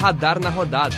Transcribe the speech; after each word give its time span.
Radar 0.00 0.38
na 0.38 0.50
rodada. 0.50 0.94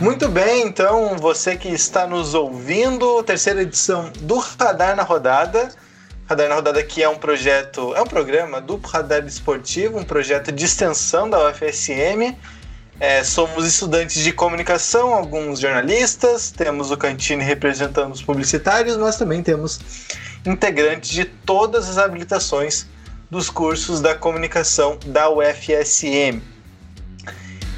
Muito 0.00 0.28
bem, 0.28 0.66
então 0.66 1.16
você 1.16 1.56
que 1.56 1.68
está 1.68 2.06
nos 2.06 2.34
ouvindo, 2.34 3.22
terceira 3.22 3.62
edição 3.62 4.10
do 4.20 4.38
Radar 4.38 4.94
na 4.96 5.02
Rodada. 5.02 5.70
Radar 6.28 6.48
na 6.48 6.56
Rodada 6.56 6.80
aqui 6.80 7.02
é 7.02 7.08
um 7.08 7.16
projeto, 7.16 7.94
é 7.94 8.02
um 8.02 8.06
programa 8.06 8.60
do 8.60 8.76
Radar 8.76 9.24
Esportivo, 9.24 9.98
um 9.98 10.04
projeto 10.04 10.50
de 10.50 10.64
extensão 10.64 11.30
da 11.30 11.48
UFSM. 11.48 12.36
É, 12.98 13.22
somos 13.22 13.66
estudantes 13.66 14.22
de 14.22 14.32
comunicação, 14.32 15.12
alguns 15.12 15.60
jornalistas, 15.60 16.50
temos 16.50 16.90
o 16.90 16.96
Cantine 16.96 17.44
representando 17.44 18.12
os 18.12 18.22
publicitários, 18.22 18.96
mas 18.96 19.16
também 19.16 19.42
temos 19.42 19.78
integrantes 20.46 21.10
de 21.10 21.26
todas 21.26 21.90
as 21.90 21.98
habilitações 21.98 22.86
dos 23.30 23.50
cursos 23.50 24.00
da 24.00 24.14
comunicação 24.14 24.98
da 25.06 25.28
UFSM. 25.28 26.40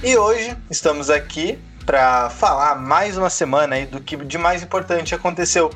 E 0.04 0.16
hoje 0.16 0.56
estamos 0.70 1.10
aqui 1.10 1.58
para 1.84 2.30
falar 2.30 2.76
mais 2.76 3.16
uma 3.16 3.30
semana 3.30 3.74
aí 3.74 3.86
do 3.86 4.00
que 4.00 4.16
de 4.16 4.38
mais 4.38 4.62
importante 4.62 5.16
aconteceu 5.16 5.68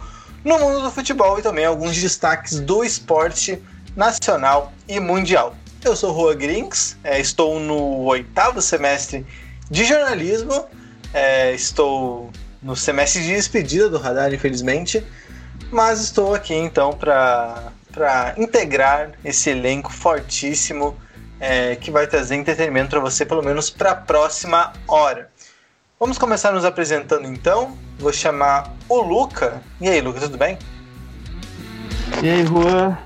no 0.45 0.57
mundo 0.59 0.83
do 0.83 0.91
futebol 0.91 1.39
e 1.39 1.43
também 1.43 1.65
alguns 1.65 1.97
destaques 1.97 2.61
do 2.61 2.85
esporte 2.85 3.61
nacional 3.97 4.73
e 4.87 5.01
mundial. 5.01 5.57
Eu 5.85 5.97
sou 5.97 6.13
Rua 6.13 6.33
Grinks, 6.33 6.97
é, 7.03 7.21
estou 7.21 7.59
no 7.59 8.05
oitavo 8.05 8.63
semestre 8.63 9.27
de 9.69 9.85
jornalismo, 9.85 10.65
é, 11.13 11.53
estou 11.55 12.31
no 12.63 12.77
semestre 12.77 13.21
de 13.23 13.35
despedida 13.35 13.89
do 13.89 13.99
Radar, 13.99 14.33
infelizmente, 14.33 15.05
mas 15.73 16.01
estou 16.01 16.35
aqui 16.35 16.55
então 16.55 16.93
para 16.93 17.73
integrar 18.37 19.11
esse 19.25 19.51
elenco 19.51 19.93
fortíssimo 19.93 20.97
é, 21.41 21.75
que 21.75 21.91
vai 21.91 22.07
trazer 22.07 22.37
entretenimento 22.37 22.91
para 22.91 23.01
você, 23.01 23.27
pelo 23.27 23.43
menos 23.43 23.69
para 23.69 23.91
a 23.91 23.97
próxima 23.97 24.73
hora. 24.87 25.29
Vamos 25.99 26.17
começar 26.17 26.53
nos 26.53 26.65
apresentando 26.65 27.27
então. 27.27 27.77
Vou 27.99 28.13
chamar 28.13 28.73
o 28.89 29.01
Luca. 29.01 29.61
E 29.81 29.89
aí, 29.89 30.01
Luca, 30.01 30.21
tudo 30.21 30.39
bem? 30.39 30.57
E 32.23 32.29
aí, 32.29 32.47
Juan? 32.47 32.97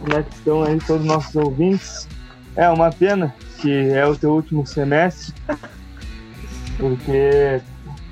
Como 0.00 0.14
é 0.14 0.22
que 0.22 0.34
estão 0.34 0.62
aí 0.62 0.78
todos 0.78 1.02
os 1.02 1.08
nossos 1.08 1.36
ouvintes? 1.36 2.08
É 2.56 2.68
uma 2.68 2.90
pena 2.90 3.34
que 3.60 3.90
é 3.90 4.06
o 4.06 4.16
teu 4.16 4.30
último 4.30 4.66
semestre, 4.66 5.34
porque 6.78 7.60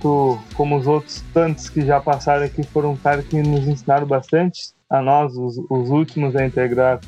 tu, 0.00 0.38
como 0.54 0.76
os 0.76 0.86
outros 0.86 1.24
tantos 1.32 1.70
que 1.70 1.84
já 1.84 1.98
passaram 1.98 2.44
aqui, 2.44 2.62
foram 2.62 2.94
caras 2.96 3.24
que 3.26 3.40
nos 3.40 3.66
ensinaram 3.66 4.06
bastante, 4.06 4.72
a 4.90 5.00
nós, 5.00 5.34
os, 5.34 5.58
os 5.70 5.90
últimos 5.90 6.36
a 6.36 6.44
integrar 6.44 7.00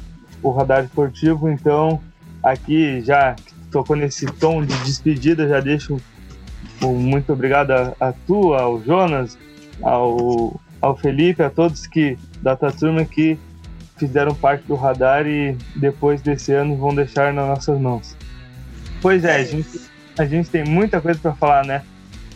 o 0.42 0.50
radar 0.50 0.84
esportivo. 0.84 1.48
Então, 1.50 2.00
aqui 2.42 3.03
já 3.03 3.37
tocou 3.70 3.97
nesse 3.97 4.27
tom 4.27 4.65
de 4.65 4.77
despedida, 4.84 5.47
já 5.47 5.61
deixo 5.61 6.00
muito 6.81 7.33
obrigado 7.33 7.72
a, 7.72 7.94
a 8.00 8.12
tu, 8.27 8.55
ao 8.55 8.83
Jonas, 8.83 9.37
ao, 9.83 10.59
ao 10.81 10.97
Felipe, 10.97 11.42
a 11.42 11.50
todos 11.50 11.87
que 11.87 12.19
da 12.42 12.56
tua 12.56 12.72
turma 12.72 13.05
que 13.05 13.39
fizeram 14.01 14.34
parte 14.34 14.65
do 14.67 14.75
radar 14.75 15.27
e 15.27 15.56
depois 15.77 16.20
desse 16.20 16.53
ano 16.53 16.77
vão 16.77 16.95
deixar 16.95 17.33
nas 17.33 17.47
nossas 17.47 17.81
mãos. 17.81 18.17
Pois 19.01 19.25
é, 19.25 19.37
a 19.37 19.45
gente, 19.45 19.81
a 20.19 20.25
gente 20.25 20.51
tem 20.51 20.65
muita 20.65 21.01
coisa 21.01 21.20
para 21.20 21.34
falar, 21.34 21.65
né? 21.65 21.83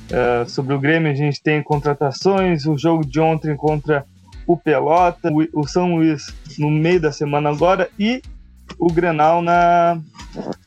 Uh, 0.04 0.48
sobre 0.48 0.74
o 0.74 0.78
Grêmio, 0.78 1.10
a 1.10 1.14
gente 1.14 1.42
tem 1.42 1.62
contratações, 1.62 2.66
o 2.66 2.76
jogo 2.76 3.04
de 3.06 3.18
ontem 3.18 3.56
contra 3.56 4.04
o 4.46 4.56
Pelota, 4.56 5.30
o, 5.32 5.60
o 5.60 5.66
São 5.66 5.96
Luís 5.96 6.26
no 6.58 6.70
meio 6.70 7.00
da 7.00 7.10
semana 7.10 7.48
agora 7.50 7.88
e 7.98 8.22
o 8.78 8.92
Grenal 8.92 9.40
na, 9.40 9.98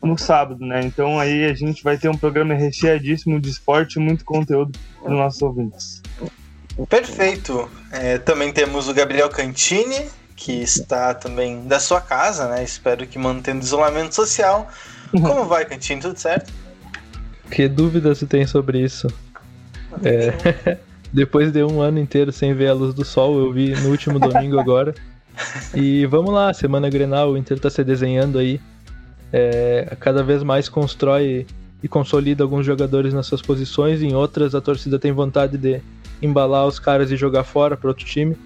no 0.02 0.18
sábado, 0.18 0.66
né? 0.66 0.82
Então 0.84 1.20
aí 1.20 1.46
a 1.46 1.54
gente 1.54 1.84
vai 1.84 1.98
ter 1.98 2.10
um 2.10 2.18
programa 2.18 2.56
recheadíssimo 2.56 3.40
de 3.40 3.50
esporte 3.50 3.98
e 3.98 4.00
muito 4.00 4.26
conteúdo 4.26 4.78
para 5.02 5.12
os 5.12 5.18
nossos 5.18 5.42
ouvintes. 5.42 6.02
Perfeito. 6.90 7.70
É, 7.92 8.18
também 8.18 8.52
temos 8.52 8.88
o 8.88 8.94
Gabriel 8.94 9.30
Cantini, 9.30 10.06
que 10.38 10.62
está 10.62 11.16
também 11.16 11.68
da 11.68 11.80
sua 11.80 12.00
casa, 12.00 12.48
né? 12.48 12.64
Espero 12.64 13.06
que 13.08 13.18
mantendo 13.18 13.64
isolamento 13.66 14.14
social. 14.14 14.70
Como 15.12 15.46
vai, 15.46 15.66
Cantini? 15.66 16.00
Tudo 16.00 16.18
certo? 16.18 16.54
Que 17.50 17.68
dúvida 17.68 18.14
você 18.14 18.26
tem 18.26 18.46
sobre 18.46 18.80
isso? 18.80 19.08
É, 20.04 20.78
depois 21.12 21.52
de 21.52 21.64
um 21.64 21.82
ano 21.82 21.98
inteiro 22.00 22.32
sem 22.32 22.54
ver 22.54 22.68
a 22.68 22.74
luz 22.74 22.94
do 22.94 23.04
sol, 23.04 23.40
eu 23.40 23.52
vi 23.52 23.72
no 23.82 23.90
último 23.90 24.20
domingo 24.20 24.60
agora. 24.60 24.94
E 25.74 26.06
vamos 26.06 26.32
lá, 26.32 26.54
semana 26.54 26.88
Grenal, 26.88 27.32
o 27.32 27.38
Inter 27.38 27.60
tá 27.60 27.70
se 27.70 27.84
desenhando 27.84 28.38
aí. 28.38 28.62
É, 29.34 29.98
cada 30.00 30.24
vez 30.24 30.44
mais 30.44 30.70
constrói 30.70 31.48
e 31.82 31.88
consolida 31.88 32.44
alguns 32.44 32.66
jogadores 32.66 33.14
nas 33.14 33.26
suas 33.26 33.42
posições, 33.42 34.04
em 34.04 34.14
outras 34.14 34.54
a 34.54 34.62
torcida 34.62 35.00
tem 35.00 35.12
vontade 35.12 35.58
de 35.58 35.82
embalar 36.22 36.66
os 36.68 36.80
caras 36.80 37.12
e 37.12 37.18
jogar 37.18 37.44
fora 37.44 37.76
para 37.76 37.90
outro 37.90 38.06
time. 38.06 38.38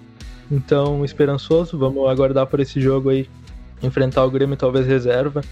Então, 0.50 1.04
esperançoso, 1.04 1.78
vamos 1.78 2.08
aguardar 2.08 2.46
por 2.46 2.60
esse 2.60 2.80
jogo 2.80 3.10
aí, 3.10 3.28
enfrentar 3.82 4.24
o 4.24 4.30
Grêmio 4.30 4.56
talvez 4.56 4.86
reserva. 4.86 5.42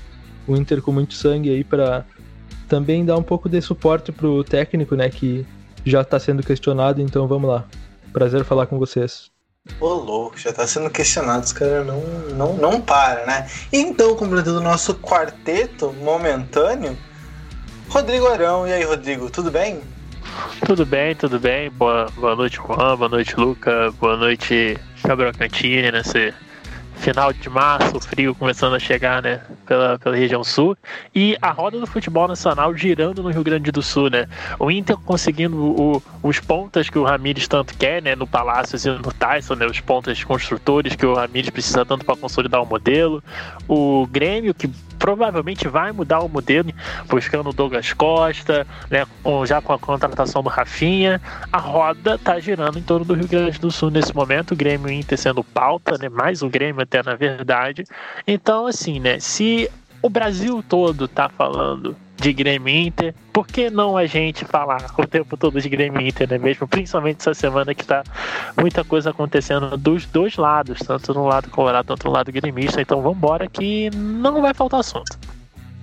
O 0.46 0.56
Inter 0.56 0.82
com 0.82 0.92
muito 0.92 1.14
sangue 1.14 1.50
aí 1.50 1.64
para 1.64 2.04
também 2.68 3.04
dar 3.04 3.16
um 3.16 3.22
pouco 3.22 3.48
de 3.48 3.60
suporte 3.60 4.12
pro 4.12 4.44
técnico, 4.44 4.94
né, 4.94 5.08
que 5.08 5.46
já 5.84 6.02
está 6.02 6.18
sendo 6.18 6.42
questionado, 6.42 7.00
então 7.00 7.26
vamos 7.26 7.48
lá. 7.48 7.64
Prazer 8.12 8.44
falar 8.44 8.66
com 8.66 8.78
vocês. 8.78 9.30
Ô 9.78 9.88
louco, 9.88 10.38
já 10.38 10.52
tá 10.52 10.66
sendo 10.66 10.90
questionado, 10.90 11.44
os 11.44 11.52
caras 11.52 11.86
não, 11.86 12.00
não, 12.34 12.54
não 12.54 12.80
para, 12.80 13.26
né? 13.26 13.48
Então, 13.72 14.16
completando 14.16 14.58
o 14.58 14.62
nosso 14.62 14.94
quarteto 14.94 15.92
momentâneo, 15.92 16.96
Rodrigo 17.88 18.26
Arão. 18.26 18.66
E 18.66 18.72
aí, 18.72 18.82
Rodrigo, 18.84 19.30
tudo 19.30 19.50
bem? 19.50 19.80
Tudo 20.66 20.86
bem, 20.86 21.14
tudo 21.14 21.38
bem. 21.38 21.70
Boa, 21.70 22.06
boa 22.16 22.36
noite, 22.36 22.56
Juan. 22.56 22.96
Boa 22.96 23.08
noite, 23.08 23.34
Luca. 23.38 23.92
Boa 24.00 24.16
noite, 24.16 24.78
Gabriel 25.04 25.32
Cantini, 25.32 25.90
nesse 25.90 26.32
final 27.00 27.32
de 27.32 27.48
março, 27.48 27.98
frio 28.00 28.34
começando 28.34 28.74
a 28.74 28.78
chegar, 28.78 29.22
né, 29.22 29.40
pela, 29.66 29.98
pela 29.98 30.14
região 30.14 30.44
sul, 30.44 30.76
e 31.14 31.36
a 31.40 31.50
roda 31.50 31.80
do 31.80 31.86
futebol 31.86 32.28
nacional 32.28 32.76
girando 32.76 33.22
no 33.22 33.30
Rio 33.30 33.42
Grande 33.42 33.72
do 33.72 33.82
Sul, 33.82 34.10
né, 34.10 34.28
o 34.58 34.70
Inter 34.70 34.96
conseguindo 34.98 35.56
o, 35.56 36.02
os 36.22 36.38
pontas 36.38 36.90
que 36.90 36.98
o 36.98 37.04
Ramires 37.04 37.48
tanto 37.48 37.76
quer, 37.76 38.02
né, 38.02 38.14
no 38.14 38.26
Palácio 38.26 38.78
e 38.78 38.98
no 38.98 39.12
Tyson, 39.12 39.54
né, 39.54 39.66
os 39.66 39.80
pontas 39.80 40.22
construtores 40.22 40.94
que 40.94 41.06
o 41.06 41.14
Ramires 41.14 41.48
precisa 41.48 41.86
tanto 41.86 42.04
para 42.04 42.16
consolidar 42.16 42.62
o 42.62 42.66
modelo, 42.66 43.24
o 43.66 44.06
Grêmio 44.06 44.52
que 44.52 44.70
provavelmente 45.00 45.66
vai 45.66 45.90
mudar 45.90 46.20
o 46.20 46.28
modelo, 46.28 46.70
buscando 47.08 47.48
o 47.48 47.52
Douglas 47.52 47.92
Costa, 47.94 48.66
né, 48.90 49.06
com, 49.22 49.44
já 49.46 49.60
com 49.60 49.72
a 49.72 49.78
contratação 49.78 50.42
do 50.42 50.50
Rafinha. 50.50 51.20
A 51.50 51.58
roda 51.58 52.18
tá 52.18 52.38
girando 52.38 52.78
em 52.78 52.82
torno 52.82 53.06
do 53.06 53.14
Rio 53.14 53.26
Grande 53.26 53.58
do 53.58 53.70
Sul 53.70 53.90
nesse 53.90 54.14
momento, 54.14 54.52
o 54.52 54.56
Grêmio 54.56 54.90
Inter 54.92 55.18
sendo 55.18 55.42
pauta, 55.42 55.96
né, 55.98 56.08
mais 56.10 56.42
o 56.42 56.50
Grêmio 56.50 56.82
até 56.82 57.02
na 57.02 57.16
verdade. 57.16 57.84
Então, 58.26 58.66
assim, 58.66 59.00
né, 59.00 59.18
se 59.18 59.68
o 60.02 60.10
Brasil 60.10 60.62
todo 60.68 61.08
tá 61.08 61.28
falando 61.30 61.96
de 62.20 62.32
Grêmio 62.32 62.68
Inter. 62.68 63.14
Por 63.32 63.46
que 63.46 63.70
não 63.70 63.96
a 63.96 64.06
gente 64.06 64.44
falar 64.44 64.84
o 64.96 65.06
tempo 65.06 65.36
todo 65.36 65.60
de 65.60 65.68
Grêmio 65.68 66.00
Inter, 66.00 66.28
né 66.28 66.38
mesmo? 66.38 66.68
Principalmente 66.68 67.20
essa 67.20 67.34
semana 67.34 67.74
que 67.74 67.84
tá 67.84 68.04
muita 68.56 68.84
coisa 68.84 69.10
acontecendo 69.10 69.76
dos 69.76 70.04
dois 70.06 70.36
lados, 70.36 70.78
tanto 70.80 71.14
no 71.14 71.26
lado 71.26 71.48
colorado 71.50 71.86
quanto 71.86 72.06
no 72.06 72.12
lado 72.12 72.30
gremista. 72.30 72.80
Então 72.80 73.00
vamos 73.00 73.16
embora 73.16 73.48
que 73.48 73.90
não 73.90 74.42
vai 74.42 74.54
faltar 74.54 74.80
assunto. 74.80 75.18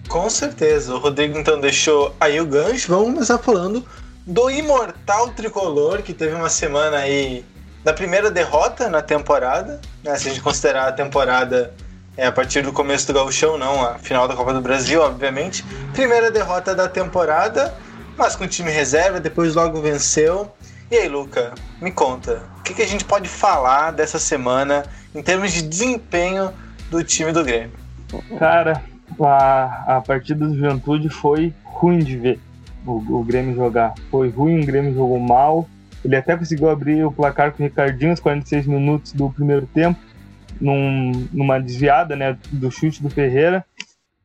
Com 0.08 0.30
certeza. 0.30 0.96
O 0.96 1.00
Rodrigo 1.00 1.38
então 1.38 1.60
deixou 1.60 2.16
aí 2.20 2.40
o 2.40 2.46
gancho. 2.46 2.90
Vamos 2.90 3.14
começar 3.14 3.38
falando 3.40 3.84
do 4.26 4.50
imortal 4.50 5.30
tricolor 5.30 6.02
que 6.02 6.14
teve 6.14 6.36
uma 6.36 6.50
semana 6.50 6.98
aí 6.98 7.44
da 7.84 7.94
primeira 7.94 8.30
derrota 8.30 8.90
na 8.90 9.02
temporada, 9.02 9.82
né? 10.04 10.16
Se 10.18 10.28
a 10.28 10.32
gente 10.32 10.42
considerar 10.42 10.88
a 10.90 10.92
temporada 10.92 11.74
é, 12.18 12.26
a 12.26 12.32
partir 12.32 12.64
do 12.64 12.74
começo 12.74 13.06
do 13.06 13.14
gauchão, 13.14 13.58
não 13.58 13.86
a 13.86 14.00
final 14.00 14.28
da 14.28 14.36
Copa 14.36 14.52
do 14.52 14.60
Brasil, 14.60 15.02
obviamente. 15.02 15.64
Primeira 15.94 16.32
derrota 16.32 16.74
da 16.74 16.90
temporada, 16.90 17.74
mas 18.18 18.36
com 18.36 18.48
time 18.48 18.72
reserva, 18.72 19.20
depois 19.20 19.54
logo 19.54 19.80
venceu. 19.80 20.52
E 20.90 20.96
aí, 20.96 21.08
Luca, 21.08 21.54
me 21.80 21.92
conta, 21.92 22.42
o 22.58 22.64
que, 22.64 22.74
que 22.74 22.82
a 22.82 22.88
gente 22.88 23.06
pode 23.06 23.30
falar 23.30 23.92
dessa 23.92 24.18
semana 24.18 24.84
em 25.14 25.22
termos 25.22 25.52
de 25.52 25.62
desempenho 25.62 26.52
do 26.90 27.04
time 27.04 27.32
do 27.32 27.44
Grêmio? 27.44 27.78
Cara, 28.40 28.82
a, 29.22 29.98
a 29.98 30.02
partida 30.02 30.48
do 30.48 30.56
Juventude 30.56 31.10
foi 31.10 31.54
ruim 31.64 32.00
de 32.00 32.18
ver 32.18 32.40
o, 32.84 33.20
o 33.20 33.24
Grêmio 33.24 33.56
jogar. 33.56 33.94
Foi 34.10 34.30
ruim, 34.30 34.64
o 34.64 34.66
Grêmio 34.66 34.96
jogou 34.96 35.20
mal. 35.20 35.70
Ele 36.04 36.16
até 36.16 36.36
conseguiu 36.36 36.70
abrir 36.70 37.04
o 37.04 37.12
placar 37.12 37.52
com 37.52 37.62
o 37.62 37.66
Ricardinho 37.66 38.12
aos 38.12 38.20
46 38.20 38.66
minutos 38.66 39.12
do 39.12 39.30
primeiro 39.30 39.68
tempo 39.68 40.00
num, 40.60 41.28
numa 41.32 41.60
desviada 41.60 42.16
né, 42.16 42.38
do 42.52 42.72
chute 42.72 43.02
do 43.02 43.10
Ferreira. 43.10 43.66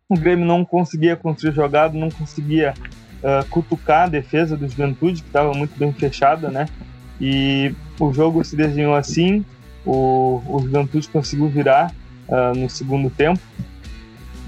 O 0.08 0.16
Grêmio 0.16 0.44
não 0.44 0.64
conseguia 0.64 1.16
construir 1.16 1.52
jogado, 1.52 1.96
não 1.96 2.10
conseguia 2.10 2.74
uh, 3.22 3.48
cutucar 3.48 4.04
a 4.04 4.08
defesa 4.08 4.56
do 4.56 4.68
Juventude, 4.68 5.22
que 5.22 5.28
estava 5.28 5.52
muito 5.54 5.78
bem 5.78 5.92
fechada, 5.92 6.50
né? 6.50 6.66
E 7.20 7.74
o 7.98 8.12
jogo 8.12 8.44
se 8.44 8.56
desenhou 8.56 8.94
assim, 8.94 9.44
o, 9.86 10.42
o 10.46 10.60
Juventude 10.60 11.08
conseguiu 11.08 11.48
virar 11.48 11.94
uh, 12.28 12.58
no 12.58 12.68
segundo 12.68 13.08
tempo. 13.10 13.40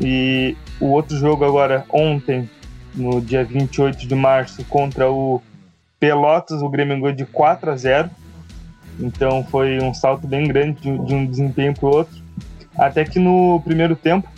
E 0.00 0.56
o 0.80 0.86
outro 0.86 1.16
jogo 1.16 1.44
agora, 1.44 1.84
ontem, 1.88 2.48
no 2.94 3.20
dia 3.20 3.44
28 3.44 4.06
de 4.06 4.14
março, 4.14 4.64
contra 4.64 5.10
o 5.10 5.40
Pelotas, 5.98 6.60
o 6.62 6.68
Grêmio 6.68 6.96
ganhou 6.96 7.12
de 7.12 7.24
4 7.24 7.70
a 7.70 7.76
0. 7.76 8.10
Então 8.98 9.44
foi 9.44 9.78
um 9.80 9.92
salto 9.92 10.26
bem 10.26 10.46
grande 10.46 10.80
de, 10.80 10.98
de 10.98 11.14
um 11.14 11.26
desempenho 11.26 11.74
para 11.74 11.86
o 11.86 11.96
outro. 11.96 12.22
Até 12.76 13.04
que 13.04 13.18
no 13.18 13.60
primeiro 13.64 13.94
tempo, 13.94 14.28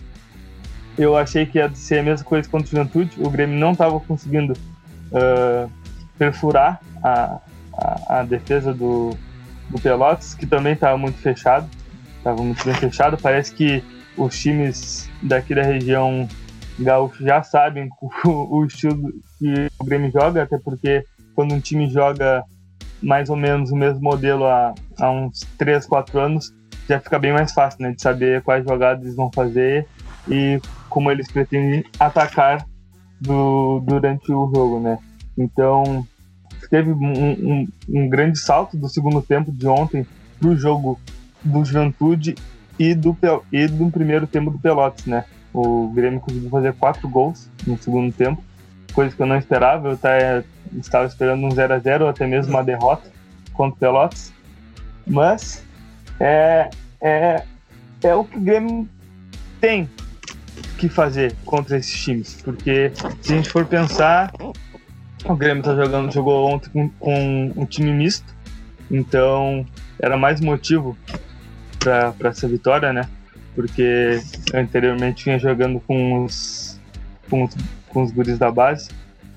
eu 0.99 1.17
achei 1.17 1.47
que 1.47 1.59
ia 1.59 1.71
ser 1.75 1.99
a 1.99 2.03
mesma 2.03 2.25
coisa 2.25 2.49
contra 2.49 2.67
o 2.67 2.71
Juventude. 2.71 3.11
O 3.19 3.31
Grêmio 3.31 3.59
não 3.59 3.73
estava 3.73 3.99
conseguindo 4.01 4.53
uh, 5.13 5.71
perfurar 6.19 6.81
a, 7.03 7.39
a, 7.73 8.21
a, 8.21 8.23
defesa 8.23 8.73
do, 8.73 9.17
do 9.71 9.81
Pelotas, 9.81 10.35
que 10.35 10.47
também 10.47 10.73
estava 10.73 10.97
muito 10.97 11.19
fechado. 11.19 11.69
Estava 12.19 12.43
muito 12.43 12.65
bem 12.65 12.75
fechado. 12.75 13.19
Parece 13.21 13.53
que 13.53 13.83
os 14.17 14.39
times 14.39 15.09
daqui 15.23 15.55
da 15.55 15.63
região 15.63 16.29
gaúcho 16.79 17.25
já 17.25 17.43
sabem 17.43 17.89
o, 18.25 18.59
o 18.59 18.65
estilo 18.65 19.13
que 19.39 19.69
o 19.79 19.85
Grêmio 19.85 20.11
joga, 20.11 20.43
até 20.43 20.59
porque 20.59 21.05
quando 21.35 21.55
um 21.55 21.61
time 21.61 21.89
joga 21.91 22.43
mais 23.03 23.29
ou 23.29 23.37
menos 23.37 23.71
o 23.71 23.77
mesmo 23.77 24.01
modelo 24.01 24.47
há, 24.47 24.75
há 24.99 25.11
uns 25.11 25.41
3, 25.59 25.87
4 25.87 26.19
anos, 26.19 26.55
já 26.89 27.01
fica 27.01 27.19
bem 27.19 27.33
mais 27.33 27.53
fácil, 27.53 27.83
né? 27.83 27.93
De 27.93 28.01
saber 28.01 28.43
quais 28.43 28.65
jogadas 28.65 29.03
eles 29.03 29.17
vão 29.17 29.31
fazer 29.33 29.87
e 30.29 30.61
como 30.89 31.11
eles 31.11 31.31
pretendem 31.31 31.85
atacar 31.99 32.65
do, 33.21 33.81
durante 33.81 34.33
o 34.33 34.51
jogo, 34.55 34.81
né? 34.81 34.99
Então, 35.37 36.07
teve 36.71 36.93
um, 36.93 37.33
um, 37.33 37.69
um 37.89 38.09
grande 38.09 38.39
salto 38.39 38.77
do 38.77 38.89
segundo 38.89 39.21
tempo 39.21 39.53
de 39.53 39.67
ontem 39.67 40.07
pro 40.39 40.57
jogo 40.57 40.99
do 41.43 41.65
Juventude 41.65 42.35
e 42.79 42.95
do, 42.95 43.17
e 43.53 43.67
do 43.67 43.91
primeiro 43.91 44.27
tempo 44.27 44.51
do 44.51 44.59
Pelotas, 44.59 45.07
né? 45.07 45.25
O 45.53 45.89
Grêmio 45.89 46.21
conseguiu 46.21 46.51
fazer 46.51 46.75
quatro 46.75 47.09
gols 47.09 47.51
no 47.67 47.79
segundo 47.79 48.13
tempo, 48.13 48.43
coisa 48.93 49.15
que 49.15 49.23
eu 49.23 49.27
não 49.27 49.37
esperava. 49.37 49.89
Eu 49.89 49.97
estava 50.79 51.07
esperando 51.07 51.45
um 51.45 51.51
0 51.51 51.75
a 51.75 51.79
0 51.79 52.05
ou 52.05 52.11
até 52.11 52.27
mesmo 52.27 52.53
uma 52.53 52.65
derrota 52.65 53.11
contra 53.53 53.75
o 53.75 53.79
Pelotas. 53.79 54.33
Mas 55.07 55.65
é, 56.21 56.71
é, 57.01 57.43
é 58.03 58.15
o 58.15 58.25
que 58.25 58.37
o 58.37 58.41
Grêmio 58.41 58.89
tem 59.61 59.89
que 60.79 60.89
fazer 60.89 61.35
contra 61.45 61.77
esses 61.77 62.03
times. 62.03 62.43
Porque 62.43 62.93
se 63.21 63.33
a 63.33 63.37
gente 63.37 63.51
for 63.51 63.65
pensar, 63.65 64.33
o 65.25 65.35
Grêmio 65.35 65.63
tá 65.63 65.75
jogando, 65.75 66.13
jogou 66.13 66.49
ontem 66.51 66.71
com, 66.71 66.89
com 66.89 67.53
um 67.57 67.67
time 67.67 67.93
misto, 67.93 68.35
então 68.91 69.67
era 70.01 70.17
mais 70.17 70.41
motivo 70.41 70.97
para 71.79 72.29
essa 72.29 72.47
vitória, 72.47 72.93
né? 72.93 73.09
Porque 73.55 74.21
anteriormente 74.53 75.25
vinha 75.25 75.39
jogando 75.39 75.81
com 75.81 76.25
os, 76.25 76.81
com 77.31 77.45
os, 77.45 77.57
com 77.89 78.03
os 78.03 78.13
guris 78.13 78.39
da 78.39 78.51
base, 78.51 78.91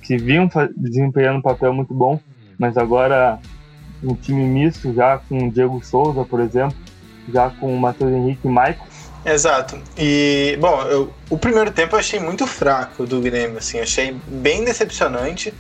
que 0.10 0.18
vinham 0.18 0.50
desempenhando 0.76 1.38
um 1.38 1.42
papel 1.42 1.72
muito 1.72 1.94
bom, 1.94 2.20
mas 2.58 2.76
agora 2.78 3.38
um 4.02 4.16
time 4.16 4.44
misto, 4.44 4.92
já 4.92 5.20
com 5.20 5.48
o 5.48 5.52
Diego 5.52 5.80
Souza, 5.86 6.26
por 6.26 6.40
exemplo, 6.40 6.76
já 7.32 7.52
com 7.52 7.76
o 7.76 7.80
Matheus 7.80 8.12
Henrique 8.12 8.48
e 8.48 8.50
Maicon, 8.50 8.88
Exato. 9.24 9.80
E, 9.98 10.58
bom, 10.62 10.82
eu, 10.84 11.14
o 11.30 11.38
primeiro 11.38 11.70
tempo 11.72 11.94
eu 11.94 12.00
achei 12.00 12.20
muito 12.22 12.48
fraco 12.48 13.06
do 13.06 13.20
Grêmio, 13.20 13.58
assim, 13.58 13.78
achei 13.78 14.16
bem 14.26 14.64
decepcionante, 14.64 15.54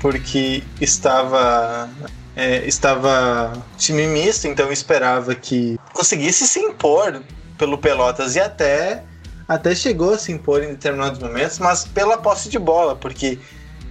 porque 0.00 0.64
estava 0.80 1.88
é, 2.34 2.66
estava 2.66 3.52
time 3.78 4.06
misto, 4.08 4.48
então 4.48 4.66
eu 4.66 4.72
esperava 4.72 5.32
que 5.34 5.78
conseguisse 5.94 6.46
se 6.46 6.58
impor 6.58 7.22
pelo 7.56 7.78
Pelotas 7.78 8.34
e 8.34 8.40
até 8.40 9.04
até 9.46 9.74
chegou 9.74 10.14
a 10.14 10.18
se 10.18 10.32
impor 10.32 10.62
em 10.62 10.70
determinados 10.70 11.20
momentos, 11.20 11.60
mas 11.60 11.84
pela 11.84 12.18
posse 12.18 12.48
de 12.48 12.58
bola, 12.58 12.96
porque 12.96 13.38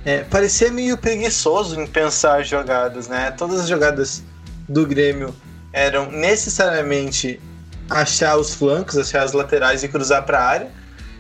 é, 0.05 0.23
parecia 0.23 0.71
meio 0.71 0.97
preguiçoso 0.97 1.79
em 1.79 1.85
pensar 1.85 2.43
jogadas, 2.43 3.07
né? 3.07 3.31
Todas 3.31 3.61
as 3.61 3.67
jogadas 3.67 4.23
do 4.67 4.85
Grêmio 4.85 5.33
eram 5.71 6.11
necessariamente 6.11 7.39
achar 7.89 8.37
os 8.37 8.53
flancos, 8.55 8.97
achar 8.97 9.23
as 9.23 9.33
laterais 9.33 9.83
e 9.83 9.87
cruzar 9.87 10.23
para 10.25 10.39
a 10.39 10.45
área. 10.45 10.71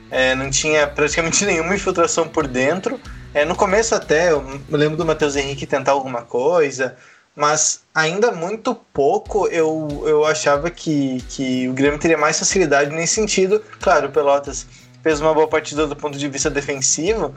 É, 0.09 0.35
não 0.35 0.49
tinha 0.49 0.87
praticamente 0.87 1.43
nenhuma 1.45 1.75
infiltração 1.75 2.27
por 2.27 2.47
dentro. 2.47 2.99
É, 3.33 3.45
no 3.45 3.55
começo 3.55 3.95
até, 3.95 4.31
eu 4.31 4.43
lembro 4.69 4.97
do 4.97 5.05
Matheus 5.05 5.35
Henrique 5.35 5.65
tentar 5.65 5.91
alguma 5.91 6.23
coisa, 6.23 6.97
mas 7.35 7.83
ainda 7.95 8.31
muito 8.31 8.75
pouco 8.75 9.47
eu, 9.47 10.03
eu 10.05 10.25
achava 10.25 10.69
que, 10.69 11.23
que 11.29 11.67
o 11.69 11.73
Grêmio 11.73 11.99
teria 11.99 12.17
mais 12.17 12.37
facilidade 12.37 12.91
nesse 12.91 13.13
sentido. 13.13 13.63
Claro, 13.79 14.07
o 14.07 14.11
Pelotas 14.11 14.65
fez 15.01 15.21
uma 15.21 15.33
boa 15.33 15.47
partida 15.47 15.87
do 15.87 15.95
ponto 15.95 16.17
de 16.17 16.27
vista 16.27 16.49
defensivo, 16.49 17.33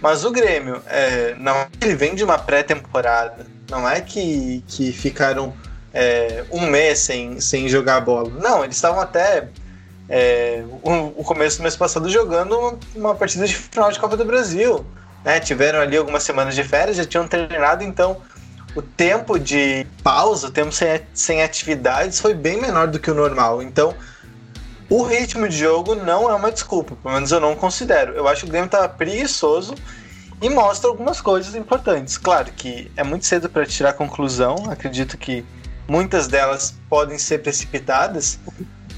mas 0.00 0.24
o 0.24 0.30
Grêmio, 0.30 0.82
é, 0.86 1.34
não 1.38 1.56
é 1.56 1.68
que 1.70 1.86
ele 1.86 1.94
vem 1.94 2.14
de 2.14 2.22
uma 2.24 2.38
pré-temporada, 2.38 3.46
não 3.70 3.88
é 3.88 4.00
que, 4.00 4.62
que 4.68 4.92
ficaram 4.92 5.54
é, 5.92 6.44
um 6.50 6.66
mês 6.66 6.98
sem, 7.00 7.40
sem 7.40 7.68
jogar 7.68 8.00
bola. 8.00 8.30
Não, 8.30 8.62
eles 8.62 8.76
estavam 8.76 9.00
até 9.00 9.48
é, 10.08 10.62
o, 10.82 11.20
o, 11.20 11.24
começo 11.24 11.56
do 11.56 11.62
mês 11.62 11.74
passado 11.74 12.08
jogando 12.08 12.58
uma, 12.58 12.78
uma, 12.94 13.14
partida 13.14 13.46
de 13.46 13.56
final 13.56 13.90
de 13.90 13.98
Copa 13.98 14.16
do 14.16 14.24
Brasil. 14.24 14.84
Né? 15.24 15.40
Tiveram 15.40 15.80
ali 15.80 15.96
algumas 15.96 16.22
semanas 16.22 16.54
de 16.54 16.62
férias, 16.62 16.96
já 16.96 17.04
tinham 17.04 17.26
treinado, 17.26 17.82
então 17.82 18.20
o 18.74 18.82
tempo 18.82 19.38
de 19.38 19.86
pausa, 20.02 20.48
o 20.48 20.50
tempo 20.50 20.70
sem, 20.70 21.00
sem 21.14 21.42
atividades 21.42 22.20
foi 22.20 22.34
bem 22.34 22.60
menor 22.60 22.88
do 22.88 23.00
que 23.00 23.10
o 23.10 23.14
normal. 23.14 23.62
Então, 23.62 23.94
o 24.88 25.02
ritmo 25.02 25.48
de 25.48 25.56
jogo 25.56 25.94
não 25.94 26.30
é 26.30 26.34
uma 26.34 26.52
desculpa, 26.52 26.96
pelo 27.02 27.14
menos 27.14 27.32
eu 27.32 27.40
não 27.40 27.56
considero. 27.56 28.12
Eu 28.12 28.28
acho 28.28 28.42
que 28.42 28.46
o 28.46 28.50
Grêmio 28.50 28.66
estava 28.66 28.88
preguiçoso 28.88 29.74
e 30.40 30.48
mostra 30.48 30.88
algumas 30.88 31.20
coisas 31.20 31.54
importantes. 31.54 32.16
Claro 32.16 32.52
que 32.52 32.90
é 32.96 33.02
muito 33.02 33.26
cedo 33.26 33.48
para 33.48 33.66
tirar 33.66 33.94
conclusão, 33.94 34.54
acredito 34.70 35.18
que 35.18 35.44
muitas 35.88 36.28
delas 36.28 36.74
podem 36.88 37.18
ser 37.18 37.42
precipitadas, 37.42 38.38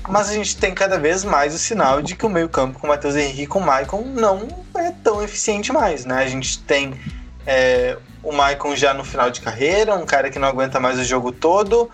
mas 0.08 0.28
a 0.28 0.32
gente 0.32 0.56
tem 0.56 0.74
cada 0.74 0.98
vez 0.98 1.24
mais 1.24 1.54
o 1.54 1.58
sinal 1.58 2.02
de 2.02 2.16
que 2.16 2.24
o 2.24 2.30
meio-campo 2.30 2.78
com 2.78 2.86
o 2.86 2.90
Matheus 2.90 3.14
Henrique 3.14 3.42
e 3.42 3.46
com 3.46 3.58
o 3.58 3.64
Maicon 3.64 4.02
não 4.02 4.48
é 4.76 4.90
tão 4.90 5.22
eficiente 5.22 5.72
mais, 5.72 6.04
né? 6.04 6.22
A 6.22 6.26
gente 6.26 6.58
tem 6.60 6.98
é, 7.46 7.96
o 8.22 8.32
Maicon 8.32 8.74
já 8.74 8.94
no 8.94 9.04
final 9.04 9.30
de 9.30 9.40
carreira, 9.40 9.94
um 9.94 10.06
cara 10.06 10.30
que 10.30 10.38
não 10.38 10.48
aguenta 10.48 10.80
mais 10.80 10.98
o 10.98 11.04
jogo 11.04 11.30
todo, 11.30 11.90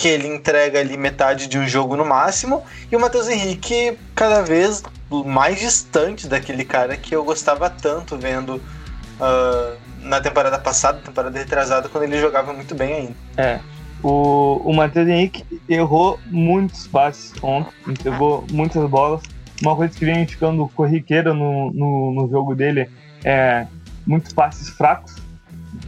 que 0.00 0.08
ele 0.08 0.26
entrega 0.26 0.80
ali 0.80 0.96
metade 0.96 1.46
de 1.46 1.58
um 1.58 1.68
jogo 1.68 1.94
no 1.94 2.06
máximo, 2.06 2.62
e 2.90 2.96
o 2.96 3.00
Matheus 3.00 3.28
Henrique 3.28 3.98
cada 4.14 4.40
vez 4.40 4.82
mais 5.26 5.60
distante 5.60 6.26
daquele 6.26 6.64
cara 6.64 6.96
que 6.96 7.14
eu 7.14 7.22
gostava 7.22 7.68
tanto 7.68 8.16
vendo 8.16 8.56
uh, 8.56 9.76
na 10.00 10.18
temporada 10.18 10.58
passada, 10.58 11.02
temporada 11.04 11.38
retrasada, 11.38 11.86
quando 11.90 12.04
ele 12.04 12.18
jogava 12.18 12.50
muito 12.54 12.74
bem 12.74 12.94
ainda. 12.94 13.14
É, 13.36 13.60
o, 14.02 14.62
o 14.64 14.72
Matheus 14.72 15.06
Henrique 15.06 15.44
errou 15.68 16.18
muitos 16.28 16.86
passes 16.86 17.34
ontem, 17.42 17.70
entregou 17.86 18.46
muitas 18.50 18.88
bolas. 18.88 19.20
Uma 19.60 19.76
coisa 19.76 19.94
que 19.94 20.06
vem 20.06 20.26
ficando 20.26 20.66
corriqueira 20.74 21.34
no, 21.34 21.70
no, 21.74 22.14
no 22.14 22.30
jogo 22.30 22.54
dele 22.54 22.88
é 23.22 23.66
muitos 24.06 24.32
passes 24.32 24.70
fracos, 24.70 25.14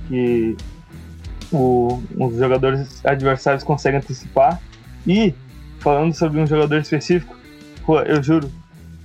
que 0.07 0.55
o, 1.53 2.03
os 2.17 2.37
jogadores 2.37 3.05
adversários 3.05 3.63
conseguem 3.63 3.99
antecipar. 3.99 4.61
E, 5.07 5.35
falando 5.81 6.15
sobre 6.15 6.41
um 6.41 6.47
jogador 6.47 6.79
específico, 6.79 7.37
pô, 7.85 8.01
eu 8.01 8.23
juro, 8.23 8.51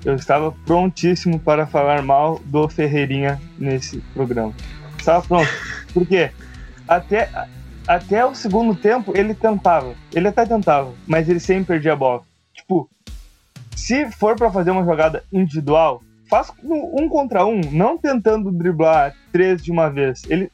eu 0.06 0.16
estava 0.16 0.52
prontíssimo 0.66 1.40
para 1.40 1.66
falar 1.66 2.02
mal 2.02 2.40
do 2.46 2.68
Ferreirinha 2.70 3.40
nesse 3.58 4.00
programa. 4.14 4.54
Estava 4.98 5.26
pronto. 5.26 5.50
Por 5.94 6.06
quê? 6.06 6.32
Até, 6.88 7.30
até 7.88 8.26
o 8.26 8.36
segundo 8.36 8.76
tempo 8.76 9.14
ele 9.16 9.34
tentava. 9.34 9.94
Ele 10.14 10.28
até 10.28 10.46
tentava, 10.46 10.94
mas 11.06 11.28
ele 11.28 11.40
sempre 11.40 11.66
perdia 11.66 11.94
a 11.94 11.96
bola. 11.96 12.22
Tipo, 12.54 12.90
se 13.76 14.10
for 14.12 14.36
para 14.36 14.52
fazer 14.52 14.72
uma 14.72 14.86
jogada 14.86 15.24
individual, 15.32 16.02
faz 16.30 16.52
um 16.64 17.08
contra 17.08 17.46
um, 17.46 17.62
não 17.72 17.98
tentando 17.98 18.52
driblar 18.52 19.16
três 19.32 19.64
de 19.64 19.72
uma 19.72 19.90
vez. 19.90 20.24
Ele 20.30 20.52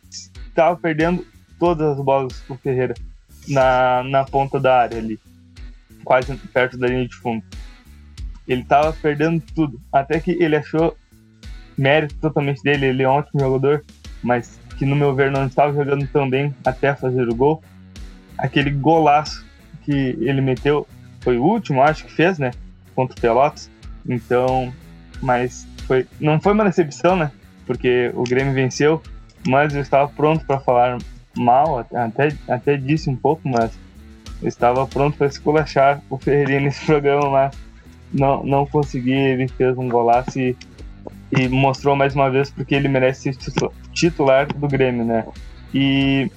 estava 0.47 0.75
perdendo 0.75 1.25
todas 1.63 1.97
as 1.97 2.03
bolas 2.03 2.33
pro 2.41 2.57
Ferreira 2.57 2.93
na, 3.47 4.03
na 4.03 4.25
ponta 4.25 4.59
da 4.59 4.81
área 4.81 4.97
ali, 4.97 5.17
quase 6.03 6.35
perto 6.53 6.77
da 6.77 6.87
linha 6.87 7.07
de 7.07 7.15
fundo. 7.15 7.41
Ele 8.45 8.63
estava 8.63 8.91
perdendo 8.91 9.41
tudo, 9.55 9.79
até 9.89 10.19
que 10.19 10.31
ele 10.31 10.57
achou 10.57 10.97
mérito 11.77 12.15
totalmente 12.15 12.61
dele. 12.61 12.87
Ele 12.87 13.03
é 13.03 13.07
um 13.07 13.13
ótimo 13.13 13.39
jogador, 13.39 13.81
mas 14.21 14.59
que 14.77 14.85
no 14.85 14.93
meu 14.93 15.15
ver 15.15 15.31
não 15.31 15.47
estava 15.47 15.71
jogando 15.71 16.05
tão 16.07 16.29
bem 16.29 16.53
até 16.65 16.93
fazer 16.93 17.29
o 17.29 17.35
gol. 17.35 17.63
Aquele 18.37 18.69
golaço 18.69 19.45
que 19.83 20.17
ele 20.19 20.41
meteu 20.41 20.85
foi 21.21 21.37
o 21.37 21.43
último, 21.43 21.81
acho 21.81 22.03
que 22.03 22.11
fez, 22.11 22.37
né? 22.37 22.51
Contra 22.93 23.17
o 23.17 23.21
Pelotas. 23.21 23.71
Então, 24.05 24.73
mas 25.21 25.65
foi, 25.87 26.05
não 26.19 26.41
foi 26.41 26.51
uma 26.51 26.65
decepção, 26.65 27.15
né? 27.15 27.31
porque 27.65 28.11
o 28.13 28.23
Grêmio 28.23 28.53
venceu, 28.53 29.01
mas 29.47 29.73
eu 29.73 29.81
estava 29.81 30.09
pronto 30.09 30.45
para 30.45 30.59
falar 30.59 30.97
mal, 31.35 31.85
até, 31.93 32.35
até 32.47 32.77
disse 32.77 33.09
um 33.09 33.15
pouco, 33.15 33.47
mas 33.47 33.71
estava 34.41 34.85
pronto 34.87 35.17
para 35.17 35.27
esculachar 35.27 36.01
o 36.09 36.17
Ferreirinha 36.17 36.61
nesse 36.61 36.85
programa, 36.85 37.29
mas 37.29 37.55
não, 38.13 38.43
não 38.43 38.65
consegui. 38.65 39.13
Ele 39.13 39.47
fez 39.47 39.77
um 39.77 39.89
golaço 39.89 40.39
e, 40.39 40.55
e 41.31 41.47
mostrou 41.47 41.95
mais 41.95 42.15
uma 42.15 42.29
vez 42.29 42.49
porque 42.49 42.75
ele 42.75 42.87
merece 42.87 43.33
ser 43.33 43.53
titular 43.91 44.47
do 44.47 44.67
Grêmio, 44.67 45.05
né? 45.05 45.25
E 45.73 46.31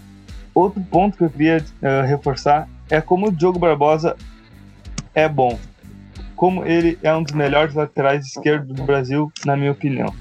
outro 0.54 0.80
ponto 0.82 1.18
que 1.18 1.24
eu 1.24 1.30
queria 1.30 1.58
uh, 1.58 2.06
reforçar 2.06 2.68
é 2.88 3.00
como 3.00 3.28
o 3.28 3.32
Diogo 3.32 3.58
Barbosa 3.58 4.16
é 5.14 5.28
bom. 5.28 5.58
Como 6.34 6.64
ele 6.64 6.98
é 7.02 7.14
um 7.14 7.22
dos 7.22 7.32
melhores 7.32 7.74
laterais 7.74 8.26
esquerdos 8.26 8.74
do 8.74 8.84
Brasil, 8.84 9.32
na 9.44 9.56
minha 9.56 9.72
opinião. 9.72 10.14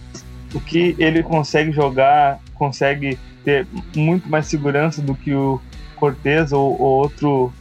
O 0.53 0.60
que 0.60 0.96
ele 0.98 1.22
consegue 1.22 1.72
jogar, 1.72 2.39
consegue 2.53 3.20
ter 3.45 3.67
muito 3.95 4.27
mais 4.27 4.47
segurança 4.47 5.01
do 5.01 5.15
que 5.15 5.33
o 5.33 5.61
Cortez 5.95 6.51
ou, 6.51 6.81
ou 6.81 6.97
outro, 6.97 7.53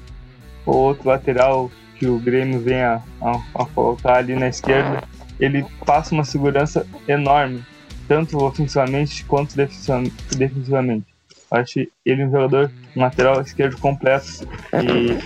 ou 0.66 0.74
outro 0.74 1.08
lateral 1.08 1.70
que 1.98 2.06
o 2.06 2.18
Grêmio 2.18 2.58
vem 2.58 2.82
a, 2.82 3.00
a, 3.20 3.64
colocar 3.66 4.16
ali 4.16 4.34
na 4.34 4.48
esquerda. 4.48 5.04
Ele 5.38 5.64
passa 5.84 6.14
uma 6.14 6.24
segurança 6.24 6.86
enorme, 7.06 7.62
tanto 8.08 8.42
ofensivamente 8.42 9.24
quanto 9.24 9.54
defensivamente. 9.56 11.06
Acho 11.50 11.86
ele 12.04 12.24
um 12.24 12.30
jogador 12.30 12.72
um 12.96 13.00
lateral 13.00 13.40
esquerdo 13.40 13.76
completo 13.78 14.48
e 14.72 15.18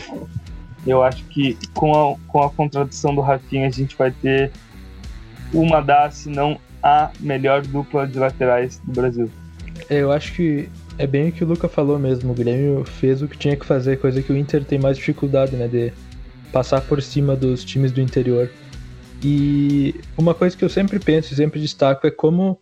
eu 0.87 1.03
acho 1.03 1.25
que 1.25 1.57
com 1.75 1.93
a, 1.93 2.17
com 2.27 2.43
a 2.43 2.51
contratação 2.51 3.15
do 3.15 3.21
Rafinha 3.21 3.67
a 3.67 3.71
gente 3.71 3.97
vai 3.97 4.11
ter 4.11 4.51
uma 5.53 5.81
das, 5.81 6.15
se 6.15 6.29
não 6.29 6.59
a 6.83 7.11
melhor 7.21 7.63
dupla 7.63 8.07
de 8.07 8.19
laterais 8.19 8.79
do 8.85 8.93
Brasil. 8.93 9.31
É, 9.89 10.03
eu 10.03 10.13
acho 10.13 10.33
que 10.33 10.69
é 10.97 11.07
bem 11.07 11.29
o 11.29 11.33
que 11.33 11.45
o 11.45 11.47
Luca 11.47 11.69
falou 11.69 11.99
mesmo. 11.99 12.33
O 12.33 12.35
Grêmio 12.35 12.85
fez 12.85 13.23
o 13.23 13.29
que 13.29 13.39
tinha 13.39 13.57
que 13.57 13.67
fazer, 13.67 13.99
coisa 13.99 14.23
que 14.23 14.33
o 14.33 14.37
Inter 14.37 14.65
tem 14.65 14.79
mais 14.79 14.97
dificuldade, 14.97 15.57
né? 15.57 15.69
De 15.69 15.93
passar 16.53 16.81
por 16.81 17.03
cima 17.03 17.37
dos 17.37 17.65
times 17.65 17.93
do 17.93 18.01
interior. 18.01 18.51
E 19.23 19.95
uma 20.17 20.35
coisa 20.35 20.57
que 20.57 20.65
eu 20.65 20.69
sempre 20.69 20.99
penso 20.99 21.33
e 21.33 21.37
sempre 21.37 21.61
destaco 21.61 22.07
é 22.07 22.11
como 22.11 22.61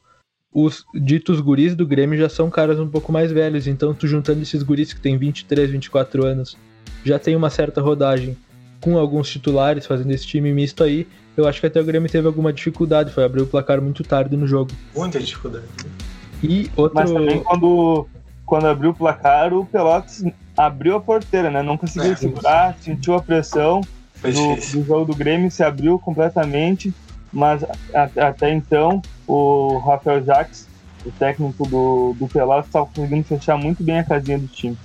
os 0.53 0.85
ditos 0.95 1.41
guris 1.41 1.75
do 1.75 1.87
Grêmio 1.87 2.19
já 2.19 2.29
são 2.29 2.49
caras 2.49 2.81
um 2.81 2.89
pouco 2.89 3.13
mais 3.13 3.31
velhos. 3.31 3.67
Então, 3.67 3.93
tu 3.93 4.07
juntando 4.07 4.43
esses 4.43 4.63
guris 4.63 4.93
que 4.93 5.01
têm 5.01 5.19
23, 5.19 5.71
24 5.71 6.25
anos, 6.25 6.57
já 7.05 7.19
tem 7.19 7.37
uma 7.37 7.51
certa 7.51 7.81
rodagem 7.81 8.37
com 8.81 8.97
alguns 8.97 9.29
titulares 9.29 9.87
fazendo 9.87 10.11
esse 10.13 10.27
time 10.27 10.53
misto 10.53 10.83
aí. 10.83 11.07
Eu 11.37 11.47
acho 11.47 11.61
que 11.61 11.67
até 11.67 11.81
o 11.81 11.85
Grêmio 11.85 12.11
teve 12.11 12.27
alguma 12.27 12.53
dificuldade, 12.53 13.13
foi 13.13 13.25
abrir 13.25 13.43
o 13.43 13.47
placar 13.47 13.83
muito 13.83 14.03
tarde 14.03 14.37
no 14.37 14.47
jogo. 14.47 14.71
Muita 14.95 15.21
dificuldade. 15.21 15.67
E 16.43 16.71
outro... 16.77 16.95
Mas 16.95 17.11
também 17.11 17.43
quando, 17.43 18.07
quando 18.45 18.67
abriu 18.67 18.91
o 18.91 18.95
placar, 18.95 19.53
o 19.53 19.65
Pelotas 19.65 20.25
abriu 20.57 20.97
a 20.97 21.01
porteira, 21.01 21.51
né? 21.51 21.63
Não 21.63 21.77
conseguiu 21.77 22.13
é, 22.13 22.17
segurar, 22.17 22.77
sentiu 22.81 23.15
a 23.15 23.23
pressão 23.23 23.81
do, 24.23 24.57
do, 24.73 24.85
jogo 24.85 25.05
do 25.07 25.15
Grêmio, 25.15 25.51
se 25.51 25.63
abriu 25.63 25.99
completamente, 25.99 26.93
mas 27.33 27.63
a, 27.63 28.29
até 28.29 28.53
então 28.53 29.03
o 29.27 29.79
Rafael 29.79 30.25
Jacques, 30.25 30.67
o 31.05 31.11
técnico 31.11 31.69
do, 31.69 32.15
do 32.19 32.29
Pelotas, 32.29 32.67
estava 32.67 32.87
conseguindo 32.87 33.25
fechar 33.25 33.57
muito 33.57 33.83
bem 33.83 33.99
a 33.99 34.05
casinha 34.05 34.39
do 34.39 34.47
time. 34.47 34.77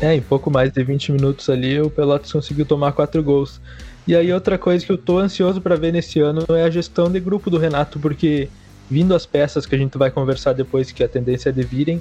É, 0.00 0.14
em 0.14 0.20
pouco 0.22 0.50
mais 0.50 0.72
de 0.72 0.82
20 0.82 1.12
minutos 1.12 1.50
ali, 1.50 1.80
o 1.80 1.90
Pelotas 1.90 2.32
conseguiu 2.32 2.64
tomar 2.64 2.92
quatro 2.92 3.22
gols. 3.22 3.60
E 4.06 4.16
aí 4.16 4.32
outra 4.32 4.56
coisa 4.56 4.84
que 4.86 4.90
eu 4.90 4.96
tô 4.96 5.18
ansioso 5.18 5.60
para 5.60 5.76
ver 5.76 5.92
nesse 5.92 6.20
ano 6.20 6.44
é 6.50 6.62
a 6.62 6.70
gestão 6.70 7.10
de 7.10 7.20
grupo 7.20 7.50
do 7.50 7.58
Renato, 7.58 7.98
porque 7.98 8.48
vindo 8.90 9.14
as 9.14 9.26
peças 9.26 9.66
que 9.66 9.74
a 9.74 9.78
gente 9.78 9.96
vai 9.98 10.10
conversar 10.10 10.52
depois, 10.52 10.90
que 10.90 11.04
a 11.04 11.08
tendência 11.08 11.50
é 11.50 11.52
de 11.52 11.62
virem, 11.62 12.00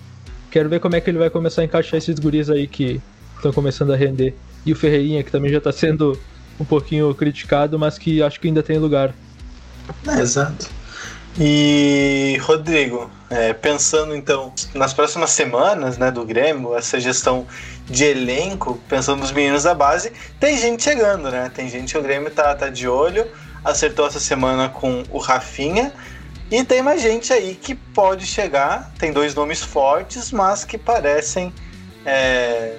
quero 0.50 0.70
ver 0.70 0.80
como 0.80 0.96
é 0.96 1.02
que 1.02 1.10
ele 1.10 1.18
vai 1.18 1.30
começar 1.30 1.62
a 1.62 1.66
encaixar 1.66 1.98
esses 1.98 2.18
guris 2.20 2.50
aí 2.50 2.68
que 2.68 3.02
estão 3.36 3.52
começando 3.52 3.94
a 3.94 3.96
render. 3.96 4.36
E 4.66 4.72
o 4.72 4.76
Ferreirinha, 4.76 5.24
que 5.24 5.32
também 5.32 5.52
já 5.52 5.58
está 5.58 5.72
sendo 5.72 6.20
um 6.60 6.66
pouquinho 6.66 7.14
criticado, 7.14 7.78
mas 7.78 7.98
que 7.98 8.22
acho 8.22 8.40
que 8.40 8.48
ainda 8.48 8.64
tem 8.64 8.78
lugar. 8.78 9.14
É, 10.08 10.20
exato. 10.20 10.70
E 11.40 12.38
Rodrigo, 12.42 13.12
é, 13.30 13.54
pensando 13.54 14.16
então 14.16 14.52
nas 14.74 14.92
próximas 14.94 15.30
semanas 15.30 15.98
né, 15.98 16.10
do 16.10 16.26
Grêmio, 16.26 16.76
essa 16.76 17.00
gestão 17.00 17.46
de 17.86 18.06
elenco, 18.06 18.80
pensando 18.90 19.20
nos 19.20 19.32
meninos 19.32 19.64
da 19.64 19.76
base, 19.76 20.12
tem 20.40 20.58
gente 20.58 20.84
chegando, 20.84 21.30
né? 21.30 21.52
Tem 21.54 21.70
gente 21.70 21.94
que 21.94 22.00
o 22.00 22.02
Grêmio 22.02 22.32
tá, 22.32 22.56
tá 22.56 22.70
de 22.70 22.88
olho, 22.88 23.28
acertou 23.64 24.08
essa 24.08 24.20
semana 24.20 24.68
com 24.68 25.04
o 25.12 25.20
Rafinha 25.20 25.94
e 26.50 26.64
tem 26.64 26.82
mais 26.82 27.02
gente 27.02 27.32
aí 27.34 27.56
que 27.56 27.76
pode 27.76 28.26
chegar. 28.26 28.92
Tem 28.98 29.12
dois 29.12 29.36
nomes 29.36 29.62
fortes, 29.62 30.32
mas 30.32 30.64
que 30.64 30.78
parecem. 30.78 31.54
É, 32.06 32.78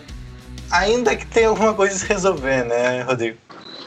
ainda 0.70 1.14
que 1.14 1.26
tem 1.26 1.44
alguma 1.44 1.74
coisa 1.74 2.04
a 2.04 2.08
resolver, 2.08 2.64
né, 2.64 3.02
Rodrigo? 3.02 3.36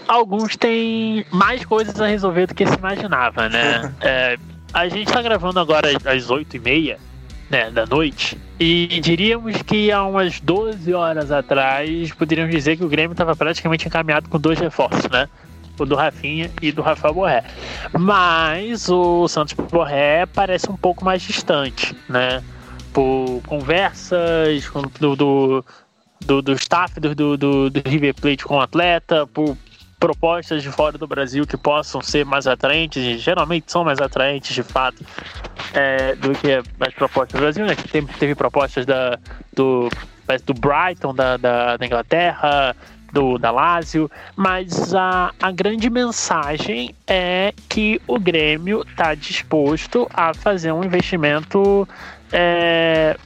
Alguns 0.08 0.56
têm 0.56 1.26
mais 1.32 1.66
coisas 1.66 2.00
a 2.00 2.06
resolver 2.06 2.48
do 2.48 2.56
que 2.56 2.66
se 2.66 2.76
imaginava, 2.76 3.50
né? 3.50 3.94
é, 4.02 4.38
a 4.74 4.88
gente 4.88 5.08
está 5.08 5.22
gravando 5.22 5.60
agora 5.60 5.90
às 5.90 6.28
8h30 6.28 6.98
né, 7.50 7.70
da 7.70 7.86
noite. 7.86 8.38
E 8.60 9.00
diríamos 9.02 9.62
que 9.64 9.92
há 9.92 10.04
umas 10.06 10.40
12 10.40 10.94
horas 10.94 11.32
atrás 11.32 12.12
poderíamos 12.14 12.54
dizer 12.54 12.78
que 12.78 12.86
o 12.86 12.88
Grêmio 12.88 13.12
estava 13.12 13.36
praticamente 13.36 13.88
encaminhado 13.88 14.30
com 14.30 14.40
dois 14.40 14.58
reforços, 14.58 15.10
né? 15.10 15.28
O 15.84 15.86
do 15.86 15.96
Rafinha 15.96 16.50
e 16.62 16.72
do 16.72 16.82
Rafael 16.82 17.14
Borré. 17.14 17.44
Mas 17.98 18.90
o 18.90 19.28
Santos 19.28 19.54
Borré 19.54 20.26
parece 20.26 20.70
um 20.70 20.76
pouco 20.76 21.04
mais 21.04 21.22
distante, 21.22 21.96
né? 22.08 22.44
Por 22.94 23.42
conversas 23.48 24.70
do, 25.00 25.16
do, 25.16 25.66
do, 26.26 26.42
do 26.42 26.54
staff 26.54 27.00
do, 27.00 27.16
do, 27.16 27.38
do, 27.70 27.82
River 27.86 28.14
Plate 28.16 28.46
com 28.46 28.56
o 28.56 28.60
atleta, 28.60 29.26
por 29.28 29.58
propostas 30.00 30.64
de 30.64 30.70
fora 30.70 30.98
do 30.98 31.08
Brasil 31.08 31.46
que 31.46 31.56
possam 31.56 32.02
ser 32.02 32.26
mais 32.26 32.48
atraentes, 32.48 33.22
geralmente 33.22 33.72
são 33.72 33.84
mais 33.84 34.00
atraentes 34.00 34.54
de 34.56 34.64
fato 34.64 35.06
é, 35.74 36.16
do 36.16 36.32
que 36.32 36.52
as 36.80 36.94
propostas 36.96 37.34
do 37.34 37.40
Brasil, 37.40 37.66
né? 37.66 37.76
Teve, 37.76 38.12
teve 38.14 38.36
propostas 38.36 38.86
da, 38.86 39.20
do, 39.54 39.90
do 40.44 40.54
Brighton 40.56 41.14
da, 41.14 41.38
da, 41.38 41.78
da 41.78 41.86
Inglaterra, 41.86 42.76
do 43.12 43.38
da 43.38 43.52
Lazio, 43.52 44.10
mas 44.36 44.94
a, 44.96 45.32
a 45.42 45.52
grande 45.52 45.90
mensagem 45.90 46.96
é 47.06 47.54
que 47.68 48.02
o 48.08 48.20
Grêmio 48.20 48.82
está 48.82 49.14
disposto 49.14 50.08
a 50.14 50.34
fazer 50.34 50.72
um 50.72 50.84
investimento 50.84 51.88
é, 52.32 53.18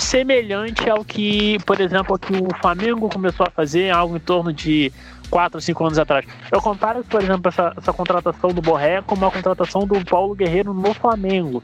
semelhante 0.00 0.88
ao 0.88 1.04
que, 1.04 1.58
por 1.66 1.80
exemplo, 1.80 2.18
que 2.18 2.32
o 2.32 2.48
Flamengo 2.60 3.08
começou 3.08 3.46
a 3.46 3.50
fazer, 3.50 3.90
algo 3.90 4.16
em 4.16 4.20
torno 4.20 4.52
de 4.52 4.92
4 5.30 5.56
ou 5.56 5.60
5 5.60 5.84
anos 5.84 5.98
atrás. 5.98 6.26
Eu 6.50 6.60
comparo, 6.60 7.04
por 7.04 7.22
exemplo, 7.22 7.48
essa, 7.48 7.72
essa 7.76 7.92
contratação 7.92 8.50
do 8.50 8.62
Borré 8.62 9.02
com 9.02 9.14
a 9.24 9.30
contratação 9.30 9.86
do 9.86 10.04
Paulo 10.04 10.34
Guerreiro 10.34 10.72
no 10.74 10.92
Flamengo 10.94 11.62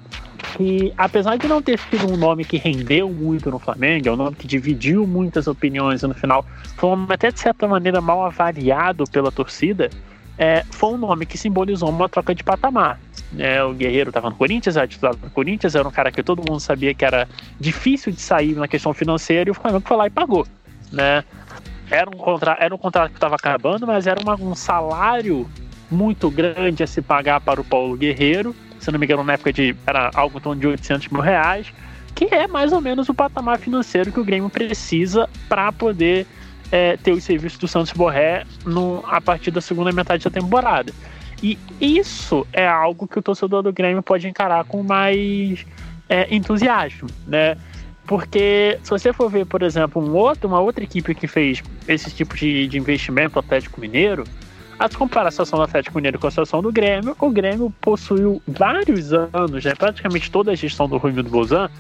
que, 0.57 0.93
apesar 0.97 1.37
de 1.37 1.49
não 1.49 1.61
ter 1.61 1.79
sido 1.79 2.13
um 2.13 2.17
nome 2.17 2.45
que 2.45 2.57
rendeu 2.57 3.11
muito 3.11 3.51
no 3.51 3.59
Flamengo, 3.59 4.09
é 4.09 4.13
um 4.13 4.17
nome 4.17 4.37
que 4.37 4.47
dividiu 4.47 5.07
muitas 5.07 5.47
opiniões 5.47 6.03
e 6.03 6.07
no 6.07 6.15
final 6.15 6.45
foi 6.77 6.91
um 6.91 6.97
nome 6.97 7.13
até 7.13 7.31
de 7.31 7.41
certa 7.41 7.67
maneira 7.67 8.01
mal 8.01 8.25
avaliado 8.25 9.05
pela 9.11 9.33
torcida, 9.33 9.91
é, 10.39 10.65
foi 10.71 10.95
um 10.95 10.99
nome 10.99 11.27
que 11.27 11.39
simbolizou 11.39 11.89
uma 11.89 12.09
troca 12.09 12.35
de 12.35 12.43
patamar. 12.43 13.01
É, 13.37 13.63
o 13.65 13.73
Guerreiro 13.73 14.11
estava 14.11 14.31
no 14.31 14.37
Corinthians, 14.37 14.77
era 14.77 14.87
titular 14.87 15.15
do 15.15 15.31
Corinthians, 15.31 15.75
era 15.75 15.87
um 15.87 15.91
cara 15.91 16.11
que 16.11 16.23
todo 16.23 16.39
mundo 16.49 16.61
sabia 16.61 16.95
que 16.95 17.05
era 17.05 17.29
difícil 17.59 18.13
de 18.13 18.21
sair 18.21 18.55
na 18.55 18.69
questão 18.69 18.93
financeira 18.93 19.49
e 19.49 19.53
o 19.53 19.55
Flamengo 19.55 19.85
foi 19.87 19.97
lá 19.97 20.07
e 20.07 20.11
pagou. 20.11 20.47
Né? 20.93 21.25
Era, 21.91 22.09
um 22.09 22.17
contra, 22.17 22.57
era 22.59 22.75
um 22.75 22.79
contrato 22.79 23.11
que 23.11 23.17
estava 23.17 23.35
acabando, 23.35 23.87
mas 23.87 24.07
era 24.07 24.21
uma, 24.21 24.35
um 24.35 24.55
salário 24.55 25.49
muito 25.91 26.31
grande 26.31 26.83
a 26.83 26.87
se 26.87 27.03
pagar 27.03 27.41
para 27.41 27.61
o 27.61 27.65
Paulo 27.65 27.97
Guerreiro 27.97 28.55
se 28.85 28.93
não 28.93 28.99
me 28.99 29.07
engano, 29.07 29.25
na 29.25 29.33
época 29.33 29.53
de 29.53 29.75
era 29.87 30.11
algo 30.15 30.39
em 30.39 30.41
torno 30.41 30.61
de 30.61 30.67
800 30.67 31.09
mil 31.09 31.23
reais, 31.23 31.73
que 32.15 32.27
é 32.27 32.47
mais 32.47 32.71
ou 32.71 32.81
menos 32.81 33.09
o 33.09 33.15
patamar 33.15 33.59
financeiro 33.59 34.13
que 34.13 34.21
o 34.21 34.25
Grêmio 34.25 34.51
precisa 34.51 35.29
para 35.49 35.73
poder 35.73 36.27
é, 36.71 36.97
ter 36.99 37.13
os 37.13 37.25
serviços 37.25 37.59
do 37.59 37.67
Santos 37.67 37.93
Borré 37.93 38.45
no, 38.65 39.03
a 39.07 39.21
partir 39.21 39.51
da 39.51 39.61
segunda 39.61 39.91
metade 39.91 40.23
da 40.23 40.31
temporada. 40.31 40.93
E 41.43 41.59
isso 41.81 42.47
é 42.53 42.67
algo 42.67 43.09
que 43.09 43.19
o 43.19 43.23
torcedor 43.23 43.63
do 43.63 43.73
Grêmio 43.73 44.03
pode 44.03 44.29
encarar 44.29 44.65
com 44.65 44.83
mais 44.83 45.65
é, 46.09 46.35
entusiasmo, 46.35 47.09
né? 47.27 47.57
Porque 48.07 48.79
se 48.83 48.91
você 48.91 49.13
for 49.13 49.31
ver, 49.31 49.47
por 49.47 49.63
exemplo, 49.63 50.03
um 50.03 50.15
outro, 50.15 50.49
uma 50.49 50.61
outra 50.61 50.85
equipe 50.85 51.15
que 51.15 51.27
fez 51.27 51.63
esse 51.89 52.11
tipo 52.11 52.37
de, 52.37 52.69
de 52.69 52.79
investimento, 52.79 53.37
o 53.37 53.41
Atlético 53.41 53.81
Mineiro, 53.81 54.25
a 54.79 54.89
comparar 54.89 55.29
a 55.29 55.31
situação 55.31 55.59
do 55.59 55.65
Atlético 55.65 55.97
Mineiro 55.97 56.19
com 56.19 56.27
a 56.27 56.31
situação 56.31 56.61
do 56.61 56.71
Grêmio, 56.71 57.17
o 57.19 57.31
Grêmio 57.31 57.73
possuiu 57.81 58.43
vários 58.47 59.13
anos, 59.13 59.65
né, 59.65 59.75
praticamente 59.75 60.31
toda 60.31 60.53
a 60.53 60.55
gestão 60.55 60.89
do 60.89 60.97
Rui 60.99 61.13
do 61.13 61.23
Bozan, 61.23 61.71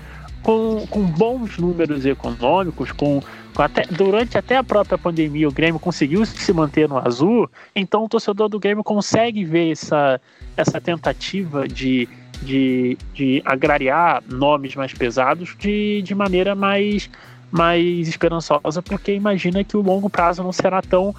com, 0.42 0.86
com 0.88 1.02
bons 1.02 1.58
números 1.58 2.04
econômicos, 2.06 2.92
com, 2.92 3.20
com 3.54 3.62
até, 3.62 3.82
durante 3.90 4.38
até 4.38 4.56
a 4.56 4.62
própria 4.62 4.96
pandemia 4.96 5.48
o 5.48 5.52
Grêmio 5.52 5.80
conseguiu 5.80 6.24
se 6.24 6.52
manter 6.52 6.88
no 6.88 6.98
azul, 6.98 7.50
então 7.74 8.04
o 8.04 8.08
torcedor 8.08 8.48
do 8.48 8.60
Grêmio 8.60 8.84
consegue 8.84 9.44
ver 9.44 9.72
essa, 9.72 10.20
essa 10.56 10.80
tentativa 10.80 11.66
de, 11.66 12.08
de, 12.44 12.96
de 13.12 13.42
agrariar 13.44 14.22
nomes 14.28 14.74
mais 14.74 14.92
pesados 14.92 15.56
de, 15.58 16.02
de 16.02 16.14
maneira 16.14 16.54
mais, 16.54 17.10
mais 17.50 18.08
esperançosa, 18.08 18.82
porque 18.82 19.12
imagina 19.14 19.64
que 19.64 19.76
o 19.76 19.82
longo 19.82 20.08
prazo 20.10 20.42
não 20.42 20.52
será 20.52 20.82
tão, 20.82 21.14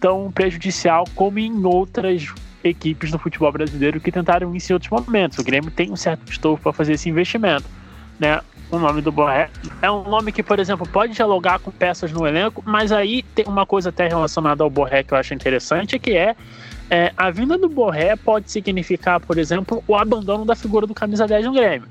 tão 0.00 0.30
prejudicial 0.32 1.04
como 1.14 1.38
em 1.38 1.64
outras 1.64 2.32
equipes 2.64 3.10
do 3.10 3.18
futebol 3.18 3.52
brasileiro 3.52 4.00
que 4.00 4.10
tentaram 4.10 4.54
isso 4.54 4.72
em 4.72 4.74
outros 4.74 4.90
momentos. 4.90 5.38
O 5.38 5.44
Grêmio 5.44 5.70
tem 5.70 5.90
um 5.90 5.96
certo 5.96 6.30
estofo 6.30 6.62
para 6.62 6.72
fazer 6.72 6.94
esse 6.94 7.08
investimento. 7.08 7.64
Né? 8.18 8.40
O 8.72 8.78
nome 8.78 9.02
do 9.02 9.12
Borré 9.12 9.50
é 9.82 9.90
um 9.90 10.02
nome 10.02 10.32
que, 10.32 10.42
por 10.42 10.58
exemplo, 10.58 10.88
pode 10.88 11.12
dialogar 11.12 11.58
com 11.58 11.70
peças 11.70 12.10
no 12.10 12.26
elenco, 12.26 12.62
mas 12.66 12.90
aí 12.90 13.22
tem 13.22 13.44
uma 13.46 13.66
coisa 13.66 13.90
até 13.90 14.08
relacionada 14.08 14.64
ao 14.64 14.70
Borré 14.70 15.02
que 15.02 15.12
eu 15.12 15.18
acho 15.18 15.34
interessante, 15.34 15.98
que 15.98 16.16
é 16.16 16.34
é, 16.90 17.12
a 17.16 17.30
vinda 17.30 17.58
do 17.58 17.68
Borré 17.68 18.16
pode 18.16 18.50
significar, 18.50 19.20
por 19.20 19.36
exemplo, 19.36 19.84
o 19.86 19.94
abandono 19.94 20.46
da 20.46 20.56
figura 20.56 20.86
do 20.86 20.94
camisa 20.94 21.26
10 21.26 21.46
no 21.46 21.52
Grêmio. 21.52 21.88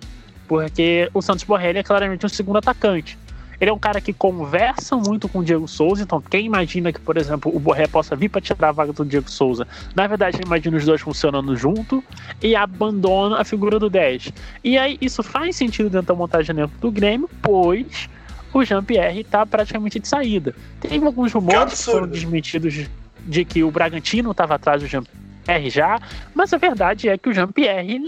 Porque 0.48 1.08
o 1.14 1.22
Santos 1.22 1.44
Borré 1.44 1.72
é 1.72 1.84
claramente 1.84 2.26
um 2.26 2.30
segundo 2.30 2.58
atacante. 2.58 3.18
Ele 3.62 3.70
é 3.70 3.74
um 3.74 3.78
cara 3.78 4.02
que 4.02 4.12
conversa 4.12 4.98
muito 4.98 5.30
com 5.30 5.40
o 5.40 5.44
Diego 5.44 5.68
Souza, 5.68 6.02
então 6.02 6.20
quem 6.20 6.48
imagina 6.48 6.92
que, 6.92 7.00
por 7.00 7.16
exemplo, 7.16 7.56
o 7.56 7.60
Borré 7.60 7.86
possa 7.86 8.16
vir 8.16 8.28
para 8.28 8.42
tirar 8.42 8.70
a 8.70 8.72
vaga 8.72 8.92
do 8.92 9.06
Diego 9.06 9.30
Souza, 9.30 9.68
na 9.96 10.08
verdade 10.08 10.42
imagina 10.44 10.78
os 10.78 10.84
dois 10.84 11.00
funcionando 11.00 11.56
junto 11.56 12.04
e 12.42 12.56
abandona 12.56 13.40
a 13.40 13.44
figura 13.44 13.78
do 13.78 13.88
10. 13.88 14.34
E 14.64 14.80
aí 14.80 14.98
isso 15.00 15.22
faz 15.22 15.56
sentido 15.56 15.92
dentro 15.92 16.08
da 16.08 16.16
montagem 16.16 16.56
dentro 16.56 16.76
do 16.80 16.92
Grêmio, 16.92 17.30
pois 17.40 18.10
o 18.52 18.66
Jean-Pierre 18.66 19.22
está 19.22 19.46
praticamente 19.46 20.00
de 20.00 20.08
saída. 20.08 20.56
Teve 20.80 21.06
alguns 21.06 21.32
rumores 21.32 21.86
que 21.86 21.92
foram 21.92 22.08
desmentidos 22.08 22.90
de 23.28 23.46
que 23.46 23.64
o 23.64 23.70
Bragantino 23.70 24.32
estava 24.32 24.56
atrás 24.56 24.82
do 24.82 24.88
Jean-Pierre 24.88 25.70
já, 25.70 26.02
mas 26.34 26.52
a 26.52 26.58
verdade 26.58 27.10
é 27.10 27.16
que 27.16 27.30
o 27.30 27.34
Jean-Pierre 27.34 28.00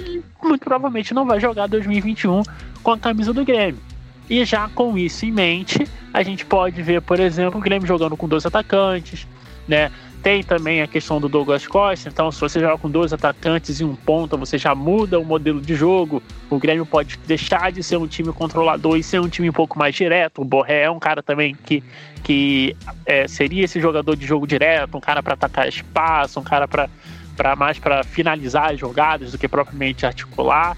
muito 0.42 0.64
provavelmente 0.64 1.14
não 1.14 1.28
vai 1.28 1.40
jogar 1.40 1.68
2021 1.68 2.42
com 2.82 2.92
a 2.92 2.98
camisa 2.98 3.32
do 3.32 3.46
Grêmio. 3.46 3.93
E 4.30 4.44
já 4.46 4.70
com 4.70 4.98
isso 4.98 5.26
em 5.26 5.32
mente, 5.32 5.88
a 6.14 6.24
gente 6.24 6.46
pode 6.46 6.82
ver, 6.82 7.02
por 7.02 7.20
exemplo, 7.20 7.60
o 7.60 7.64
Grêmio 7.64 7.88
jogando 7.88 8.16
com 8.16 8.28
dois 8.28 8.46
atacantes, 8.46 9.28
né? 9.68 9.92
Tem 10.24 10.42
também 10.42 10.82
a 10.82 10.88
questão 10.88 11.20
do 11.20 11.28
Douglas 11.28 11.68
Costa, 11.68 12.08
então 12.08 12.32
se 12.32 12.40
você 12.40 12.58
joga 12.58 12.78
com 12.78 12.90
dois 12.90 13.12
atacantes 13.12 13.82
e 13.82 13.84
um 13.84 13.94
ponta, 13.94 14.38
você 14.38 14.58
já 14.58 14.74
muda 14.74 15.20
o 15.20 15.26
modelo 15.26 15.60
de 15.60 15.76
jogo. 15.76 16.24
O 16.50 16.58
Grêmio 16.58 16.86
pode 16.86 17.20
deixar 17.28 17.74
de 17.74 17.84
ser 17.84 17.98
um 17.98 18.08
time 18.08 18.32
controlador 18.32 18.96
e 18.96 19.04
ser 19.04 19.20
um 19.20 19.28
time 19.28 19.50
um 19.50 19.54
pouco 19.54 19.78
mais 19.78 19.94
direto. 19.94 20.42
O 20.42 20.46
Borré 20.46 20.84
é 20.84 20.90
um 20.90 20.98
cara 20.98 21.22
também 21.22 21.54
que, 21.54 21.84
que 22.24 22.74
é, 23.06 23.28
seria 23.28 23.66
esse 23.66 23.82
jogador 23.82 24.16
de 24.16 24.26
jogo 24.26 24.48
direto, 24.48 24.96
um 24.96 25.02
cara 25.02 25.22
para 25.22 25.34
atacar 25.34 25.68
espaço, 25.68 26.40
um 26.40 26.44
cara 26.44 26.70
para 26.70 27.56
mais 27.58 27.78
para 27.78 28.02
finalizar 28.06 28.72
as 28.72 28.80
jogadas 28.80 29.34
do 29.34 29.38
que 29.38 29.50
propriamente 29.50 30.06
articular. 30.06 30.78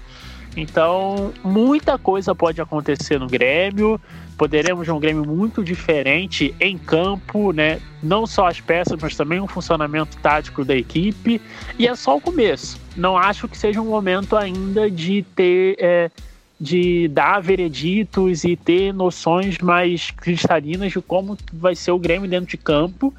Então, 0.56 1.34
muita 1.44 1.98
coisa 1.98 2.34
pode 2.34 2.60
acontecer 2.60 3.20
no 3.20 3.26
Grêmio. 3.26 4.00
Poderemos 4.38 4.86
ver 4.86 4.92
um 4.92 4.98
Grêmio 4.98 5.24
muito 5.24 5.62
diferente 5.62 6.54
em 6.58 6.78
campo, 6.78 7.52
né? 7.52 7.80
Não 8.02 8.26
só 8.26 8.48
as 8.48 8.60
peças, 8.60 8.98
mas 9.00 9.14
também 9.14 9.38
o 9.38 9.46
funcionamento 9.46 10.16
tático 10.18 10.64
da 10.64 10.74
equipe. 10.74 11.40
E 11.78 11.86
é 11.86 11.94
só 11.94 12.16
o 12.16 12.20
começo. 12.20 12.80
Não 12.96 13.18
acho 13.18 13.46
que 13.46 13.56
seja 13.56 13.80
um 13.80 13.86
momento 13.86 14.36
ainda 14.36 14.90
de 14.90 15.22
ter. 15.34 15.76
É, 15.78 16.10
de 16.58 17.06
dar 17.08 17.40
vereditos 17.40 18.42
e 18.42 18.56
ter 18.56 18.92
noções 18.92 19.58
mais 19.58 20.10
cristalinas 20.10 20.90
de 20.90 21.02
como 21.02 21.36
vai 21.52 21.74
ser 21.74 21.90
o 21.90 21.98
Grêmio 21.98 22.28
dentro 22.28 22.48
de 22.48 22.56
campo, 22.56 23.12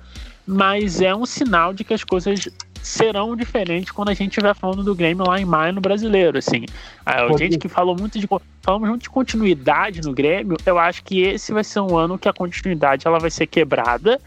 mas 0.47 1.01
é 1.01 1.13
um 1.13 1.25
sinal 1.25 1.73
de 1.73 1.83
que 1.83 1.93
as 1.93 2.03
coisas 2.03 2.47
serão 2.81 3.35
diferentes 3.35 3.91
quando 3.91 4.09
a 4.09 4.13
gente 4.13 4.29
estiver 4.29 4.55
falando 4.55 4.83
do 4.83 4.95
Grêmio 4.95 5.27
lá 5.27 5.39
em 5.39 5.45
maio 5.45 5.73
no 5.73 5.81
brasileiro. 5.81 6.37
Assim, 6.37 6.65
a 7.05 7.27
gente 7.37 7.57
que 7.57 7.67
falou 7.67 7.97
muito 7.99 8.17
de 8.17 8.27
falamos 8.61 8.87
muito 8.87 9.03
de 9.03 9.09
continuidade 9.09 10.01
no 10.01 10.13
Grêmio, 10.13 10.55
eu 10.65 10.79
acho 10.79 11.03
que 11.03 11.21
esse 11.21 11.51
vai 11.51 11.63
ser 11.63 11.81
um 11.81 11.97
ano 11.97 12.17
que 12.17 12.29
a 12.29 12.33
continuidade 12.33 13.05
ela 13.05 13.19
vai 13.19 13.29
ser 13.29 13.45
quebrada 13.47 14.19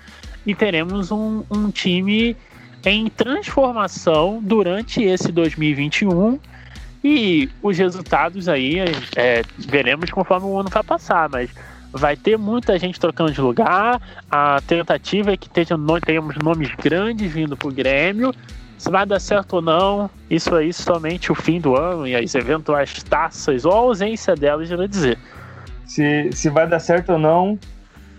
e 0.46 0.54
teremos 0.54 1.10
um, 1.10 1.42
um 1.50 1.70
time 1.70 2.36
em 2.84 3.08
transformação 3.08 4.40
durante 4.42 5.02
esse 5.02 5.32
2021 5.32 6.38
e 7.02 7.48
os 7.62 7.78
resultados 7.78 8.48
aí 8.48 8.78
é, 9.16 9.42
veremos 9.58 10.10
conforme 10.10 10.46
o 10.46 10.58
ano 10.58 10.68
vai 10.68 10.82
passar, 10.82 11.28
mas 11.30 11.50
vai 11.92 12.16
ter 12.16 12.38
muita 12.38 12.78
gente 12.78 13.00
trocando 13.00 13.32
de 13.32 13.40
lugar. 13.40 14.00
A 14.30 14.60
tentativa 14.66 15.32
é 15.32 15.36
que 15.36 15.48
tenhamos 15.48 16.36
nomes 16.42 16.74
grandes 16.76 17.30
vindo 17.30 17.56
para 17.56 17.68
o 17.68 17.72
Grêmio. 17.72 18.34
Se 18.78 18.90
vai 18.90 19.04
dar 19.04 19.20
certo 19.20 19.56
ou 19.56 19.62
não, 19.62 20.08
isso 20.30 20.54
aí 20.54 20.72
somente 20.72 21.30
o 21.30 21.34
fim 21.34 21.60
do 21.60 21.76
ano 21.76 22.06
e 22.06 22.16
as 22.16 22.34
eventuais 22.34 23.02
taças 23.02 23.64
ou 23.64 23.72
a 23.72 23.76
ausência 23.76 24.34
delas 24.34 24.70
irá 24.70 24.86
dizer. 24.86 25.18
Se, 25.84 26.30
se 26.32 26.48
vai 26.48 26.66
dar 26.66 26.80
certo 26.80 27.12
ou 27.12 27.18
não, 27.18 27.58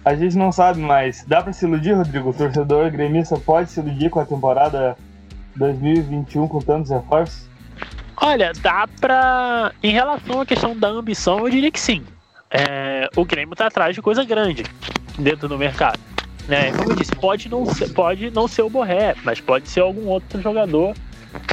a 0.05 0.13
gente 0.13 0.37
não 0.37 0.51
sabe, 0.51 0.79
mas 0.79 1.23
dá 1.27 1.41
para 1.41 1.51
se 1.51 1.65
iludir, 1.65 1.93
Rodrigo? 1.93 2.29
O 2.29 2.33
torcedor 2.33 2.91
gremista 2.91 3.37
pode 3.37 3.71
se 3.71 3.79
iludir 3.79 4.09
com 4.09 4.19
a 4.19 4.25
temporada 4.25 4.95
2021 5.55 6.47
com 6.47 6.59
tantos 6.59 6.91
reforços? 6.91 7.49
Olha, 8.17 8.51
dá 8.61 8.87
pra. 8.99 9.71
Em 9.81 9.91
relação 9.91 10.41
à 10.41 10.45
questão 10.45 10.77
da 10.77 10.89
ambição, 10.89 11.39
eu 11.39 11.49
diria 11.49 11.71
que 11.71 11.79
sim 11.79 12.03
é, 12.51 13.09
o 13.15 13.23
Grêmio 13.23 13.55
tá 13.55 13.67
atrás 13.67 13.95
de 13.95 14.01
coisa 14.01 14.23
grande 14.23 14.63
dentro 15.17 15.47
do 15.47 15.57
mercado. 15.57 15.99
Né? 16.47 16.71
Como 16.71 16.91
eu 16.91 16.95
disse, 16.95 17.15
pode 17.15 17.47
não 17.47 17.65
ser, 17.65 17.93
pode 17.93 18.29
não 18.31 18.47
ser 18.47 18.63
o 18.63 18.69
Borré, 18.69 19.15
mas 19.23 19.39
pode 19.39 19.69
ser 19.69 19.79
algum 19.79 20.07
outro 20.07 20.41
jogador 20.41 20.93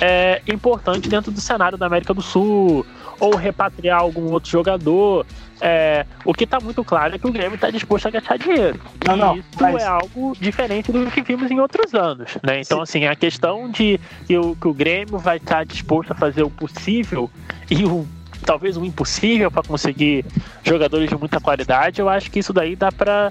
é, 0.01 0.43
importante 0.49 1.09
dentro 1.09 1.31
do 1.31 1.41
cenário 1.41 1.79
da 1.79 1.87
América 1.87 2.13
do 2.13 2.23
Sul, 2.23 2.85
ou 3.21 3.37
repatriar 3.37 4.01
algum 4.01 4.33
outro 4.33 4.51
jogador. 4.51 5.27
É, 5.61 6.07
o 6.25 6.33
que 6.33 6.45
está 6.45 6.61
muito 6.61 6.85
claro 6.85 7.17
é 7.17 7.19
que 7.19 7.27
o 7.27 7.33
Grêmio 7.33 7.57
está 7.57 7.71
disposto 7.71 8.07
a 8.07 8.11
gastar 8.11 8.39
dinheiro. 8.39 8.81
Não, 9.05 9.17
não, 9.17 9.37
isso 9.37 9.47
mas... 9.61 9.83
é 9.83 9.87
algo 9.87 10.33
diferente 10.41 10.93
do 10.93 11.11
que 11.11 11.21
vimos 11.21 11.51
em 11.51 11.59
outros 11.59 11.95
anos. 11.95 12.39
Né? 12.43 12.61
Então, 12.61 12.79
Sim. 12.79 12.83
assim, 12.83 13.07
a 13.07 13.17
questão 13.17 13.69
de 13.69 13.99
que 14.27 14.39
o, 14.39 14.55
que 14.55 14.69
o 14.69 14.73
Grêmio 14.73 15.19
vai 15.19 15.39
estar 15.39 15.57
tá 15.57 15.65
disposto 15.65 16.13
a 16.13 16.15
fazer 16.15 16.43
o 16.43 16.51
possível 16.51 17.31
e 17.69 17.85
o 17.85 18.07
talvez 18.49 18.79
o 18.79 18.85
impossível 18.85 19.51
para 19.51 19.63
conseguir 19.63 20.25
jogadores 20.65 21.11
de 21.11 21.15
muita 21.15 21.39
qualidade, 21.39 22.01
eu 22.01 22.09
acho 22.09 22.31
que 22.31 22.39
isso 22.39 22.51
daí 22.51 22.75
dá 22.75 22.91
para 22.91 23.31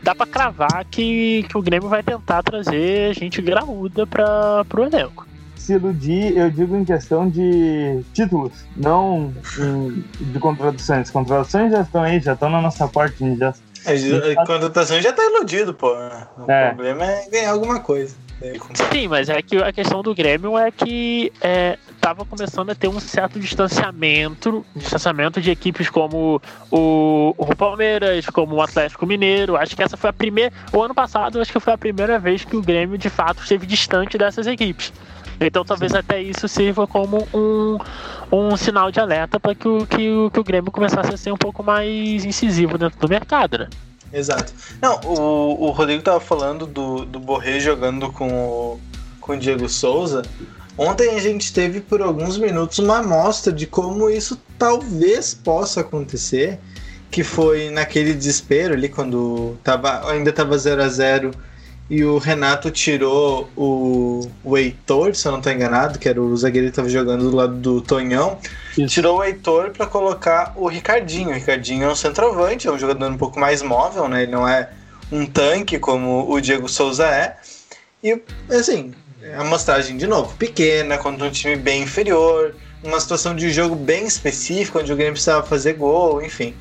dá 0.00 0.14
para 0.14 0.26
cravar 0.26 0.84
que, 0.88 1.44
que 1.48 1.58
o 1.58 1.62
Grêmio 1.62 1.88
vai 1.88 2.00
tentar 2.00 2.44
trazer 2.44 3.12
gente 3.12 3.42
graúda 3.42 4.06
para 4.06 4.64
o 4.72 4.84
elenco. 4.84 5.26
Se 5.56 5.74
iludir, 5.74 6.36
eu 6.36 6.48
digo 6.48 6.76
em 6.76 6.84
questão 6.84 7.28
de 7.28 8.02
títulos, 8.12 8.52
não 8.76 9.32
em, 9.58 10.04
de 10.20 10.38
contratações. 10.38 11.10
Contratações 11.10 11.72
já 11.72 11.82
estão 11.82 12.02
aí, 12.02 12.20
já 12.20 12.34
estão 12.34 12.48
na 12.48 12.60
nossa 12.60 12.86
parte. 12.86 13.36
Já, 13.36 13.54
é, 13.84 14.32
a 14.32 14.46
contratação 14.46 15.00
já 15.00 15.10
está 15.10 15.24
iludido, 15.24 15.74
pô. 15.74 15.92
O 15.92 16.50
é. 16.50 16.68
problema 16.68 17.04
é 17.04 17.28
ganhar 17.30 17.50
alguma 17.50 17.80
coisa. 17.80 18.14
Sim, 18.92 19.06
mas 19.08 19.28
é 19.28 19.40
que 19.40 19.56
a 19.56 19.72
questão 19.72 20.02
do 20.02 20.14
Grêmio 20.14 20.58
é 20.58 20.70
que 20.70 21.32
é, 21.40 21.78
tava 22.02 22.24
começando 22.24 22.68
a 22.70 22.74
ter 22.74 22.88
um 22.88 22.98
certo 22.98 23.38
distanciamento, 23.38 24.66
distanciamento 24.74 25.40
de 25.40 25.52
equipes 25.52 25.88
como 25.88 26.42
o, 26.68 27.32
o 27.38 27.54
Palmeiras, 27.54 28.26
como 28.26 28.56
o 28.56 28.60
Atlético 28.60 29.06
Mineiro. 29.06 29.56
Acho 29.56 29.76
que 29.76 29.84
essa 29.84 29.96
foi 29.96 30.10
a 30.10 30.12
primeira. 30.12 30.52
O 30.72 30.82
ano 30.82 30.92
passado, 30.92 31.40
acho 31.40 31.52
que 31.52 31.60
foi 31.60 31.72
a 31.72 31.78
primeira 31.78 32.18
vez 32.18 32.44
que 32.44 32.56
o 32.56 32.60
Grêmio 32.60 32.98
de 32.98 33.08
fato 33.08 33.40
esteve 33.44 33.64
distante 33.66 34.18
dessas 34.18 34.48
equipes. 34.48 34.92
Então 35.40 35.64
talvez 35.64 35.94
até 35.94 36.20
isso 36.20 36.48
sirva 36.48 36.88
como 36.88 37.26
um, 37.32 37.78
um 38.32 38.56
sinal 38.56 38.90
de 38.90 38.98
alerta 38.98 39.38
para 39.38 39.54
que 39.54 39.68
o, 39.68 39.86
que, 39.86 40.10
o, 40.10 40.28
que 40.28 40.40
o 40.40 40.44
Grêmio 40.44 40.72
começasse 40.72 41.14
a 41.14 41.16
ser 41.16 41.30
um 41.30 41.36
pouco 41.36 41.62
mais 41.62 42.24
incisivo 42.24 42.76
dentro 42.76 42.98
do 42.98 43.08
mercado, 43.08 43.58
né? 43.58 43.68
Exato. 44.12 44.52
Não, 44.82 45.00
o, 45.04 45.66
o 45.66 45.70
Rodrigo 45.70 46.02
tava 46.02 46.18
falando 46.18 46.66
do, 46.66 47.04
do 47.04 47.20
Borré 47.20 47.60
jogando 47.60 48.10
com 48.10 48.28
o, 48.28 48.80
com 49.20 49.34
o 49.34 49.38
Diego 49.38 49.68
Souza. 49.68 50.22
Ontem 50.76 51.10
a 51.10 51.20
gente 51.20 51.52
teve 51.52 51.80
por 51.80 52.00
alguns 52.00 52.38
minutos 52.38 52.78
uma 52.78 52.98
amostra 52.98 53.52
de 53.52 53.66
como 53.66 54.08
isso 54.08 54.40
talvez 54.58 55.34
possa 55.34 55.80
acontecer, 55.80 56.58
que 57.10 57.22
foi 57.22 57.68
naquele 57.70 58.14
desespero 58.14 58.72
ali 58.74 58.88
quando 58.88 59.58
tava, 59.62 60.10
ainda 60.10 60.30
estava 60.30 60.56
0 60.56 60.82
a 60.82 60.88
0 60.88 61.30
e 61.90 62.02
o 62.04 62.16
Renato 62.16 62.70
tirou 62.70 63.50
o, 63.54 64.26
o 64.42 64.56
Heitor, 64.56 65.14
se 65.14 65.28
eu 65.28 65.32
não 65.32 65.40
estou 65.40 65.52
enganado, 65.52 65.98
que 65.98 66.08
era 66.08 66.22
o 66.22 66.34
zagueiro 66.34 66.68
que 66.68 66.72
estava 66.72 66.88
jogando 66.88 67.30
do 67.30 67.36
lado 67.36 67.54
do 67.56 67.82
Tonhão. 67.82 68.38
Isso. 68.78 68.86
Tirou 68.86 69.18
o 69.18 69.24
Heitor 69.24 69.72
para 69.72 69.86
colocar 69.86 70.54
o 70.56 70.68
Ricardinho. 70.68 71.28
O 71.28 71.34
Ricardinho 71.34 71.84
é 71.84 71.88
um 71.92 71.94
centroavante, 71.94 72.66
é 72.66 72.72
um 72.72 72.78
jogador 72.78 73.10
um 73.10 73.18
pouco 73.18 73.38
mais 73.38 73.60
móvel, 73.60 74.08
né? 74.08 74.22
Ele 74.22 74.32
não 74.32 74.48
é 74.48 74.70
um 75.10 75.26
tanque 75.26 75.78
como 75.78 76.32
o 76.32 76.40
Diego 76.40 76.66
Souza 76.66 77.06
é. 77.06 77.36
E, 78.02 78.18
assim, 78.48 78.94
a 79.36 79.40
amostragem, 79.40 79.96
de 79.96 80.06
novo, 80.06 80.34
pequena, 80.36 80.98
contra 80.98 81.26
um 81.26 81.30
time 81.30 81.56
bem 81.56 81.82
inferior, 81.82 82.54
uma 82.82 82.98
situação 82.98 83.34
de 83.34 83.50
jogo 83.50 83.74
bem 83.74 84.04
específica, 84.04 84.80
onde 84.80 84.92
o 84.92 84.96
Grêmio 84.96 85.14
precisava 85.14 85.46
fazer 85.46 85.74
gol, 85.74 86.22
enfim. 86.22 86.54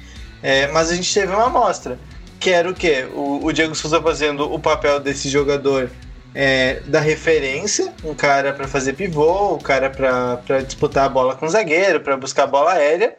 É, 0.43 0.67
mas 0.67 0.89
a 0.89 0.95
gente 0.95 1.13
teve 1.13 1.33
uma 1.33 1.45
amostra 1.45 1.97
que 2.39 2.49
era 2.49 2.69
o 2.69 2.73
quê? 2.73 3.07
O, 3.13 3.45
o 3.45 3.53
Diego 3.53 3.75
Souza 3.75 4.01
fazendo 4.01 4.51
o 4.51 4.59
papel 4.59 4.99
desse 4.99 5.29
jogador 5.29 5.91
é, 6.33 6.81
da 6.87 6.99
referência, 6.99 7.93
um 8.03 8.15
cara 8.15 8.51
para 8.51 8.67
fazer 8.67 8.93
pivô, 8.93 9.55
um 9.55 9.59
cara 9.59 9.89
para 9.89 10.61
disputar 10.61 11.05
a 11.05 11.09
bola 11.09 11.35
com 11.35 11.45
o 11.45 11.49
zagueiro, 11.49 11.99
para 11.99 12.17
buscar 12.17 12.43
a 12.43 12.47
bola 12.47 12.73
aérea, 12.73 13.15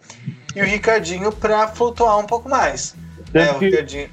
e 0.56 0.60
o 0.60 0.64
Ricardinho 0.64 1.30
para 1.30 1.68
flutuar 1.68 2.18
um 2.18 2.26
pouco 2.26 2.48
mais. 2.48 2.96
É, 3.32 3.50
o 3.52 3.58
Ricardinho. 3.58 4.10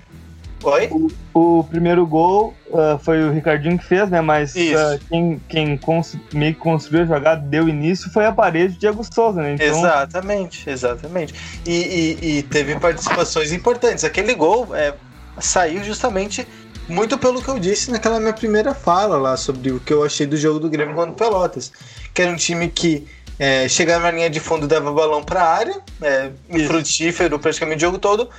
Oi? 0.63 0.89
O, 1.34 1.60
o 1.60 1.63
primeiro 1.63 2.06
gol 2.06 2.54
uh, 2.67 3.00
foi 3.00 3.24
o 3.24 3.32
Ricardinho 3.32 3.78
que 3.78 3.86
fez, 3.86 4.10
né? 4.10 4.19
Mas 4.22 4.54
uh, 4.56 5.00
quem, 5.08 5.41
quem 5.48 5.78
cons 5.78 6.17
meio 6.34 6.54
que 6.54 6.60
construiu 6.60 7.04
a 7.04 7.06
jogada, 7.06 7.41
deu 7.41 7.69
início, 7.69 8.12
foi 8.12 8.26
a 8.26 8.32
parede 8.32 8.74
de 8.74 8.80
Diego 8.80 9.04
Souza, 9.04 9.41
né? 9.41 9.54
Então... 9.54 9.67
Exatamente, 9.67 10.69
exatamente. 10.69 11.34
E, 11.65 11.72
e, 11.72 12.38
e, 12.38 12.43
teve 12.43 12.78
participações 12.80 13.54
importantes. 13.54 14.04
Aquele 14.04 14.34
gol 14.34 14.76
é, 14.76 14.93
saiu 15.39 15.84
justamente 15.84 16.45
muito 16.88 17.17
pelo 17.17 17.41
que 17.41 17.50
eu 17.50 17.60
disse 17.60 17.91
naquela 17.91 18.19
minha 18.19 18.34
primeira 18.34 18.74
fala 18.74 19.17
lá 19.17 19.38
sobre 19.38 19.72
o 19.72 19.80
que 19.80 19.93
eu 19.93 20.04
achei 20.04 20.26
do 20.26 20.36
jogo 20.36 20.60
do 20.60 20.69
Grêmio 20.69 20.95
contra 20.95 21.12
o 21.12 21.15
Pelotas. 21.15 21.72
Que 22.13 22.24
era 22.24 22.32
um 22.32 22.36
time 22.36 22.67
que 22.67 23.08
é, 23.38 23.69
chegava 23.69 24.06
na 24.06 24.12
linha 24.12 24.30
de 24.30 24.39
fundo, 24.39 24.67
dava 24.67 24.91
balão 24.91 25.24
para 25.24 25.41
a 25.41 25.48
área, 25.48 25.82
é, 26.02 26.32
infrutífero 26.50 27.39
praticamente 27.39 27.78
o 27.78 27.88
jogo 27.88 27.98
todo, 27.98 28.30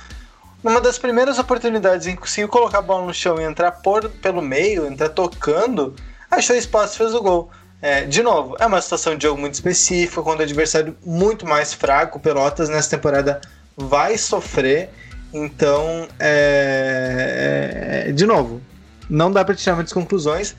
numa 0.63 0.79
das 0.79 0.97
primeiras 0.97 1.39
oportunidades 1.39 2.07
em 2.07 2.15
que 2.15 2.21
conseguiu 2.21 2.47
colocar 2.47 2.79
a 2.79 2.81
bola 2.81 3.05
no 3.05 3.13
chão 3.13 3.39
e 3.39 3.43
entrar 3.43 3.71
por, 3.71 4.09
pelo 4.09 4.41
meio, 4.41 4.85
entrar 4.85 5.09
tocando, 5.09 5.95
achou 6.29 6.55
espaço 6.55 6.95
e 6.95 6.97
fez 6.97 7.13
o 7.13 7.21
gol. 7.21 7.49
É, 7.81 8.05
de 8.05 8.21
novo, 8.21 8.55
é 8.59 8.65
uma 8.65 8.79
situação 8.79 9.15
de 9.17 9.23
jogo 9.23 9.41
muito 9.41 9.55
específica, 9.55 10.21
quando 10.21 10.41
o 10.41 10.43
adversário 10.43 10.95
muito 11.03 11.47
mais 11.47 11.73
fraco, 11.73 12.19
o 12.19 12.21
Pelotas 12.21 12.69
nessa 12.69 12.91
temporada 12.91 13.41
vai 13.75 14.17
sofrer. 14.17 14.89
Então, 15.33 16.07
é, 16.19 18.05
é, 18.07 18.11
de 18.11 18.25
novo, 18.25 18.61
não 19.09 19.31
dá 19.31 19.43
para 19.43 19.55
tirar 19.55 19.75
muitas 19.75 19.93
conclusões, 19.93 20.55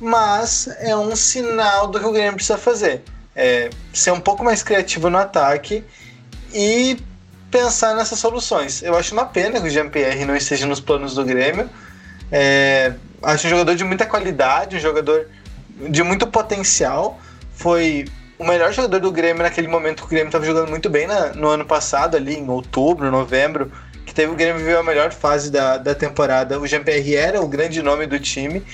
mas 0.00 0.68
é 0.78 0.96
um 0.96 1.14
sinal 1.14 1.88
do 1.88 2.00
que 2.00 2.06
o 2.06 2.12
Grêmio 2.12 2.34
precisa 2.34 2.56
fazer. 2.56 3.02
É, 3.36 3.68
ser 3.92 4.12
um 4.12 4.20
pouco 4.20 4.42
mais 4.44 4.62
criativo 4.62 5.10
no 5.10 5.18
ataque 5.18 5.84
e 6.52 6.96
pensar 7.54 7.94
nessas 7.94 8.18
soluções. 8.18 8.82
Eu 8.82 8.96
acho 8.96 9.14
uma 9.14 9.26
pena 9.26 9.60
que 9.60 9.68
o 9.68 9.70
Jean-Pierre 9.70 10.24
não 10.24 10.34
esteja 10.34 10.66
nos 10.66 10.80
planos 10.80 11.14
do 11.14 11.24
Grêmio. 11.24 11.70
É, 12.32 12.94
acho 13.22 13.46
um 13.46 13.50
jogador 13.50 13.76
de 13.76 13.84
muita 13.84 14.04
qualidade, 14.04 14.74
um 14.74 14.80
jogador 14.80 15.28
de 15.88 16.02
muito 16.02 16.26
potencial. 16.26 17.16
Foi 17.54 18.06
o 18.40 18.44
melhor 18.44 18.72
jogador 18.72 18.98
do 18.98 19.12
Grêmio 19.12 19.44
naquele 19.44 19.68
momento 19.68 20.00
que 20.00 20.06
o 20.06 20.08
Grêmio 20.08 20.26
estava 20.26 20.44
jogando 20.44 20.68
muito 20.68 20.90
bem 20.90 21.06
na, 21.06 21.28
no 21.28 21.46
ano 21.46 21.64
passado, 21.64 22.16
ali 22.16 22.34
em 22.34 22.50
outubro, 22.50 23.08
novembro, 23.08 23.70
que 24.04 24.12
teve 24.12 24.32
o 24.32 24.34
Grêmio 24.34 24.58
viveu 24.58 24.80
a 24.80 24.82
melhor 24.82 25.12
fase 25.12 25.48
da, 25.48 25.76
da 25.76 25.94
temporada. 25.94 26.58
O 26.58 26.66
Jean-Pierre 26.66 27.14
era 27.14 27.40
o 27.40 27.46
grande 27.46 27.80
nome 27.84 28.04
do 28.04 28.18
time. 28.18 28.64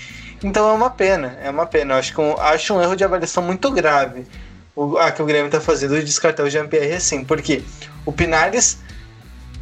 Então 0.42 0.66
é 0.66 0.72
uma 0.72 0.88
pena, 0.88 1.36
é 1.42 1.50
uma 1.50 1.66
pena. 1.66 1.92
Eu 1.92 1.98
acho, 1.98 2.14
que 2.14 2.20
um, 2.22 2.34
acho 2.40 2.72
um 2.72 2.80
erro 2.80 2.96
de 2.96 3.04
avaliação 3.04 3.42
muito 3.42 3.70
grave 3.70 4.24
o, 4.74 4.96
a 4.96 5.10
que 5.10 5.20
o 5.20 5.26
Grêmio 5.26 5.46
está 5.46 5.60
fazendo 5.60 5.94
de 5.96 6.04
descartar 6.04 6.42
o 6.42 6.48
Jean-Pierre 6.48 6.94
assim, 6.94 7.24
porque 7.24 7.62
o 8.04 8.12
Pinares, 8.12 8.78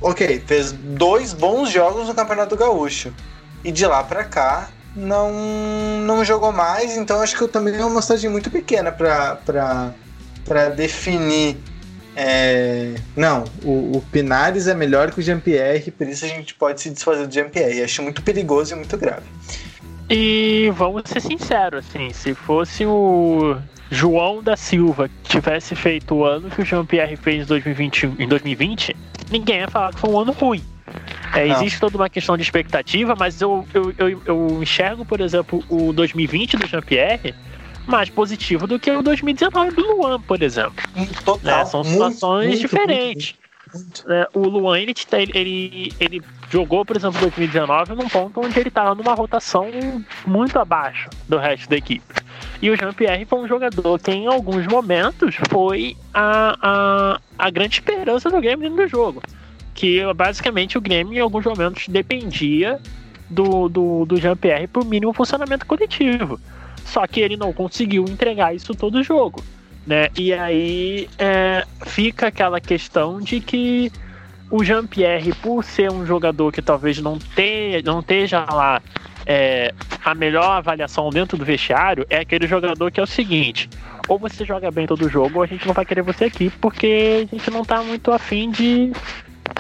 ok, 0.01 0.43
fez 0.47 0.73
dois 0.73 1.33
bons 1.33 1.71
jogos 1.71 2.09
no 2.09 2.15
Campeonato 2.15 2.57
Gaúcho. 2.57 3.13
E 3.65 3.73
de 3.73 3.87
lá 3.87 4.03
para 4.05 4.25
cá 4.25 4.71
não, 4.95 5.33
não 6.05 6.25
jogou 6.25 6.53
mais, 6.53 6.97
então 6.97 7.21
acho 7.21 7.37
que 7.37 7.43
eu 7.43 7.49
também 7.49 7.75
é 7.75 7.79
uma 7.79 7.87
amostragem 7.87 8.31
muito 8.31 8.51
pequena 8.51 8.93
para 8.93 10.69
definir. 10.77 11.57
É, 12.21 12.95
não, 13.17 13.45
o, 13.63 13.99
o, 13.99 14.05
Pinares 14.11 14.67
é 14.67 14.75
melhor 14.75 15.13
que 15.13 15.21
o 15.21 15.23
Jean-Pierre, 15.23 15.93
por 15.93 16.09
isso 16.09 16.25
a 16.25 16.29
gente 16.29 16.53
pode 16.53 16.81
se 16.81 16.91
desfazer 16.91 17.27
do 17.27 17.33
Jean-Pierre. 17.33 17.83
Acho 17.83 18.03
muito 18.03 18.23
perigoso 18.23 18.75
e 18.75 18.77
muito 18.77 18.97
grave. 18.97 19.27
E 20.11 20.73
vamos 20.75 21.03
ser 21.07 21.21
sinceros, 21.21 21.85
assim, 21.87 22.13
se 22.13 22.35
fosse 22.35 22.85
o 22.87 23.57
João 23.91 24.43
da 24.43 24.57
Silva 24.57 25.11
tivesse 25.25 25.75
feito 25.75 26.15
o 26.15 26.25
ano 26.25 26.51
que 26.51 26.61
o 26.61 26.65
Jean-Pierre 26.65 27.17
fez 27.17 27.45
em 27.45 27.47
2020, 27.47 28.15
em 28.19 28.29
2020, 28.29 28.97
ninguém 29.31 29.61
ia 29.61 29.69
falar 29.69 29.93
que 29.93 30.01
foi 30.01 30.11
um 30.11 30.21
ano 30.21 30.33
ruim. 30.33 30.63
É, 31.35 31.47
existe 31.49 31.79
toda 31.79 31.97
uma 31.97 32.09
questão 32.09 32.37
de 32.37 32.43
expectativa, 32.43 33.15
mas 33.19 33.41
eu, 33.41 33.67
eu, 33.75 33.95
eu, 33.99 34.23
eu 34.25 34.63
enxergo, 34.63 35.05
por 35.05 35.21
exemplo, 35.21 35.63
o 35.69 35.93
2020 35.93 36.57
do 36.57 36.67
Jean-Pierre 36.67 37.35
mais 37.87 38.11
positivo 38.11 38.67
do 38.67 38.79
que 38.79 38.91
o 38.91 39.03
2019 39.03 39.71
do 39.73 39.97
Luan, 39.97 40.21
por 40.21 40.43
exemplo. 40.43 40.85
Total. 41.25 41.61
É, 41.61 41.65
são 41.65 41.83
situações 41.83 42.49
muito, 42.49 42.61
diferentes. 42.61 43.35
Muito, 43.75 44.05
muito, 44.05 44.13
é, 44.13 44.29
o 44.35 44.41
Luan, 44.47 44.79
ele, 44.79 44.95
ele, 45.35 45.93
ele 45.99 46.23
jogou, 46.51 46.85
por 46.85 46.97
exemplo, 46.97 47.21
2019 47.21 47.95
num 47.95 48.09
ponto 48.09 48.41
onde 48.41 48.59
ele 48.59 48.69
estava 48.69 48.95
numa 48.95 49.15
rotação 49.15 49.67
muito 50.27 50.59
abaixo 50.59 51.09
do 51.29 51.39
resto 51.39 51.69
da 51.69 51.77
equipe. 51.77 52.15
E 52.61 52.71
o 52.71 52.77
Jean-Pierre 52.77 53.25
foi 53.25 53.41
um 53.41 53.49
jogador 53.49 53.99
que, 53.99 54.11
em 54.11 54.27
alguns 54.27 54.67
momentos, 54.67 55.37
foi 55.49 55.97
a, 56.13 56.57
a, 56.61 57.21
a 57.39 57.51
grande 57.51 57.75
esperança 57.75 58.31
do 58.31 58.41
Grêmio 58.41 58.69
dentro 58.69 58.85
do 58.85 58.89
jogo. 58.89 59.23
Que 59.75 60.03
basicamente 60.15 60.77
o 60.77 60.81
Grêmio, 60.81 61.15
em 61.15 61.21
alguns 61.21 61.45
momentos, 61.45 61.87
dependia 61.89 62.81
do, 63.31 63.69
do, 63.69 64.05
do 64.07 64.17
Jean-Pierre 64.17 64.67
para 64.67 64.83
o 64.83 64.85
mínimo 64.85 65.13
funcionamento 65.13 65.67
coletivo. 65.67 66.41
Só 66.85 67.07
que 67.07 67.21
ele 67.21 67.37
não 67.37 67.53
conseguiu 67.53 68.05
entregar 68.05 68.55
isso 68.55 68.75
todo 68.75 68.97
o 68.97 69.05
jogo. 69.05 69.43
Né? 69.87 70.09
E 70.17 70.33
aí 70.33 71.09
é, 71.19 71.65
fica 71.87 72.27
aquela 72.27 72.61
questão 72.61 73.21
de 73.21 73.41
que 73.41 73.93
o 74.51 74.65
Jean-Pierre, 74.65 75.33
por 75.35 75.63
ser 75.63 75.91
um 75.91 76.07
jogador 76.07 76.53
que 76.53 76.63
talvez 76.63 77.01
não, 77.01 77.19
tenha, 77.19 77.83
não 77.83 78.01
esteja 78.01 78.45
lá 78.51 78.81
é, 79.27 79.75
a 80.05 80.15
melhor 80.15 80.51
avaliação 80.53 81.11
dentro 81.11 81.37
do 81.37 81.45
vestiário, 81.45 82.07
é 82.09 82.19
aquele 82.21 82.47
jogador 82.47 82.91
que 82.91 82.99
é 82.99 83.03
o 83.03 83.07
seguinte: 83.07 83.69
ou 84.09 84.19
você 84.19 84.45
joga 84.45 84.71
bem 84.71 84.87
todo 84.87 85.09
jogo, 85.09 85.37
ou 85.37 85.43
a 85.43 85.47
gente 85.47 85.67
não 85.67 85.75
vai 85.75 85.85
querer 85.85 86.03
você 86.03 86.25
aqui, 86.25 86.51
porque 86.61 87.27
a 87.31 87.37
gente 87.37 87.51
não 87.51 87.63
tá 87.63 87.83
muito 87.83 88.11
afim 88.11 88.51
de, 88.51 88.91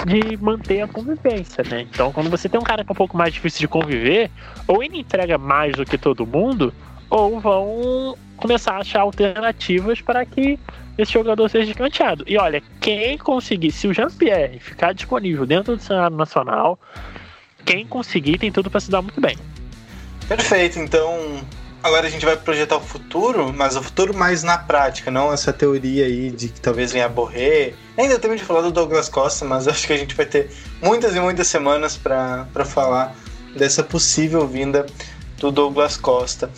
de 0.06 0.36
manter 0.40 0.80
a 0.80 0.88
convivência, 0.88 1.62
né? 1.68 1.82
Então, 1.82 2.10
quando 2.12 2.30
você 2.30 2.48
tem 2.48 2.58
um 2.58 2.64
cara 2.64 2.82
que 2.82 2.90
é 2.90 2.94
um 2.94 2.96
pouco 2.96 3.16
mais 3.16 3.34
difícil 3.34 3.60
de 3.60 3.68
conviver, 3.68 4.30
ou 4.66 4.82
ele 4.82 5.00
entrega 5.00 5.36
mais 5.36 5.72
do 5.72 5.84
que 5.84 5.98
todo 5.98 6.26
mundo, 6.26 6.72
ou 7.10 7.38
vão 7.38 8.16
começar 8.38 8.72
a 8.72 8.78
achar 8.78 9.00
alternativas 9.00 10.00
para 10.00 10.24
que 10.24 10.58
esse 10.96 11.12
jogador 11.12 11.48
seja 11.48 11.70
escanteado. 11.70 12.24
E 12.26 12.38
olha, 12.38 12.62
quem 12.80 13.18
conseguir, 13.18 13.70
se 13.70 13.86
o 13.86 13.92
Jean-Pierre 13.92 14.58
ficar 14.58 14.94
disponível 14.94 15.44
dentro 15.44 15.76
do 15.76 15.82
cenário 15.82 16.16
nacional, 16.16 16.78
quem 17.64 17.86
conseguir 17.86 18.38
tem 18.38 18.50
tudo 18.50 18.70
para 18.70 18.80
se 18.80 18.90
dar 18.90 19.02
muito 19.02 19.20
bem. 19.20 19.36
Perfeito, 20.26 20.78
então 20.78 21.40
agora 21.82 22.06
a 22.06 22.10
gente 22.10 22.24
vai 22.24 22.36
projetar 22.36 22.76
o 22.76 22.80
futuro, 22.80 23.52
mas 23.52 23.76
o 23.76 23.82
futuro 23.82 24.14
mais 24.14 24.42
na 24.42 24.58
prática, 24.58 25.10
não 25.10 25.32
essa 25.32 25.52
teoria 25.52 26.06
aí 26.06 26.30
de 26.30 26.48
que 26.48 26.60
talvez 26.60 26.92
venha 26.92 27.06
a 27.06 27.08
morrer. 27.08 27.76
Ainda 27.96 28.18
temos 28.18 28.38
de 28.38 28.44
falar 28.44 28.62
do 28.62 28.72
Douglas 28.72 29.08
Costa, 29.08 29.44
mas 29.44 29.66
acho 29.68 29.86
que 29.86 29.92
a 29.92 29.96
gente 29.96 30.14
vai 30.14 30.26
ter 30.26 30.50
muitas 30.82 31.14
e 31.14 31.20
muitas 31.20 31.46
semanas 31.46 31.96
para 31.96 32.64
falar 32.64 33.14
dessa 33.56 33.82
possível 33.82 34.46
vinda 34.46 34.86
do 35.38 35.50
Douglas 35.50 35.96
Costa. 35.96 36.50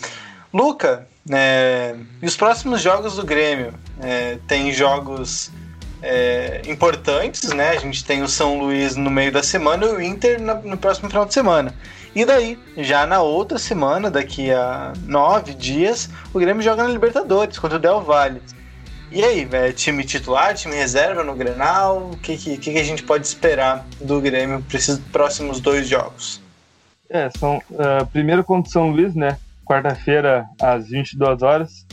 Luca, 0.53 1.07
é, 1.29 1.95
e 2.21 2.25
os 2.25 2.35
próximos 2.35 2.81
jogos 2.81 3.15
do 3.15 3.25
Grêmio? 3.25 3.73
É, 4.01 4.37
tem 4.47 4.71
jogos 4.71 5.51
é, 6.01 6.61
importantes, 6.65 7.49
né? 7.53 7.69
A 7.69 7.77
gente 7.77 8.03
tem 8.03 8.23
o 8.23 8.27
São 8.27 8.59
Luís 8.59 8.95
no 8.95 9.09
meio 9.09 9.31
da 9.31 9.43
semana 9.43 9.85
e 9.85 9.89
o 9.89 10.01
Inter 10.01 10.41
no, 10.41 10.55
no 10.61 10.77
próximo 10.77 11.09
final 11.09 11.25
de 11.25 11.33
semana. 11.33 11.73
E 12.13 12.25
daí, 12.25 12.59
já 12.77 13.05
na 13.05 13.21
outra 13.21 13.57
semana, 13.57 14.09
daqui 14.09 14.51
a 14.51 14.93
nove 15.05 15.53
dias, 15.53 16.09
o 16.33 16.39
Grêmio 16.39 16.61
joga 16.61 16.83
na 16.83 16.89
Libertadores 16.89 17.57
contra 17.57 17.77
o 17.77 17.79
Del 17.79 18.01
Valle. 18.01 18.41
E 19.11 19.23
aí, 19.23 19.45
velho, 19.45 19.73
time 19.73 20.03
titular, 20.03 20.55
time 20.55 20.75
reserva 20.75 21.23
no 21.23 21.35
Grenal? 21.35 22.11
O 22.11 22.17
que, 22.17 22.37
que, 22.37 22.57
que 22.57 22.79
a 22.79 22.83
gente 22.83 23.03
pode 23.03 23.27
esperar 23.27 23.85
do 23.99 24.19
Grêmio 24.19 24.61
para 24.61 24.77
esses 24.77 24.97
próximos 25.11 25.59
dois 25.59 25.87
jogos? 25.87 26.41
É, 27.09 27.29
são 27.37 27.57
uh, 27.71 28.05
primeiro 28.11 28.43
contra 28.43 28.69
o 28.69 28.71
São 28.71 28.89
Luís, 28.89 29.13
né? 29.13 29.37
Quarta-feira, 29.71 30.45
às 30.61 30.89
22 30.89 31.41
horas. 31.41 31.87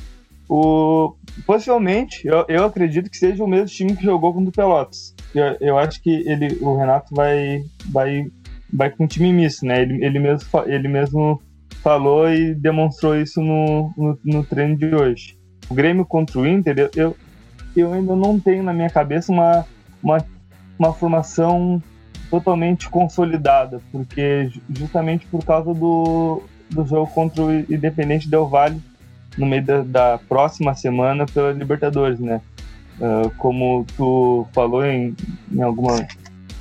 O, 0.48 1.14
possivelmente, 1.46 2.26
eu, 2.26 2.44
eu 2.48 2.64
acredito 2.64 3.10
que 3.10 3.18
seja 3.18 3.44
o 3.44 3.46
mesmo 3.46 3.66
time 3.66 3.94
que 3.94 4.02
jogou 4.02 4.32
contra 4.32 4.48
o 4.48 4.52
Pelotas. 4.52 5.14
Eu, 5.34 5.56
eu 5.60 5.78
acho 5.78 6.02
que 6.02 6.10
ele, 6.10 6.58
o 6.60 6.76
Renato 6.76 7.14
vai, 7.14 7.62
vai, 7.90 8.26
vai 8.72 8.90
com 8.90 9.04
um 9.04 9.06
time 9.06 9.32
misto, 9.32 9.64
né? 9.64 9.82
Ele, 9.82 10.04
ele, 10.04 10.18
mesmo, 10.18 10.48
ele 10.66 10.88
mesmo 10.88 11.40
falou 11.82 12.28
e 12.28 12.54
demonstrou 12.54 13.14
isso 13.14 13.40
no, 13.40 13.92
no, 13.96 14.18
no 14.24 14.44
treino 14.44 14.76
de 14.76 14.94
hoje. 14.94 15.38
O 15.68 15.74
Grêmio 15.74 16.04
contra 16.04 16.38
o 16.38 16.46
Inter, 16.46 16.90
eu, 16.96 17.14
eu 17.76 17.92
ainda 17.92 18.16
não 18.16 18.40
tenho 18.40 18.62
na 18.62 18.72
minha 18.72 18.90
cabeça 18.90 19.30
uma, 19.30 19.66
uma, 20.02 20.24
uma 20.78 20.92
formação 20.94 21.80
totalmente 22.30 22.88
consolidada, 22.88 23.80
porque 23.92 24.50
justamente 24.70 25.26
por 25.26 25.44
causa 25.44 25.72
do, 25.74 26.42
do 26.70 26.84
jogo 26.86 27.10
contra 27.12 27.42
o 27.42 27.52
Independente 27.52 28.28
Del 28.28 28.46
Valle 28.46 28.80
no 29.36 29.46
meio 29.46 29.64
da, 29.64 29.82
da 29.82 30.18
próxima 30.28 30.74
semana 30.74 31.26
pela 31.26 31.52
Libertadores, 31.52 32.18
né? 32.18 32.40
Uh, 33.00 33.30
como 33.36 33.86
tu 33.96 34.46
falou 34.52 34.84
em, 34.84 35.14
em, 35.52 35.62
alguma, 35.62 36.06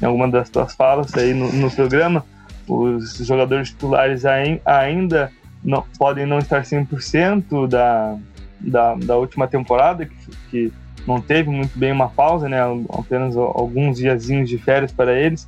em 0.02 0.06
alguma 0.06 0.28
das 0.30 0.50
tuas 0.50 0.76
falas 0.76 1.14
aí 1.16 1.34
no, 1.34 1.52
no 1.52 1.72
programa, 1.72 2.24
os 2.68 3.18
jogadores 3.18 3.70
titulares 3.70 4.24
ainda 4.24 5.32
não, 5.64 5.84
podem 5.98 6.26
não 6.28 6.38
estar 6.38 6.62
100% 6.62 7.68
da, 7.68 8.16
da, 8.60 8.96
da 8.96 9.18
última 9.18 9.48
temporada, 9.48 10.06
que, 10.06 10.16
que 10.52 10.74
não 11.08 11.22
teve 11.22 11.50
muito 11.50 11.78
bem 11.78 11.92
uma 11.92 12.10
pausa, 12.10 12.48
né? 12.48 12.60
Apenas 12.92 13.36
alguns 13.36 13.98
diazinhos 13.98 14.50
de 14.50 14.58
férias 14.58 14.92
para 14.92 15.18
eles. 15.18 15.48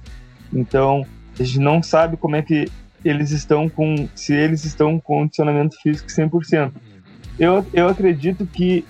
Então, 0.51 1.05
a 1.37 1.43
gente 1.43 1.59
não 1.59 1.83
sabe 1.83 2.17
como 2.17 2.35
é 2.35 2.41
que 2.41 2.67
eles 3.03 3.31
estão 3.31 3.69
com, 3.69 4.07
se 4.15 4.33
eles 4.33 4.65
estão 4.65 4.99
com 4.99 5.19
condicionamento 5.19 5.79
físico 5.81 6.09
100%. 6.09 6.71
Eu, 7.39 7.65
eu 7.73 7.87
acredito 7.87 8.45
que 8.45 8.85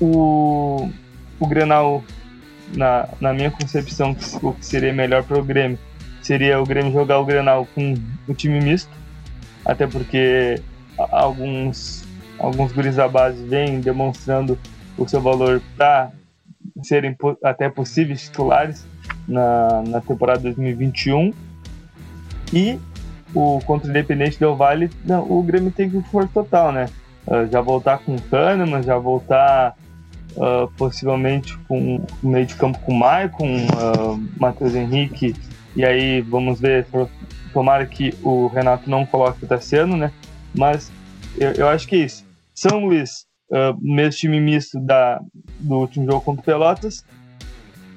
o, 0.00 0.88
o 1.38 1.46
Grenal, 1.46 2.02
na, 2.74 3.08
na 3.20 3.32
minha 3.32 3.50
concepção, 3.50 4.16
o 4.42 4.52
que 4.52 4.64
seria 4.64 4.92
melhor 4.92 5.22
para 5.24 5.38
o 5.38 5.44
Grêmio, 5.44 5.78
seria 6.22 6.60
o 6.60 6.64
Grêmio 6.64 6.92
jogar 6.92 7.18
o 7.18 7.24
Grenal 7.24 7.66
com 7.74 7.94
o 8.26 8.34
time 8.34 8.60
misto, 8.60 8.90
até 9.64 9.86
porque 9.86 10.60
alguns, 10.96 12.04
alguns 12.38 12.72
guris 12.72 12.96
da 12.96 13.08
base 13.08 13.42
vêm 13.44 13.80
demonstrando 13.80 14.58
o 14.96 15.06
seu 15.06 15.20
valor 15.20 15.62
para 15.76 16.10
serem 16.82 17.16
até 17.42 17.68
possíveis 17.68 18.22
titulares 18.22 18.86
na, 19.26 19.82
na 19.86 20.00
temporada 20.00 20.40
2021. 20.40 21.32
E 22.52 22.78
o 23.34 23.60
contra 23.66 23.88
o 23.88 23.90
Independente 23.90 24.38
Del 24.38 24.56
Vale, 24.56 24.90
não, 25.04 25.22
o 25.30 25.42
Grêmio 25.42 25.70
tem 25.70 25.90
que 25.90 26.00
for 26.10 26.28
total, 26.28 26.72
né? 26.72 26.86
Uh, 27.26 27.50
já 27.50 27.60
voltar 27.60 27.98
com 27.98 28.14
o 28.14 28.22
Kahneman, 28.22 28.82
já 28.82 28.96
voltar 28.96 29.76
uh, 30.36 30.68
possivelmente 30.76 31.56
com 31.68 31.96
o 31.96 32.06
meio 32.26 32.46
de 32.46 32.54
campo 32.54 32.78
com 32.80 32.92
o 32.92 32.98
Maicon, 32.98 33.66
uh, 33.66 34.28
Matheus 34.38 34.74
Henrique, 34.74 35.34
e 35.76 35.84
aí 35.84 36.20
vamos 36.22 36.60
ver, 36.60 36.86
tomara 37.52 37.86
que 37.86 38.14
o 38.22 38.46
Renato 38.48 38.88
não 38.88 39.04
coloque 39.04 39.44
o 39.44 39.48
Tassiano, 39.48 39.96
né? 39.96 40.10
Mas 40.54 40.90
eu, 41.36 41.52
eu 41.52 41.68
acho 41.68 41.86
que 41.86 41.96
é 41.96 41.98
isso. 42.00 42.26
São 42.54 42.86
Luís, 42.86 43.26
uh, 43.50 43.76
mesmo 43.80 44.18
time 44.18 44.40
misto 44.40 44.80
da, 44.80 45.20
do 45.60 45.76
último 45.76 46.06
jogo 46.06 46.20
contra 46.22 46.40
o 46.40 46.44
Pelotas. 46.44 47.04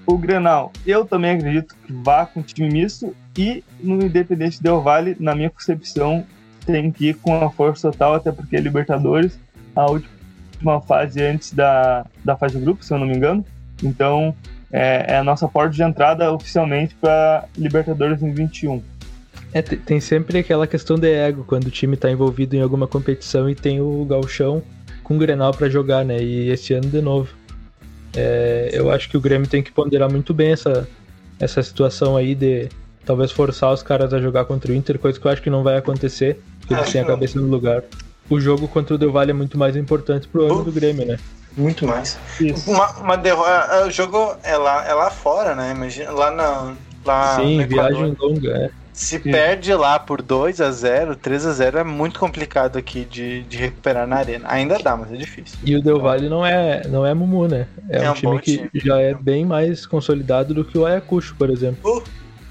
O 0.06 0.17
Grenal, 0.17 0.72
eu 0.86 1.06
também 1.06 1.32
acredito 1.32 1.76
que 1.86 1.94
vá 1.94 2.26
com 2.26 2.41
time 2.41 2.70
misto. 2.70 3.15
E 3.38 3.63
no 3.80 4.04
Independente 4.06 4.62
Del 4.62 4.82
Vale, 4.82 5.15
na 5.20 5.34
minha 5.34 5.50
concepção, 5.50 6.26
tem 6.65 6.91
que 6.91 7.10
ir 7.10 7.15
com 7.15 7.44
a 7.44 7.50
força 7.50 7.91
total, 7.91 8.15
até 8.15 8.32
porque 8.32 8.56
é 8.56 8.60
Libertadores, 8.60 9.39
a 9.76 9.89
última 9.89 10.82
fase 10.82 11.22
antes 11.22 11.54
da, 11.54 12.06
da 12.24 12.36
fase 12.36 12.58
de 12.58 12.63
grupo, 12.63 12.84
se 12.84 12.94
eu 12.94 13.00
não 13.00 13.08
me 13.08 13.15
engano. 13.15 13.46
Então, 13.82 14.36
é, 14.72 15.13
é 15.13 15.17
a 15.17 15.24
nossa 15.24 15.48
porta 15.48 15.74
de 15.74 15.84
entrada 15.84 16.32
oficialmente 16.32 16.96
para 16.96 17.46
Libertadores 17.58 18.20
2021. 18.20 18.82
É, 19.54 19.62
tem 19.62 20.00
sempre 20.00 20.39
aquela 20.39 20.65
questão 20.65 20.98
de 20.98 21.12
ego 21.12 21.44
quando 21.46 21.65
o 21.65 21.72
time 21.72 21.96
está 21.96 22.10
envolvido 22.10 22.56
em 22.56 22.62
alguma 22.62 22.88
competição 22.88 23.50
e 23.50 23.56
tem 23.56 23.82
o 23.82 24.06
galchão 24.06 24.63
com 25.04 25.15
o 25.15 25.17
Grenal 25.17 25.54
para 25.54 25.70
jogar, 25.70 26.06
né? 26.06 26.22
E 26.22 26.50
esse 26.50 26.74
ano 26.74 26.89
de 26.89 27.02
novo. 27.02 27.30
É, 28.15 28.70
eu 28.74 28.91
acho 28.91 29.10
que 29.10 29.17
o 29.17 29.22
Grêmio 29.22 29.48
tem 29.48 29.62
que 29.62 29.72
ponderar 29.72 30.10
muito 30.10 30.34
bem 30.34 30.52
essa, 30.52 30.88
essa 31.39 31.62
situação 31.63 32.15
aí 32.15 32.36
de 32.36 32.70
talvez 33.05 33.31
forçar 33.31 33.73
os 33.73 33.83
caras 33.83 34.13
a 34.13 34.19
jogar 34.19 34.45
contra 34.45 34.71
o 34.71 34.75
Inter, 34.75 34.99
coisa 34.99 35.19
que 35.19 35.25
eu 35.25 35.31
acho 35.31 35.41
que 35.41 35.49
não 35.49 35.63
vai 35.63 35.77
acontecer, 35.77 36.41
porque 36.59 36.73
eles 36.73 36.91
têm 36.91 37.01
a 37.01 37.05
cabeça 37.05 37.39
no 37.39 37.47
lugar. 37.47 37.83
O 38.29 38.39
jogo 38.39 38.67
contra 38.67 38.95
o 38.95 38.97
Del 38.97 39.11
Valle 39.11 39.31
é 39.31 39.33
muito 39.33 39.57
mais 39.57 39.75
importante 39.75 40.27
pro 40.27 40.45
ano 40.45 40.63
do 40.63 40.71
Grêmio, 40.71 41.05
né? 41.05 41.17
Muito 41.57 41.85
mais. 41.85 42.17
Uma, 42.65 42.89
uma 42.99 43.17
derrota. 43.17 43.85
O 43.85 43.91
jogo 43.91 44.37
é 44.43 44.55
lá, 44.55 44.87
é 44.87 44.93
lá 44.93 45.09
fora, 45.09 45.53
né? 45.53 45.71
Imagina, 45.75 46.11
lá 46.11 46.31
na. 46.31 46.73
Lá 47.03 47.35
Sim, 47.35 47.65
viagem 47.65 48.15
longa, 48.19 48.51
é. 48.51 48.69
Se 48.93 49.17
Sim. 49.17 49.31
perde 49.31 49.73
lá 49.73 49.97
por 49.97 50.21
2 50.21 50.61
a 50.61 50.69
0 50.69 51.15
3 51.15 51.45
a 51.47 51.53
0 51.53 51.79
é 51.79 51.83
muito 51.83 52.19
complicado 52.19 52.77
aqui 52.77 53.03
de, 53.03 53.41
de 53.43 53.57
recuperar 53.57 54.05
na 54.05 54.17
arena. 54.17 54.45
Ainda 54.47 54.77
dá, 54.77 54.95
mas 54.95 55.11
é 55.11 55.15
difícil. 55.15 55.57
E 55.63 55.75
o 55.75 55.81
Del 55.81 55.99
Valle 55.99 56.29
não 56.29 56.45
é, 56.45 56.87
não 56.87 57.05
é 57.05 57.13
Mumu, 57.13 57.47
né? 57.47 57.67
É, 57.89 58.03
é 58.03 58.09
um, 58.09 58.11
um, 58.11 58.15
time 58.15 58.39
que 58.39 58.57
time. 58.57 58.69
já 58.75 59.01
é 59.01 59.13
bem 59.13 59.45
mais 59.45 59.85
consolidado 59.85 60.53
do 60.53 60.63
que 60.63 60.77
o 60.77 60.85
Ayacucho, 60.85 61.35
por 61.35 61.49
exemplo. 61.49 61.97
Uh, 61.97 62.03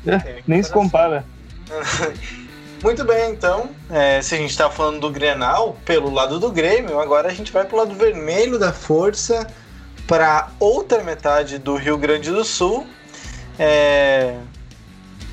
é, 0.07 0.43
nem 0.47 0.63
se 0.63 0.71
compara. 0.71 1.25
Muito 2.83 3.05
bem, 3.05 3.31
então, 3.31 3.71
é, 3.91 4.23
se 4.23 4.35
a 4.35 4.39
gente 4.39 4.51
está 4.51 4.71
falando 4.71 5.01
do 5.01 5.11
Grenal 5.11 5.77
pelo 5.85 6.11
lado 6.11 6.41
do 6.41 6.51
Grêmio, 6.51 6.99
agora 6.99 7.29
a 7.29 7.35
gente 7.35 7.53
vai 7.53 7.65
para 7.65 7.75
o 7.75 7.79
lado 7.79 7.95
vermelho 7.95 8.59
da 8.59 8.73
força 8.73 9.47
para 10.07 10.49
outra 10.59 11.05
metade 11.05 11.59
do 11.59 11.77
Rio 11.77 11.99
Grande 11.99 12.31
do 12.31 12.43
Sul. 12.43 12.87
É, 13.59 14.35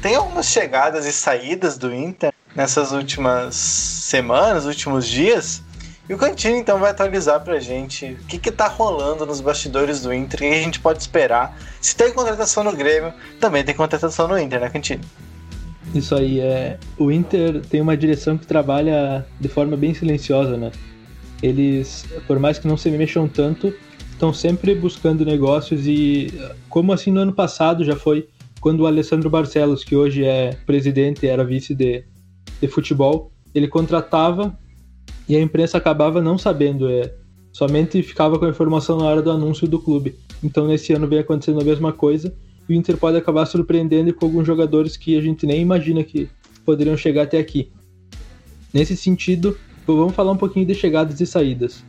tem 0.01 0.15
algumas 0.15 0.47
chegadas 0.47 1.05
e 1.05 1.13
saídas 1.13 1.77
do 1.77 1.93
Inter 1.93 2.33
nessas 2.53 2.91
últimas 2.91 3.55
semanas, 3.55 4.65
últimos 4.65 5.07
dias. 5.07 5.63
E 6.09 6.13
o 6.13 6.17
Cantini 6.17 6.59
então 6.59 6.79
vai 6.79 6.91
atualizar 6.91 7.43
pra 7.43 7.59
gente 7.59 8.05
o 8.05 8.25
que, 8.25 8.37
que 8.37 8.51
tá 8.51 8.67
rolando 8.67 9.25
nos 9.25 9.41
bastidores 9.41 10.01
do 10.01 10.13
Inter, 10.13 10.39
o 10.39 10.43
que 10.43 10.59
a 10.59 10.63
gente 10.63 10.79
pode 10.79 10.99
esperar. 10.99 11.57
Se 11.81 11.95
tem 11.95 12.13
contratação 12.13 12.63
no 12.63 12.73
Grêmio, 12.73 13.13
também 13.39 13.63
tem 13.63 13.75
contratação 13.75 14.27
no 14.27 14.39
Inter, 14.39 14.61
né, 14.61 14.69
Cantini? 14.69 15.03
Isso 15.93 16.15
aí, 16.15 16.39
é. 16.39 16.77
O 16.97 17.11
Inter 17.11 17.61
tem 17.61 17.81
uma 17.81 17.97
direção 17.97 18.37
que 18.37 18.47
trabalha 18.47 19.25
de 19.39 19.49
forma 19.49 19.75
bem 19.75 19.93
silenciosa, 19.93 20.55
né? 20.55 20.71
Eles, 21.43 22.05
por 22.25 22.39
mais 22.39 22.57
que 22.57 22.67
não 22.67 22.77
se 22.77 22.89
mexam 22.89 23.27
tanto, 23.27 23.73
estão 24.11 24.33
sempre 24.33 24.73
buscando 24.73 25.25
negócios 25.25 25.85
e, 25.85 26.33
como 26.69 26.93
assim 26.93 27.11
no 27.11 27.19
ano 27.19 27.33
passado 27.33 27.83
já 27.83 27.95
foi, 27.95 28.27
quando 28.61 28.81
o 28.81 28.87
Alessandro 28.87 29.29
Barcelos, 29.29 29.83
que 29.83 29.95
hoje 29.95 30.25
é 30.25 30.57
presidente 30.65 31.27
era 31.27 31.43
vice 31.43 31.75
de, 31.75 32.03
de 32.59 32.67
futebol, 32.67 33.31
ele 33.53 33.67
contratava 33.67 34.57
e 35.27 35.35
a 35.35 35.41
imprensa 35.41 35.77
acabava 35.77 36.21
não 36.21 36.37
sabendo, 36.37 36.89
é, 36.89 37.13
somente 37.51 38.01
ficava 38.01 38.39
com 38.39 38.45
a 38.45 38.49
informação 38.49 38.97
na 38.97 39.05
hora 39.05 39.21
do 39.21 39.31
anúncio 39.31 39.67
do 39.67 39.79
clube. 39.79 40.15
Então 40.43 40.67
nesse 40.67 40.93
ano 40.93 41.07
vem 41.07 41.19
acontecendo 41.19 41.61
a 41.61 41.63
mesma 41.63 41.91
coisa 41.91 42.33
o 42.67 42.73
Inter 42.73 42.97
pode 42.97 43.17
acabar 43.17 43.45
surpreendendo 43.45 44.13
com 44.13 44.25
alguns 44.25 44.45
jogadores 44.45 44.97
que 44.97 45.17
a 45.17 45.21
gente 45.21 45.45
nem 45.45 45.61
imagina 45.61 46.03
que 46.03 46.29
poderiam 46.65 46.97
chegar 46.97 47.23
até 47.23 47.37
aqui. 47.37 47.71
Nesse 48.73 48.97
sentido, 48.97 49.57
vamos 49.85 50.13
falar 50.13 50.33
um 50.33 50.37
pouquinho 50.37 50.65
de 50.65 50.75
chegadas 50.75 51.19
e 51.21 51.25
saídas. 51.25 51.83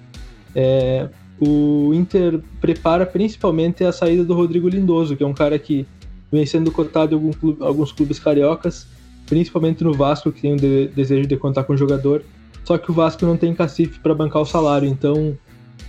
É, 0.54 1.08
o 1.40 1.92
Inter 1.92 2.40
prepara 2.60 3.04
principalmente 3.04 3.82
a 3.82 3.90
saída 3.90 4.24
do 4.24 4.34
Rodrigo 4.34 4.68
Lindoso, 4.68 5.16
que 5.16 5.24
é 5.24 5.26
um 5.26 5.34
cara 5.34 5.58
que 5.58 5.84
vem 6.30 6.46
sendo 6.46 6.70
cotado 6.70 7.12
em 7.12 7.14
algum 7.14 7.32
clube, 7.32 7.62
alguns 7.62 7.90
clubes 7.90 8.20
cariocas, 8.20 8.86
principalmente 9.26 9.82
no 9.82 9.92
Vasco, 9.92 10.30
que 10.30 10.42
tem 10.42 10.54
o 10.54 10.56
de, 10.56 10.88
desejo 10.88 11.26
de 11.26 11.36
contar 11.36 11.64
com 11.64 11.72
o 11.72 11.76
jogador. 11.76 12.24
Só 12.68 12.78
que 12.78 12.90
o 12.90 12.94
Vasco 12.94 13.26
não 13.26 13.36
tem 13.36 13.54
cacife 13.54 13.98
para 13.98 14.14
bancar 14.14 14.42
o 14.42 14.46
salário, 14.46 14.86
então 14.88 15.36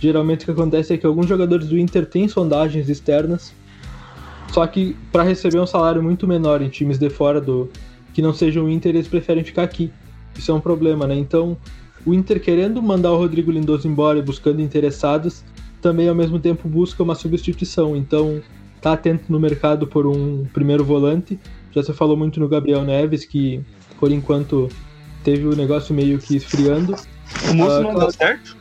geralmente 0.00 0.42
o 0.42 0.44
que 0.46 0.50
acontece 0.50 0.94
é 0.94 0.96
que 0.96 1.04
alguns 1.04 1.26
jogadores 1.26 1.68
do 1.68 1.78
Inter 1.78 2.06
têm 2.06 2.26
sondagens 2.26 2.88
externas 2.88 3.52
só 4.52 4.66
que 4.66 4.96
para 5.12 5.22
receber 5.22 5.60
um 5.60 5.66
salário 5.66 6.02
muito 6.02 6.26
menor 6.26 6.60
em 6.60 6.68
times 6.68 6.98
de 6.98 7.08
fora 7.08 7.40
do 7.40 7.70
que 8.12 8.20
não 8.20 8.34
sejam 8.34 8.64
o 8.64 8.68
Inter, 8.68 8.94
eles 8.94 9.06
preferem 9.06 9.44
ficar 9.44 9.62
aqui. 9.62 9.92
Isso 10.36 10.50
é 10.50 10.54
um 10.54 10.60
problema, 10.60 11.06
né? 11.06 11.14
Então, 11.14 11.56
o 12.04 12.12
Inter 12.12 12.40
querendo 12.40 12.82
mandar 12.82 13.12
o 13.12 13.16
Rodrigo 13.16 13.52
Lindoso 13.52 13.86
embora 13.86 14.18
e 14.18 14.22
buscando 14.22 14.60
interessados, 14.60 15.44
também 15.80 16.08
ao 16.08 16.14
mesmo 16.14 16.40
tempo 16.40 16.68
busca 16.68 17.02
uma 17.02 17.14
substituição. 17.14 17.94
Então, 17.94 18.42
tá 18.80 18.94
atento 18.94 19.24
no 19.28 19.38
mercado 19.38 19.86
por 19.86 20.06
um 20.06 20.44
primeiro 20.52 20.84
volante. 20.84 21.38
Já 21.72 21.84
se 21.84 21.92
falou 21.92 22.16
muito 22.16 22.40
no 22.40 22.48
Gabriel 22.48 22.82
Neves, 22.82 23.24
que 23.24 23.60
por 24.00 24.10
enquanto 24.10 24.68
teve 25.24 25.46
o 25.46 25.56
negócio 25.56 25.94
meio 25.94 26.18
que 26.18 26.36
esfriando. 26.36 26.96
O 27.48 27.54
Musto 27.54 27.78
uh, 27.78 27.82
não 27.82 27.92
claro... 27.92 27.98
deu 27.98 28.12
certo? 28.12 28.56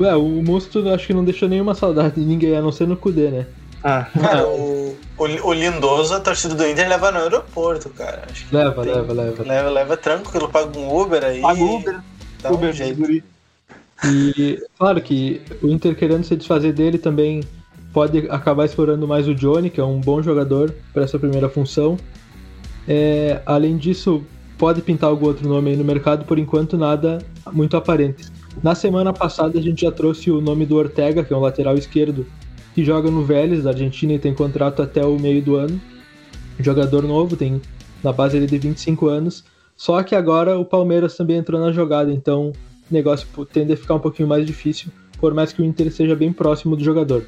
Ué, 0.00 0.14
o 0.16 0.42
Musto 0.42 0.88
acho 0.88 1.06
que 1.06 1.14
não 1.14 1.24
deixou 1.24 1.48
nenhuma 1.48 1.74
saudade 1.74 2.16
de 2.16 2.26
ninguém, 2.26 2.56
a 2.56 2.62
não 2.62 2.72
ser 2.72 2.86
no 2.86 2.96
Cudê, 2.96 3.30
né? 3.30 3.46
Ah. 3.82 4.06
Cara, 4.18 4.48
o, 4.48 4.96
o, 5.18 5.24
o, 5.24 5.52
Lindoso, 5.52 6.14
a 6.14 6.20
torcida 6.20 6.54
do 6.54 6.66
Inter 6.66 6.88
leva 6.88 7.12
no 7.12 7.18
aeroporto, 7.18 7.90
cara. 7.90 8.22
leva, 8.50 8.82
tem, 8.82 8.94
leva, 8.94 9.12
leva. 9.12 9.42
Leva, 9.44 9.70
leva 9.70 9.96
tranquilo, 9.96 10.48
paga 10.48 10.78
um 10.78 10.98
Uber 10.98 11.22
aí. 11.22 11.42
Paga 11.42 11.62
Uber. 11.62 12.00
Dá 12.42 12.50
Uber, 12.50 12.70
um 12.70 12.72
jeito. 12.72 13.22
E 14.04 14.62
claro 14.78 15.00
que 15.00 15.42
o 15.62 15.68
Inter 15.68 15.94
querendo 15.94 16.24
se 16.24 16.34
desfazer 16.34 16.72
dele 16.72 16.98
também 16.98 17.42
pode 17.92 18.26
acabar 18.30 18.64
explorando 18.64 19.06
mais 19.06 19.28
o 19.28 19.34
Johnny, 19.34 19.70
que 19.70 19.80
é 19.80 19.84
um 19.84 20.00
bom 20.00 20.22
jogador 20.22 20.74
para 20.92 21.04
essa 21.04 21.18
primeira 21.18 21.48
função. 21.48 21.96
É, 22.88 23.40
além 23.46 23.76
disso, 23.76 24.24
pode 24.58 24.82
pintar 24.82 25.10
algum 25.10 25.26
outro 25.26 25.48
nome 25.48 25.70
aí 25.70 25.76
no 25.76 25.84
mercado, 25.84 26.24
por 26.24 26.38
enquanto 26.38 26.76
nada 26.76 27.18
muito 27.52 27.76
aparente. 27.76 28.24
Na 28.62 28.74
semana 28.74 29.12
passada 29.12 29.58
a 29.58 29.62
gente 29.62 29.82
já 29.82 29.92
trouxe 29.92 30.30
o 30.30 30.40
nome 30.40 30.64
do 30.64 30.76
Ortega, 30.76 31.24
que 31.24 31.32
é 31.32 31.36
um 31.36 31.40
lateral 31.40 31.76
esquerdo 31.76 32.26
que 32.74 32.84
joga 32.84 33.10
no 33.10 33.24
Vélez 33.24 33.64
da 33.64 33.70
Argentina 33.70 34.12
e 34.12 34.18
tem 34.18 34.34
contrato 34.34 34.82
até 34.82 35.04
o 35.04 35.18
meio 35.18 35.42
do 35.42 35.56
ano. 35.56 35.80
Jogador 36.58 37.02
novo, 37.02 37.36
tem 37.36 37.60
na 38.02 38.12
base 38.12 38.36
ele 38.36 38.46
de 38.46 38.58
25 38.58 39.08
anos. 39.08 39.44
Só 39.76 40.02
que 40.02 40.14
agora 40.14 40.58
o 40.58 40.64
Palmeiras 40.64 41.16
também 41.16 41.38
entrou 41.38 41.60
na 41.60 41.72
jogada, 41.72 42.12
então 42.12 42.52
o 42.90 42.94
negócio 42.94 43.26
tende 43.46 43.72
a 43.72 43.76
ficar 43.76 43.94
um 43.94 44.00
pouquinho 44.00 44.28
mais 44.28 44.46
difícil, 44.46 44.88
por 45.18 45.34
mais 45.34 45.52
que 45.52 45.62
o 45.62 45.64
Inter 45.64 45.90
seja 45.90 46.14
bem 46.14 46.32
próximo 46.32 46.76
do 46.76 46.84
jogador. 46.84 47.24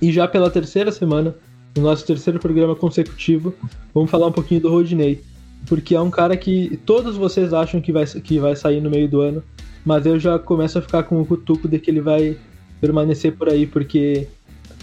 E 0.00 0.12
já 0.12 0.26
pela 0.28 0.50
terceira 0.50 0.92
semana, 0.92 1.34
no 1.76 1.82
nosso 1.82 2.06
terceiro 2.06 2.38
programa 2.38 2.74
consecutivo, 2.74 3.54
vamos 3.94 4.10
falar 4.10 4.26
um 4.26 4.32
pouquinho 4.32 4.60
do 4.60 4.70
Rodinei. 4.70 5.22
Porque 5.66 5.94
é 5.94 6.00
um 6.00 6.10
cara 6.10 6.36
que 6.36 6.78
todos 6.84 7.16
vocês 7.16 7.52
acham 7.52 7.80
que 7.80 7.92
vai, 7.92 8.04
que 8.06 8.38
vai 8.38 8.56
sair 8.56 8.80
no 8.80 8.90
meio 8.90 9.08
do 9.08 9.20
ano, 9.20 9.42
mas 9.84 10.06
eu 10.06 10.18
já 10.18 10.38
começo 10.38 10.78
a 10.78 10.82
ficar 10.82 11.04
com 11.04 11.20
o 11.20 11.26
cutuco 11.26 11.68
de 11.68 11.78
que 11.78 11.90
ele 11.90 12.00
vai 12.00 12.36
permanecer 12.80 13.36
por 13.36 13.48
aí, 13.48 13.66
porque 13.66 14.26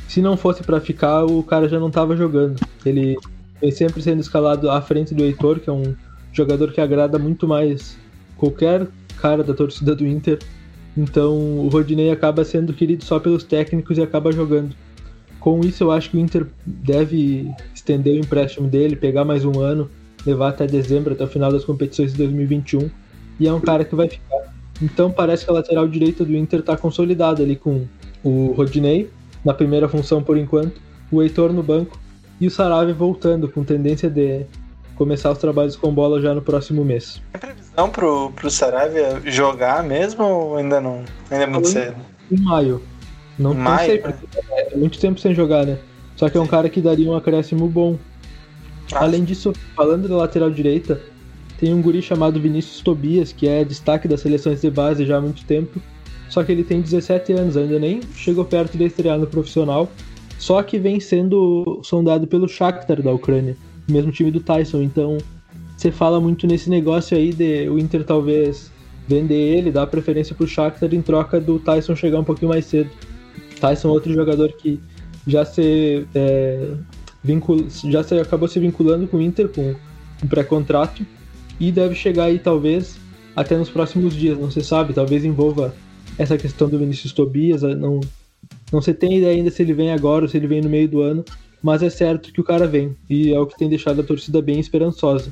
se 0.08 0.22
não 0.22 0.38
fosse 0.38 0.64
para 0.64 0.80
ficar, 0.80 1.26
o 1.26 1.44
cara 1.44 1.68
já 1.68 1.80
não 1.80 1.92
tava 1.92 2.16
jogando. 2.16 2.60
Ele 2.86 3.18
vem 3.60 3.72
sempre 3.72 4.02
sendo 4.02 4.22
escalado 4.22 4.70
à 4.70 4.82
frente 4.82 5.14
do 5.14 5.24
Heitor, 5.24 5.60
que 5.60 5.70
é 5.70 5.74
um 5.74 5.96
jogador 6.32 6.72
que 6.72 6.80
agrada 6.80 7.20
muito 7.20 7.48
mais 7.48 7.98
qualquer 8.38 8.88
cara 9.20 9.44
da 9.44 9.54
torcida 9.54 9.96
do 9.96 10.06
Inter. 10.06 10.40
Então 10.96 11.36
o 11.60 11.68
Rodinei 11.68 12.12
acaba 12.12 12.44
sendo 12.46 12.74
querido 12.74 13.04
só 13.04 13.20
pelos 13.20 13.44
técnicos 13.44 13.98
e 13.98 14.02
acaba 14.02 14.32
jogando. 14.32 14.76
Com 15.40 15.62
isso, 15.62 15.84
eu 15.84 15.92
acho 15.92 16.10
que 16.10 16.18
o 16.18 16.20
Inter 16.20 16.48
deve 16.66 17.52
estender 17.74 18.16
o 18.16 18.20
empréstimo 18.20 18.68
dele, 18.68 18.96
pegar 18.96 19.24
mais 19.24 19.46
um 19.46 19.60
ano, 19.60 19.90
levar 20.28 20.50
até 20.50 20.68
dezembro, 20.68 21.14
até 21.14 21.24
o 21.24 21.28
final 21.28 21.52
das 21.52 21.64
competições 21.66 22.12
de 22.12 22.18
2021. 22.18 22.90
E 23.40 23.48
é 23.48 23.54
um 23.54 23.60
cara 23.60 23.86
que 23.86 23.96
vai 23.96 24.08
ficar. 24.10 24.54
Então 24.82 25.12
parece 25.12 25.46
que 25.46 25.52
a 25.52 25.54
lateral 25.54 25.88
direita 25.88 26.24
do 26.24 26.36
Inter 26.36 26.60
está 26.60 26.78
consolidada 26.78 27.42
ali 27.42 27.56
com 27.56 27.86
o 28.24 28.52
Rodinei 28.52 29.10
na 29.44 29.54
primeira 29.54 29.88
função 29.88 30.22
por 30.22 30.38
enquanto, 30.38 30.82
o 31.12 31.22
Heitor 31.22 31.54
no 31.54 31.64
banco 31.64 31.98
e 32.40 32.48
o 32.48 32.52
Sarave 32.52 32.94
voltando 32.94 33.48
com 33.48 33.64
tendência 33.64 34.10
de 34.10 34.46
começar 34.96 35.32
os 35.32 35.38
trabalhos 35.38 35.76
com 35.76 35.94
bola 35.94 36.22
já 36.22 36.34
no 36.34 36.42
próximo 36.42 36.84
mês. 36.84 37.22
Tem 37.32 37.40
previsão 37.40 37.90
pro, 37.90 38.32
pro 38.32 38.50
Saravia 38.50 39.22
jogar 39.26 39.84
mesmo 39.84 40.24
ou 40.24 40.58
ainda 40.58 40.82
não? 40.82 41.04
Ainda 41.32 41.44
é 41.44 41.48
muito 41.48 41.68
cedo? 41.68 41.96
Em 42.32 42.42
maio. 42.42 42.82
Não, 43.38 43.54
não 43.54 43.62
Maio, 43.62 43.86
sei, 43.88 44.02
né? 44.02 44.02
porque 44.02 44.40
é 44.74 44.76
muito 44.76 45.00
tempo 45.00 45.20
sem 45.20 45.34
jogar, 45.34 45.66
né? 45.66 45.78
Só 46.16 46.28
que 46.28 46.38
é 46.38 46.42
um 46.42 46.48
cara 46.48 46.68
que 46.68 46.82
daria 46.82 47.10
um 47.10 47.16
acréscimo 47.16 47.68
bom. 47.68 47.98
Ah, 48.92 49.04
Além 49.04 49.24
disso, 49.24 49.54
falando 49.76 50.08
da 50.08 50.16
lateral 50.16 50.50
direita, 50.50 51.02
tem 51.60 51.74
um 51.74 51.82
guri 51.82 52.02
chamado 52.02 52.40
Vinícius 52.40 52.82
Tobias, 52.82 53.34
que 53.34 53.48
é 53.48 53.64
destaque 53.64 54.08
das 54.08 54.22
seleções 54.22 54.62
de 54.62 54.70
base 54.70 55.06
já 55.06 55.18
há 55.18 55.22
muito 55.22 55.44
tempo. 55.46 55.82
Só 56.30 56.44
que 56.44 56.52
ele 56.52 56.64
tem 56.64 56.82
17 56.82 57.34
anos, 57.34 57.58
ainda 57.58 57.80
nem 57.80 58.02
chegou 58.16 58.46
perto 58.46 58.78
de 58.78 58.84
estrear 58.84 59.18
no 59.18 59.28
profissional. 59.28 59.90
Só 60.38 60.62
que 60.62 60.78
vem 60.78 61.00
sendo 61.00 61.82
sondado 61.84 62.28
pelo 62.28 62.48
Shakhtar 62.48 63.02
da 63.02 63.12
Ucrânia, 63.12 63.58
mesmo 63.90 64.12
time 64.12 64.30
do 64.30 64.40
Tyson. 64.40 64.82
Então, 64.82 65.18
você 65.76 65.92
fala 65.92 66.20
muito 66.20 66.46
nesse 66.46 66.70
negócio 66.70 67.18
aí 67.18 67.34
de 67.34 67.68
o 67.70 67.80
Inter 67.80 68.04
talvez 68.04 68.72
vender 69.08 69.58
ele, 69.58 69.72
dar 69.72 69.88
preferência 69.88 70.36
pro 70.36 70.48
Shakhtar 70.48 70.94
em 70.94 71.02
troca 71.02 71.40
do 71.40 71.58
Tyson 71.60 71.96
chegar 71.96 72.20
um 72.20 72.24
pouquinho 72.24 72.50
mais 72.50 72.66
cedo. 72.66 72.90
Tyson 73.60 73.88
é 73.88 73.92
outro 73.92 74.14
jogador 74.14 74.52
que 74.54 74.80
já 75.26 75.44
se, 75.44 76.06
é, 76.14 76.72
vincul... 77.28 77.68
já 77.70 78.04
se 78.04 78.18
acabou 78.18 78.48
se 78.48 78.60
vinculando 78.60 79.08
com 79.08 79.18
o 79.18 79.22
Inter 79.22 79.50
com 79.50 79.76
um 80.24 80.28
pré-contrato 80.28 81.06
e 81.60 81.72
deve 81.72 81.94
chegar 81.94 82.26
aí 82.26 82.40
talvez 82.40 82.98
até 83.36 83.56
nos 83.56 83.70
próximos 83.70 84.16
dias, 84.16 84.38
não 84.40 84.50
se 84.50 84.64
sabe, 84.64 84.94
talvez 84.94 85.24
envolva 85.24 85.76
essa 86.18 86.38
questão 86.38 86.68
do 86.68 86.80
Vinícius 86.80 87.14
Tobias, 87.14 87.62
não, 87.62 88.00
não 88.72 88.82
se 88.82 88.94
tem 88.94 89.18
ideia 89.18 89.36
ainda 89.36 89.52
se 89.52 89.62
ele 89.62 89.74
vem 89.74 89.92
agora 89.92 90.26
ou 90.26 90.30
se 90.30 90.38
ele 90.38 90.48
vem 90.48 90.62
no 90.62 90.70
meio 90.70 90.88
do 90.88 91.02
ano, 91.02 91.24
mas 91.62 91.84
é 91.84 91.90
certo 91.90 92.32
que 92.32 92.42
o 92.42 92.44
cara 92.44 92.66
vem 92.66 92.96
e 93.08 93.32
é 93.32 93.40
o 93.40 93.46
que 93.46 93.58
tem 93.58 93.70
deixado 93.70 94.02
a 94.02 94.04
torcida 94.04 94.42
bem 94.42 94.60
esperançosa. 94.60 95.32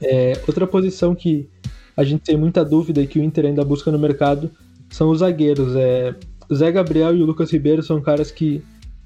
É, 0.00 0.32
outra 0.48 0.66
posição 0.66 1.14
que 1.14 1.48
a 1.96 2.02
gente 2.02 2.22
tem 2.22 2.36
muita 2.36 2.64
dúvida 2.64 3.00
e 3.00 3.06
que 3.06 3.20
o 3.20 3.22
Inter 3.22 3.46
ainda 3.46 3.64
busca 3.64 3.90
no 3.92 3.98
mercado 3.98 4.50
são 4.90 5.10
os 5.10 5.20
zagueiros. 5.20 5.76
É, 5.76 6.14
o 6.48 6.54
Zé 6.54 6.72
Gabriel 6.72 7.16
e 7.16 7.22
o 7.22 7.26
Lucas 7.26 7.52
Ribeiro 7.52 7.82
são 7.82 8.00
caras 8.00 8.30
que 8.30 8.62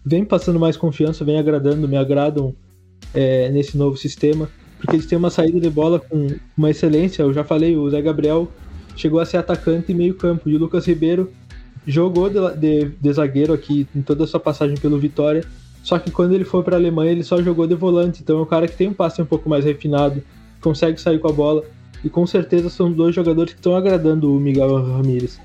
vêm 0.07 0.25
passando 0.25 0.61
mais 0.61 0.77
confiança, 0.77 1.25
vêm 1.25 1.37
agradando, 1.37 1.88
me 1.88 1.97
agradam 1.97 2.55
é, 3.12 3.51
nesse 3.51 3.77
novo 3.77 3.97
sistema, 3.97 4.49
porque 4.79 4.95
eles 4.95 5.07
têm 5.07 5.19
uma 5.19 5.31
saída 5.31 5.59
de 5.59 5.69
bola 5.69 5.99
com 5.99 6.29
uma 6.57 6.71
excelência. 6.71 7.23
Eu 7.23 7.33
já 7.33 7.42
falei, 7.42 7.77
o 7.77 7.90
Zé 7.90 8.01
Gabriel 8.01 8.49
chegou 8.95 9.19
a 9.19 9.27
ser 9.27 9.38
atacante 9.38 9.90
e 9.90 9.95
meio 9.95 10.14
campo, 10.14 10.49
e 10.49 10.55
o 10.55 10.59
Lucas 10.59 10.87
Ribeiro 10.87 11.33
jogou 11.85 12.31
de, 12.31 12.38
de, 12.57 12.90
de 13.01 13.12
zagueiro 13.12 13.53
aqui 13.53 13.88
em 13.95 14.01
toda 14.01 14.23
a 14.23 14.27
sua 14.29 14.38
passagem 14.38 14.77
pelo 14.77 14.97
Vitória, 14.97 15.45
só 15.83 15.99
que 15.99 16.11
quando 16.11 16.35
ele 16.35 16.45
foi 16.45 16.62
para 16.62 16.77
a 16.77 16.79
Alemanha 16.79 17.11
ele 17.11 17.25
só 17.25 17.42
jogou 17.42 17.66
de 17.66 17.75
volante, 17.75 18.23
então 18.23 18.38
é 18.38 18.42
um 18.42 18.47
cara 18.47 18.69
que 18.69 18.77
tem 18.77 18.88
um 18.88 18.95
passe 18.95 19.21
um 19.21 19.27
pouco 19.27 19.49
mais 19.49 19.64
refinado, 19.64 20.23
consegue 20.61 21.01
sair 21.01 21.19
com 21.19 21.29
a 21.29 21.33
bola, 21.33 21.64
e 22.05 22.09
com 22.09 22.27
certeza 22.27 22.71
são 22.71 22.92
dois 22.92 23.14
jogadores 23.14 23.53
que 23.53 23.59
estão 23.59 23.75
agradando 23.75 24.33
o 24.33 24.38
Miguel 24.38 24.83
Ramírez. 24.83 25.40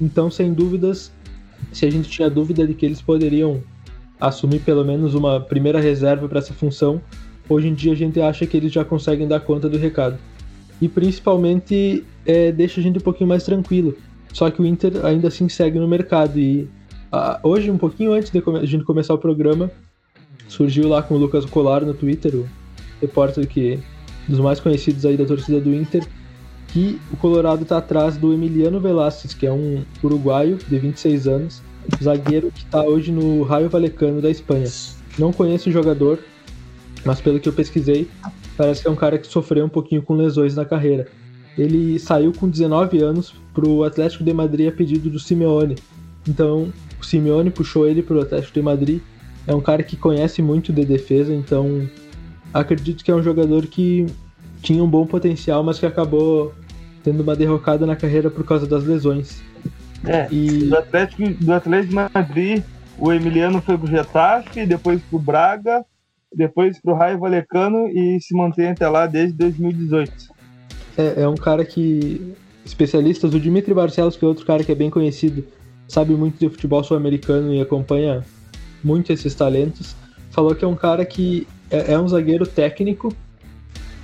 Então, 0.00 0.30
sem 0.30 0.52
dúvidas, 0.52 1.12
se 1.72 1.86
a 1.86 1.90
gente 1.90 2.08
tinha 2.08 2.28
dúvida 2.30 2.66
de 2.66 2.74
que 2.74 2.84
eles 2.84 3.00
poderiam 3.00 3.62
assumir 4.20 4.60
pelo 4.60 4.84
menos 4.84 5.14
uma 5.14 5.40
primeira 5.40 5.80
reserva 5.80 6.28
para 6.28 6.38
essa 6.38 6.54
função, 6.54 7.00
hoje 7.48 7.68
em 7.68 7.74
dia 7.74 7.92
a 7.92 7.96
gente 7.96 8.20
acha 8.20 8.46
que 8.46 8.56
eles 8.56 8.72
já 8.72 8.84
conseguem 8.84 9.26
dar 9.28 9.40
conta 9.40 9.68
do 9.68 9.78
recado. 9.78 10.18
E 10.80 10.88
principalmente 10.88 12.04
é, 12.24 12.52
deixa 12.52 12.80
a 12.80 12.82
gente 12.82 12.98
um 12.98 13.02
pouquinho 13.02 13.28
mais 13.28 13.44
tranquilo. 13.44 13.96
Só 14.32 14.50
que 14.50 14.60
o 14.60 14.66
Inter 14.66 15.04
ainda 15.04 15.28
assim 15.28 15.48
segue 15.48 15.78
no 15.78 15.88
mercado. 15.88 16.38
E 16.38 16.68
ah, 17.10 17.40
hoje, 17.42 17.70
um 17.70 17.78
pouquinho 17.78 18.12
antes 18.12 18.30
de 18.30 18.38
a 18.38 18.66
gente 18.66 18.84
começar 18.84 19.14
o 19.14 19.18
programa, 19.18 19.70
surgiu 20.48 20.88
lá 20.88 21.02
com 21.02 21.14
o 21.14 21.18
Lucas 21.18 21.44
Colar 21.46 21.82
no 21.82 21.94
Twitter, 21.94 22.34
o 22.34 22.46
repórter 23.00 23.46
que 23.46 23.78
dos 24.28 24.40
mais 24.40 24.60
conhecidos 24.60 25.06
aí 25.06 25.16
da 25.16 25.24
torcida 25.24 25.60
do 25.60 25.72
Inter, 25.74 26.06
que 26.68 27.00
o 27.12 27.16
Colorado 27.16 27.62
está 27.62 27.78
atrás 27.78 28.16
do 28.16 28.32
Emiliano 28.32 28.80
Velasquez, 28.80 29.32
que 29.32 29.46
é 29.46 29.52
um 29.52 29.82
uruguaio 30.02 30.58
de 30.58 30.78
26 30.78 31.28
anos, 31.28 31.62
zagueiro 32.02 32.50
que 32.50 32.64
está 32.64 32.82
hoje 32.82 33.12
no 33.12 33.42
Raio 33.42 33.68
Valecano 33.68 34.20
da 34.20 34.30
Espanha. 34.30 34.66
Não 35.18 35.32
conheço 35.32 35.68
o 35.68 35.72
jogador, 35.72 36.18
mas 37.04 37.20
pelo 37.20 37.40
que 37.40 37.48
eu 37.48 37.52
pesquisei, 37.52 38.08
parece 38.56 38.82
que 38.82 38.88
é 38.88 38.90
um 38.90 38.96
cara 38.96 39.18
que 39.18 39.26
sofreu 39.26 39.64
um 39.64 39.68
pouquinho 39.68 40.02
com 40.02 40.14
lesões 40.14 40.54
na 40.54 40.64
carreira. 40.64 41.08
Ele 41.56 41.98
saiu 41.98 42.32
com 42.32 42.48
19 42.48 43.00
anos 43.00 43.34
para 43.54 43.66
o 43.66 43.84
Atlético 43.84 44.22
de 44.22 44.32
Madrid 44.32 44.68
a 44.68 44.72
pedido 44.72 45.08
do 45.08 45.18
Simeone. 45.18 45.76
Então, 46.28 46.72
o 47.00 47.04
Simeone 47.04 47.50
puxou 47.50 47.86
ele 47.86 48.02
para 48.02 48.16
o 48.16 48.20
Atlético 48.20 48.54
de 48.54 48.62
Madrid. 48.62 49.00
É 49.46 49.54
um 49.54 49.60
cara 49.60 49.82
que 49.82 49.96
conhece 49.96 50.42
muito 50.42 50.72
de 50.72 50.84
defesa, 50.84 51.32
então 51.32 51.88
acredito 52.52 53.04
que 53.04 53.10
é 53.10 53.14
um 53.14 53.22
jogador 53.22 53.66
que 53.66 54.06
tinha 54.60 54.82
um 54.82 54.88
bom 54.88 55.06
potencial, 55.06 55.62
mas 55.62 55.78
que 55.78 55.86
acabou 55.86 56.52
tendo 57.02 57.22
uma 57.22 57.36
derrocada 57.36 57.86
na 57.86 57.94
carreira 57.94 58.28
por 58.28 58.44
causa 58.44 58.66
das 58.66 58.84
lesões. 58.84 59.40
É, 60.04 60.28
E 60.30 60.64
do 60.64 60.76
Atlético, 60.76 61.28
do 61.44 61.52
Atlético 61.52 61.88
de 61.88 61.94
Madrid, 61.94 62.62
o 62.98 63.12
Emiliano 63.12 63.60
foi 63.60 63.76
pro 63.76 63.86
Getafe, 63.86 64.66
depois 64.66 65.00
pro 65.02 65.18
Braga, 65.18 65.84
depois 66.34 66.80
pro 66.80 66.94
Raio 66.94 67.18
Valecano 67.18 67.88
e 67.88 68.20
se 68.20 68.36
mantém 68.36 68.68
até 68.68 68.88
lá 68.88 69.06
desde 69.06 69.36
2018. 69.38 70.12
é, 70.96 71.22
é 71.22 71.28
um 71.28 71.36
cara 71.36 71.64
que. 71.64 72.34
Especialistas, 72.64 73.32
o 73.32 73.38
Dimitri 73.38 73.72
Barcelos, 73.72 74.16
que 74.16 74.24
é 74.24 74.28
outro 74.28 74.44
cara 74.44 74.64
que 74.64 74.72
é 74.72 74.74
bem 74.74 74.90
conhecido, 74.90 75.44
sabe 75.86 76.14
muito 76.14 76.36
de 76.36 76.48
futebol 76.48 76.82
sul-americano 76.82 77.54
e 77.54 77.60
acompanha 77.60 78.24
muito 78.82 79.12
esses 79.12 79.36
talentos, 79.36 79.94
falou 80.32 80.52
que 80.52 80.64
é 80.64 80.68
um 80.68 80.74
cara 80.74 81.04
que 81.06 81.46
é, 81.70 81.92
é 81.92 81.98
um 81.98 82.08
zagueiro 82.08 82.44
técnico 82.44 83.14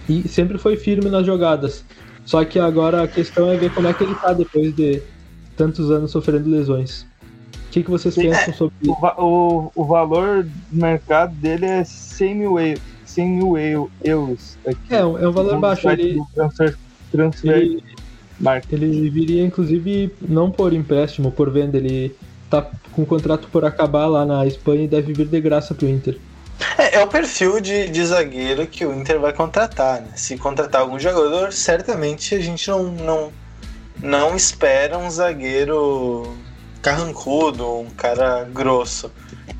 e 0.08 0.28
sempre 0.28 0.58
foi 0.58 0.76
firme 0.76 1.10
nas 1.10 1.26
jogadas. 1.26 1.84
Só 2.24 2.44
que 2.44 2.58
agora 2.58 3.02
a 3.02 3.08
questão 3.08 3.50
é 3.50 3.56
ver 3.56 3.74
como 3.74 3.88
é 3.88 3.92
que 3.92 4.04
ele 4.04 4.14
tá 4.14 4.32
depois 4.32 4.74
de 4.76 5.02
tantos 5.56 5.90
anos 5.90 6.10
sofrendo 6.10 6.48
lesões. 6.48 7.02
O 7.02 7.72
que, 7.72 7.82
que 7.82 7.90
vocês 7.90 8.14
Sim. 8.14 8.30
pensam 8.30 8.52
sobre 8.54 8.74
O, 8.86 8.92
o, 9.24 9.72
o 9.74 9.84
valor 9.84 10.44
do 10.44 10.50
mercado 10.70 11.34
dele 11.34 11.64
é 11.66 11.84
100 11.84 12.34
mil, 12.34 12.60
eu- 12.60 12.78
100 13.04 13.28
mil 13.28 13.58
eu- 13.58 13.90
euros. 14.04 14.58
Aqui. 14.66 14.78
É, 14.90 14.98
é 14.98 15.04
um 15.04 15.32
valor 15.32 15.58
baixo. 15.58 15.88
Ele, 15.88 16.20
Transfer, 16.34 16.76
transfer 17.10 17.56
ele, 17.56 17.82
ele 18.70 19.10
viria, 19.10 19.44
inclusive, 19.44 20.12
não 20.20 20.50
por 20.50 20.72
empréstimo, 20.72 21.30
por 21.32 21.50
venda. 21.50 21.78
Ele 21.78 22.14
tá 22.50 22.66
com 22.92 23.02
o 23.02 23.06
contrato 23.06 23.48
por 23.50 23.64
acabar 23.64 24.06
lá 24.06 24.26
na 24.26 24.46
Espanha 24.46 24.84
e 24.84 24.88
deve 24.88 25.14
vir 25.14 25.26
de 25.26 25.40
graça 25.40 25.74
pro 25.74 25.88
Inter. 25.88 26.18
É, 26.76 26.96
é 26.96 27.04
o 27.04 27.08
perfil 27.08 27.60
de, 27.60 27.88
de 27.88 28.04
zagueiro 28.04 28.66
que 28.66 28.84
o 28.84 28.94
Inter 28.94 29.18
vai 29.18 29.32
contratar, 29.32 30.00
né? 30.02 30.08
Se 30.14 30.36
contratar 30.36 30.82
algum 30.82 30.98
jogador, 30.98 31.52
certamente 31.52 32.34
a 32.34 32.40
gente 32.40 32.68
não, 32.68 32.84
não, 32.84 33.32
não 34.02 34.36
espera 34.36 34.98
um 34.98 35.08
zagueiro 35.08 36.36
carrancudo, 36.82 37.78
um 37.78 37.90
cara 37.90 38.44
grosso. 38.44 39.10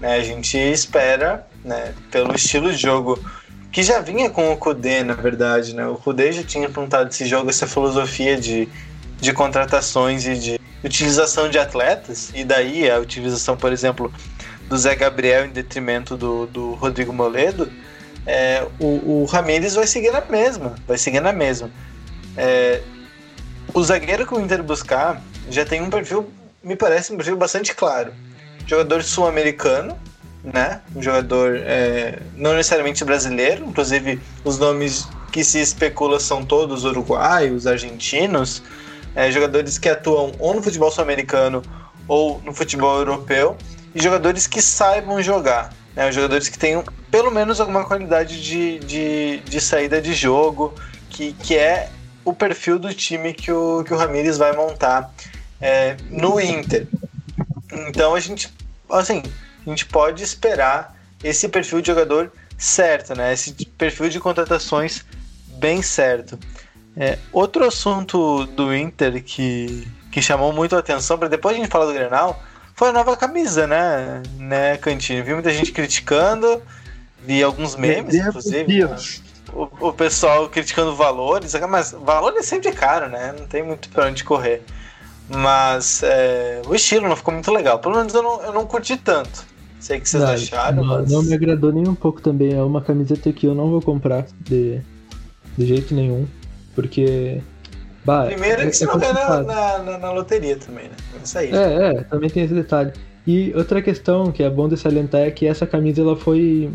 Né? 0.01 0.17
A 0.17 0.23
gente 0.23 0.59
espera, 0.59 1.47
né, 1.65 1.95
pelo 2.11 2.35
estilo 2.35 2.73
de 2.73 2.77
jogo 2.77 3.19
que 3.71 3.83
já 3.83 4.01
vinha 4.01 4.29
com 4.29 4.53
o 4.53 4.57
Kudê, 4.57 5.03
na 5.03 5.15
verdade, 5.15 5.75
né? 5.75 5.87
O 5.87 5.95
Kudê 5.95 6.31
já 6.31 6.43
tinha 6.43 6.67
implantado 6.67 7.09
esse 7.09 7.25
jogo, 7.25 7.49
essa 7.49 7.67
filosofia 7.67 8.39
de, 8.39 8.69
de 9.19 9.33
contratações 9.33 10.27
e 10.27 10.37
de 10.37 10.61
utilização 10.85 11.49
de 11.49 11.59
atletas, 11.59 12.31
e 12.35 12.45
daí 12.45 12.91
a 12.91 12.99
utilização, 12.99 13.57
por 13.57 13.73
exemplo, 13.73 14.13
do 14.69 14.77
Zé 14.77 14.95
Gabriel 14.95 15.47
em 15.47 15.51
detrimento 15.51 16.19
do, 16.19 16.47
do 16.47 16.75
Rodrigo 16.75 17.15
Moledo, 17.15 17.73
é, 18.27 18.67
o, 18.79 19.23
o 19.23 19.25
Ramires 19.25 19.75
vai 19.75 19.87
seguir 19.87 20.11
na 20.11 20.21
mesma, 20.21 20.75
vai 20.87 20.99
seguir 20.99 21.21
na 21.21 21.33
mesma. 21.33 21.71
É, 22.37 22.83
o 23.75 23.83
zagueiro 23.83 24.27
que 24.27 24.35
o 24.35 24.41
Inter 24.41 24.63
buscar 24.63 25.23
já 25.51 25.65
tem 25.65 25.83
um 25.83 25.91
perfil, 25.91 26.31
me 26.63 26.77
parece 26.77 27.13
um 27.13 27.17
perfil 27.17 27.37
bastante 27.37 27.75
claro. 27.75 28.13
Jogador 28.67 29.03
sul-americano, 29.03 29.97
né? 30.45 30.81
Um 30.95 31.03
jogador 31.03 31.57
é, 31.57 32.19
não 32.37 32.55
necessariamente 32.55 33.05
brasileiro, 33.05 33.65
inclusive 33.65 34.21
os 34.45 34.59
nomes 34.59 35.07
que 35.31 35.43
se 35.43 35.61
especula 35.61 36.21
são 36.21 36.45
todos 36.45 36.85
uruguaios, 36.85 37.67
argentinos, 37.67 38.63
é, 39.15 39.31
jogadores 39.31 39.79
que 39.79 39.89
atuam 39.89 40.33
ou 40.39 40.55
no 40.55 40.63
futebol 40.63 40.91
sul-americano 40.91 41.63
ou 42.07 42.41
no 42.45 42.53
futebol 42.53 42.99
europeu, 42.99 43.57
e 43.95 44.03
jogadores 44.03 44.47
que 44.47 44.61
saibam 44.61 45.23
jogar. 45.23 45.73
Né, 45.95 46.11
jogadores 46.11 46.49
que 46.49 46.59
tenham 46.59 46.83
pelo 47.11 47.31
menos 47.31 47.61
alguma 47.61 47.85
qualidade 47.85 48.43
de, 48.43 48.79
de, 48.79 49.41
de 49.41 49.61
saída 49.61 50.01
de 50.01 50.15
jogo, 50.15 50.75
que, 51.11 51.35
que 51.35 51.57
é 51.57 51.91
o 52.25 52.33
perfil 52.33 52.79
do 52.79 52.93
time 52.95 53.33
que 53.33 53.51
o, 53.51 53.85
que 53.85 53.93
o 53.93 53.97
Ramires 53.97 54.39
vai 54.39 54.55
montar 54.55 55.13
é, 55.61 55.97
no 56.11 56.41
Inter. 56.41 56.87
Então 57.89 58.15
a 58.15 58.21
gente, 58.21 58.53
assim, 58.91 59.23
a 59.67 59.71
gente 59.71 59.87
pode 59.87 60.23
esperar 60.23 60.97
esse 61.23 61.49
perfil 61.49 61.81
de 61.81 61.89
jogador 61.89 62.33
certo, 62.59 63.15
né? 63.15 63.33
Esse 63.33 63.53
perfil 63.67 64.09
de 64.09 64.21
contratações 64.21 65.05
bem 65.59 65.83
certo. 65.83 66.39
É, 66.97 67.19
outro 67.33 67.65
assunto 67.65 68.45
do 68.47 68.75
Inter 68.75 69.23
que, 69.23 69.89
que 70.11 70.21
chamou 70.21 70.53
muito 70.53 70.77
a 70.77 70.81
atenção, 70.81 71.19
para 71.19 71.29
depois 71.29 71.57
a 71.57 71.59
gente 71.59 71.71
falar 71.71 71.87
do 71.87 71.95
Grenal, 71.95 72.43
foi 72.75 72.89
a 72.89 72.93
nova 72.93 73.17
camisa, 73.17 73.67
né, 73.67 74.23
né 74.37 74.77
Cantini? 74.77 75.23
Vi 75.23 75.33
muita 75.33 75.51
gente 75.51 75.73
criticando, 75.73 76.63
vi 77.25 77.43
alguns 77.43 77.77
memes, 77.77 78.15
inclusive. 78.15 78.85
Né? 78.85 78.97
O, 79.53 79.89
o, 79.89 79.93
pessoal 79.93 80.49
criticando 80.49 80.95
valores, 80.95 81.55
mas 81.69 81.93
valor 81.93 82.35
é 82.37 82.43
sempre 82.43 82.73
caro, 82.73 83.09
né? 83.09 83.35
Não 83.39 83.47
tem 83.47 83.63
muito 83.63 83.89
pra 83.91 84.07
onde 84.07 84.25
correr. 84.25 84.63
Mas 85.29 86.03
é, 86.03 86.63
o 86.67 86.75
estilo 86.75 87.09
não 87.09 87.17
ficou 87.17 87.33
muito 87.35 87.51
legal. 87.53 87.79
Pelo 87.79 87.97
menos 87.97 88.15
eu 88.15 88.23
não, 88.23 88.43
eu 88.43 88.53
não 88.53 88.67
curti 88.67 88.97
tanto. 88.97 89.45
Sei 89.79 89.99
que 89.99 90.09
vocês 90.09 90.23
não, 90.23 90.31
acharam. 90.31 90.85
Não, 90.85 90.99
mas... 91.01 91.11
não 91.11 91.23
me 91.23 91.35
agradou 91.35 91.73
nem 91.73 91.87
um 91.89 91.95
pouco 91.95 92.21
também. 92.21 92.55
É 92.55 92.63
uma 92.63 92.81
camiseta 92.81 93.33
que 93.33 93.47
eu 93.47 93.55
não 93.55 93.69
vou 93.69 93.83
comprar 93.83 94.27
de, 94.41 94.81
de 95.59 95.67
jeito 95.67 95.95
nenhum. 95.95 96.27
Porque. 96.75 97.43
Bah, 98.05 98.27
Primeiro 98.27 98.63
é, 98.63 98.67
que 98.67 98.77
você 98.77 98.85
é 98.85 98.87
não 98.87 98.99
ganha 98.99 99.13
na, 99.13 99.79
na, 99.79 99.99
na, 99.99 100.13
loteria 100.13 100.57
também, 100.57 100.85
né? 100.85 100.97
Isso 101.23 101.39
aí. 101.39 101.51
É, 101.53 101.91
é, 101.91 102.03
também 102.05 102.31
tem 102.31 102.45
esse 102.45 102.55
detalhe. 102.55 102.93
E 103.27 103.53
outra 103.55 103.81
questão 103.81 104.33
que 104.33 104.43
é 104.43 104.51
bom 104.51 104.69
de 104.69 104.77
salientar 104.77 105.21
é 105.21 105.31
que 105.31 105.47
essa 105.47 105.67
camisa 105.67 106.01
ela 106.01 106.17
foi, 106.17 106.71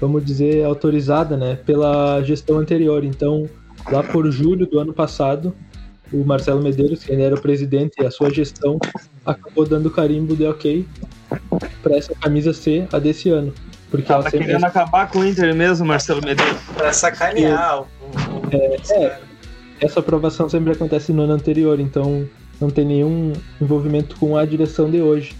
vamos 0.00 0.24
dizer, 0.24 0.64
autorizada, 0.64 1.36
né, 1.36 1.58
pela 1.66 2.22
gestão 2.22 2.58
anterior. 2.58 3.04
Então, 3.04 3.48
lá 3.90 4.02
por 4.02 4.30
julho 4.30 4.66
do 4.66 4.78
ano 4.78 4.92
passado, 4.92 5.54
o 6.12 6.24
Marcelo 6.24 6.62
Medeiros, 6.62 7.04
que 7.04 7.12
era 7.12 7.34
o 7.34 7.40
presidente, 7.40 7.94
e 8.00 8.06
a 8.06 8.10
sua 8.10 8.30
gestão 8.30 8.78
acabou 9.24 9.66
dando 9.66 9.90
carimbo 9.90 10.34
de 10.34 10.46
ok 10.46 10.86
para 11.82 11.96
essa 11.96 12.14
camisa 12.14 12.52
ser 12.52 12.88
a 12.92 12.98
desse 12.98 13.28
ano. 13.30 13.52
Porque 13.90 14.06
Tava 14.06 14.22
ela 14.22 14.30
sempre... 14.30 14.46
querendo 14.46 14.64
acabar 14.64 15.10
com 15.10 15.20
o 15.20 15.26
Inter 15.26 15.54
mesmo, 15.54 15.86
Marcelo 15.86 16.20
Medeiros. 16.24 16.60
Pra 16.74 16.92
sacanear. 16.92 17.84
É, 18.50 18.76
é, 18.92 19.20
essa 19.80 20.00
aprovação 20.00 20.48
sempre 20.48 20.72
acontece 20.72 21.12
no 21.12 21.22
ano 21.22 21.34
anterior, 21.34 21.78
então 21.80 22.28
não 22.60 22.70
tem 22.70 22.84
nenhum 22.84 23.32
envolvimento 23.60 24.16
com 24.16 24.36
a 24.36 24.44
direção 24.44 24.90
de 24.90 25.00
hoje. 25.00 25.34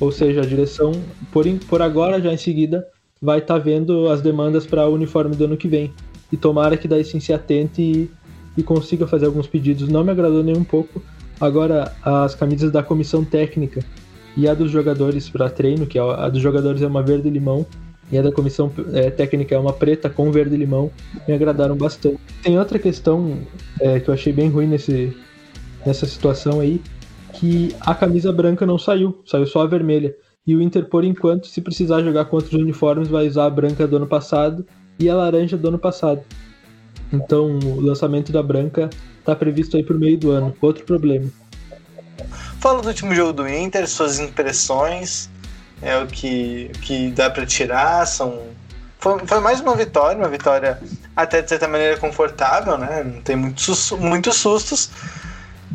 Ou 0.00 0.10
seja, 0.10 0.40
a 0.40 0.46
direção, 0.46 0.92
por, 1.32 1.46
por 1.68 1.80
agora, 1.80 2.20
já 2.20 2.32
em 2.32 2.36
seguida, 2.36 2.86
vai 3.24 3.38
estar 3.38 3.54
tá 3.54 3.60
vendo 3.60 4.08
as 4.08 4.20
demandas 4.20 4.66
para 4.66 4.86
o 4.86 4.92
uniforme 4.92 5.34
do 5.34 5.46
ano 5.46 5.56
que 5.56 5.66
vem. 5.66 5.90
E 6.30 6.36
tomara 6.36 6.76
que 6.76 6.86
daí 6.86 7.02
sim 7.02 7.18
se 7.18 7.32
atente 7.32 7.80
e, 7.80 8.10
e 8.56 8.62
consiga 8.62 9.06
fazer 9.06 9.24
alguns 9.24 9.46
pedidos. 9.46 9.88
Não 9.88 10.04
me 10.04 10.10
agradou 10.10 10.44
nem 10.44 10.54
um 10.54 10.62
pouco. 10.62 11.02
Agora, 11.40 11.92
as 12.02 12.34
camisas 12.34 12.70
da 12.70 12.82
comissão 12.82 13.24
técnica 13.24 13.82
e 14.36 14.46
a 14.46 14.52
dos 14.52 14.70
jogadores 14.70 15.30
para 15.30 15.48
treino, 15.48 15.86
que 15.86 15.98
é 15.98 16.02
a 16.02 16.28
dos 16.28 16.42
jogadores 16.42 16.82
é 16.82 16.86
uma 16.86 17.02
verde 17.02 17.30
limão, 17.30 17.64
e 18.12 18.18
a 18.18 18.22
da 18.22 18.30
comissão 18.30 18.70
é, 18.92 19.10
técnica 19.10 19.54
é 19.54 19.58
uma 19.58 19.72
preta 19.72 20.10
com 20.10 20.30
verde 20.30 20.56
limão, 20.56 20.90
me 21.26 21.32
agradaram 21.32 21.76
bastante. 21.76 22.18
Tem 22.42 22.58
outra 22.58 22.78
questão 22.78 23.38
é, 23.80 24.00
que 24.00 24.10
eu 24.10 24.14
achei 24.14 24.32
bem 24.32 24.50
ruim 24.50 24.66
nesse, 24.66 25.16
nessa 25.86 26.04
situação 26.04 26.60
aí, 26.60 26.82
que 27.32 27.74
a 27.80 27.94
camisa 27.94 28.30
branca 28.32 28.66
não 28.66 28.78
saiu, 28.78 29.18
saiu 29.24 29.46
só 29.46 29.62
a 29.62 29.66
vermelha. 29.66 30.14
E 30.46 30.54
o 30.54 30.60
Inter, 30.60 30.86
por 30.86 31.04
enquanto, 31.04 31.46
se 31.46 31.60
precisar 31.60 32.02
jogar 32.02 32.26
contra 32.26 32.48
os 32.48 32.62
uniformes, 32.62 33.08
vai 33.08 33.26
usar 33.26 33.46
a 33.46 33.50
branca 33.50 33.86
do 33.86 33.96
ano 33.96 34.06
passado 34.06 34.66
e 34.98 35.08
a 35.08 35.14
laranja 35.14 35.56
do 35.56 35.68
ano 35.68 35.78
passado. 35.78 36.22
Então, 37.12 37.58
o 37.58 37.80
lançamento 37.80 38.30
da 38.30 38.42
branca 38.42 38.90
está 39.18 39.34
previsto 39.34 39.76
aí 39.76 39.82
por 39.82 39.98
meio 39.98 40.18
do 40.18 40.30
ano. 40.30 40.54
Outro 40.60 40.84
problema. 40.84 41.30
Fala 42.60 42.82
do 42.82 42.88
último 42.88 43.14
jogo 43.14 43.32
do 43.32 43.48
Inter, 43.48 43.88
suas 43.88 44.18
impressões, 44.18 45.30
é 45.80 45.96
o 45.98 46.06
que, 46.06 46.70
o 46.74 46.78
que 46.80 47.10
dá 47.10 47.30
para 47.30 47.46
tirar, 47.46 48.06
são 48.06 48.42
foi, 49.04 49.18
foi, 49.26 49.38
mais 49.40 49.60
uma 49.60 49.76
vitória, 49.76 50.16
uma 50.16 50.30
vitória 50.30 50.80
até 51.14 51.42
de 51.42 51.48
certa 51.50 51.68
maneira 51.68 51.98
confortável, 51.98 52.78
né? 52.78 53.04
Não 53.04 53.20
tem 53.20 53.36
muitos, 53.36 53.90
muitos 53.90 54.36
sustos, 54.36 54.88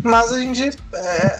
mas 0.04 0.32
a 0.32 0.40
gente. 0.40 0.76
É, 0.92 1.40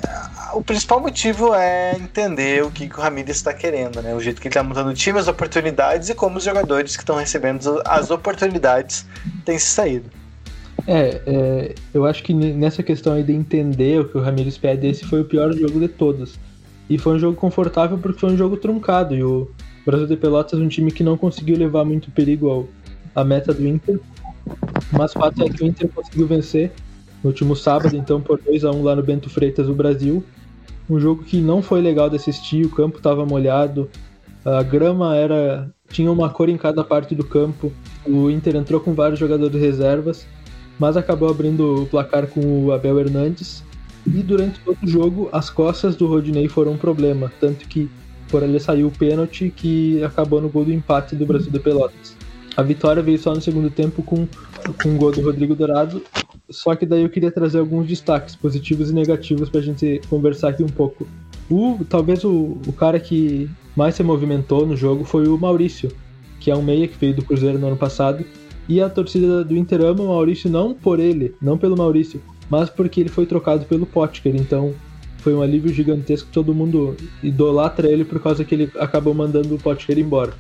o 0.54 0.64
principal 0.64 1.00
motivo 1.00 1.54
é 1.54 1.96
entender 1.96 2.64
o 2.64 2.72
que, 2.72 2.88
que 2.88 2.98
o 2.98 3.02
Ramírez 3.02 3.38
está 3.38 3.54
querendo, 3.54 4.02
né? 4.02 4.14
O 4.14 4.20
jeito 4.20 4.42
que 4.42 4.48
ele 4.48 4.54
está 4.54 4.64
montando 4.64 4.90
o 4.90 4.94
time, 4.94 5.20
as 5.20 5.28
oportunidades 5.28 6.10
e 6.10 6.16
como 6.16 6.38
os 6.38 6.44
jogadores 6.44 6.96
que 6.96 7.04
estão 7.04 7.16
recebendo 7.16 7.82
as 7.86 8.12
oportunidades 8.12 9.06
têm 9.46 9.58
se 9.58 9.68
saído. 9.68 10.10
É, 10.88 11.22
é, 11.26 11.76
eu 11.94 12.06
acho 12.06 12.24
que 12.24 12.34
nessa 12.34 12.82
questão 12.82 13.14
aí 13.14 13.24
de 13.24 13.34
entender 13.34 14.02
o 14.02 14.06
que 14.08 14.18
o 14.18 14.22
Ramírez 14.22 14.58
pede, 14.58 14.88
esse 14.88 15.06
foi 15.06 15.22
o 15.22 15.26
pior 15.26 15.54
jogo 15.54 15.80
de 15.80 15.88
todos. 15.88 16.40
E 16.90 16.98
foi 16.98 17.16
um 17.16 17.20
jogo 17.20 17.38
confortável 17.38 17.98
porque 17.98 18.20
foi 18.20 18.32
um 18.32 18.38
jogo 18.38 18.58
truncado. 18.58 19.16
E 19.16 19.24
o 19.24 19.50
Brasil 19.86 20.08
de 20.08 20.18
Pelotas 20.18 20.60
é 20.60 20.64
um 20.64 20.68
time 20.68 20.92
que 20.92 21.04
não 21.04 21.18
conseguiu 21.18 21.58
levar 21.58 21.86
muito 21.86 22.10
perigo 22.12 22.50
ao, 22.50 22.68
à 23.14 23.24
meta 23.24 23.54
do 23.54 23.68
Inter. 23.68 24.00
Mas 24.92 25.12
o 25.16 25.20
fato 25.20 25.44
é 25.44 25.50
que 25.50 25.64
o 25.64 25.68
Inter 25.68 25.88
conseguiu 25.90 26.26
vencer 26.26 26.72
no 27.24 27.30
último 27.30 27.56
sábado, 27.56 27.96
então 27.96 28.20
por 28.20 28.42
2 28.42 28.64
a 28.64 28.72
1 28.72 28.82
lá 28.82 28.96
no 28.96 29.04
Bento 29.04 29.30
Freitas, 29.30 29.68
o 29.68 29.74
Brasil. 29.74 30.24
Um 30.90 31.00
jogo 31.00 31.24
que 31.24 31.40
não 31.40 31.62
foi 31.62 31.82
legal 31.82 32.10
de 32.10 32.16
assistir, 32.16 32.66
o 32.66 32.70
campo 32.70 32.98
estava 32.98 33.26
molhado, 33.26 33.90
a 34.44 34.64
grama 34.64 35.16
era 35.16 35.72
tinha 35.90 36.12
uma 36.12 36.30
cor 36.30 36.50
em 36.50 36.58
cada 36.58 36.84
parte 36.84 37.16
do 37.16 37.24
campo. 37.24 37.72
O 38.06 38.30
Inter 38.30 38.56
entrou 38.56 38.80
com 38.80 38.94
vários 38.94 39.20
jogadores 39.20 39.60
reservas, 39.60 40.26
mas 40.80 40.96
acabou 40.96 41.30
abrindo 41.30 41.84
o 41.84 41.86
placar 41.86 42.28
com 42.28 42.66
o 42.66 42.72
Abel 42.72 43.00
Hernandes 43.00 43.64
e 44.06 44.24
durante 44.24 44.60
todo 44.62 44.78
o 44.82 44.88
jogo, 44.88 45.30
as 45.32 45.50
costas 45.50 45.96
do 45.96 46.08
Rodinei 46.08 46.48
foram 46.48 46.74
um 46.74 46.78
problema, 46.78 47.32
tanto 47.40 47.68
que 47.68 47.90
por 48.30 48.44
ali 48.44 48.60
saiu 48.60 48.88
o 48.88 48.92
pênalti 48.92 49.52
que 49.56 50.04
acabou 50.04 50.42
no 50.42 50.50
gol 50.50 50.66
do 50.66 50.74
empate 50.74 51.16
do 51.16 51.26
Brasil 51.26 51.52
de 51.52 51.60
Pelotas. 51.60 52.16
A 52.56 52.64
vitória 52.64 53.04
veio 53.04 53.20
só 53.20 53.34
no 53.34 53.42
segundo 53.42 53.70
tempo 53.70 54.02
com, 54.02 54.28
com 54.82 54.90
um 54.90 54.98
gol 54.98 55.12
do 55.12 55.22
Rodrigo 55.22 55.56
Dourado, 55.56 56.02
só 56.50 56.76
que 56.76 56.86
daí 56.86 57.04
eu 57.04 57.10
queria 57.10 57.32
trazer 57.32 57.60
alguns 57.60 57.88
destaques 57.88 58.36
positivos 58.36 58.90
e 58.90 58.94
negativos 58.94 59.50
para 59.50 59.60
a 59.60 59.64
gente 59.64 60.02
conversar 60.10 60.50
aqui 60.50 60.64
um 60.64 60.68
pouco. 60.68 61.08
O, 61.50 61.80
talvez 61.90 62.24
o, 62.24 62.58
o 62.68 62.74
cara 62.74 63.00
que 63.00 63.50
mais 63.76 63.96
se 63.96 64.04
movimentou 64.04 64.66
no 64.66 64.76
jogo 64.76 65.04
foi 65.04 65.28
o 65.28 65.38
Maurício, 65.38 65.92
que 66.40 66.52
é 66.52 66.56
um 66.56 66.62
meia 66.62 66.88
que 66.88 66.98
veio 66.98 67.16
do 67.16 67.26
Cruzeiro 67.26 67.58
no 67.58 67.68
ano 67.68 67.78
passado, 67.78 68.24
e 68.68 68.80
a 68.82 68.90
torcida 68.90 69.44
do 69.44 69.58
Inter 69.58 69.82
ama 69.82 70.04
o 70.04 70.08
Maurício 70.10 70.50
não 70.50 70.74
por 70.74 71.00
ele, 71.00 71.34
não 71.42 71.58
pelo 71.58 71.76
Maurício, 71.76 72.22
mas 72.50 72.70
porque 72.70 73.00
ele 73.00 73.10
foi 73.10 73.26
trocado 73.26 73.66
pelo 73.66 73.86
Potker, 73.86 74.36
então 74.36 74.74
foi 75.18 75.34
um 75.34 75.42
alívio 75.42 75.74
gigantesco, 75.74 76.30
todo 76.32 76.54
mundo 76.54 76.96
idolatra 77.22 77.90
ele 77.90 78.06
por 78.06 78.22
causa 78.22 78.44
que 78.44 78.56
ele 78.56 78.72
acabou 78.80 79.14
mandando 79.14 79.56
o 79.56 79.60
Potker 79.60 79.98
embora. 79.98 80.34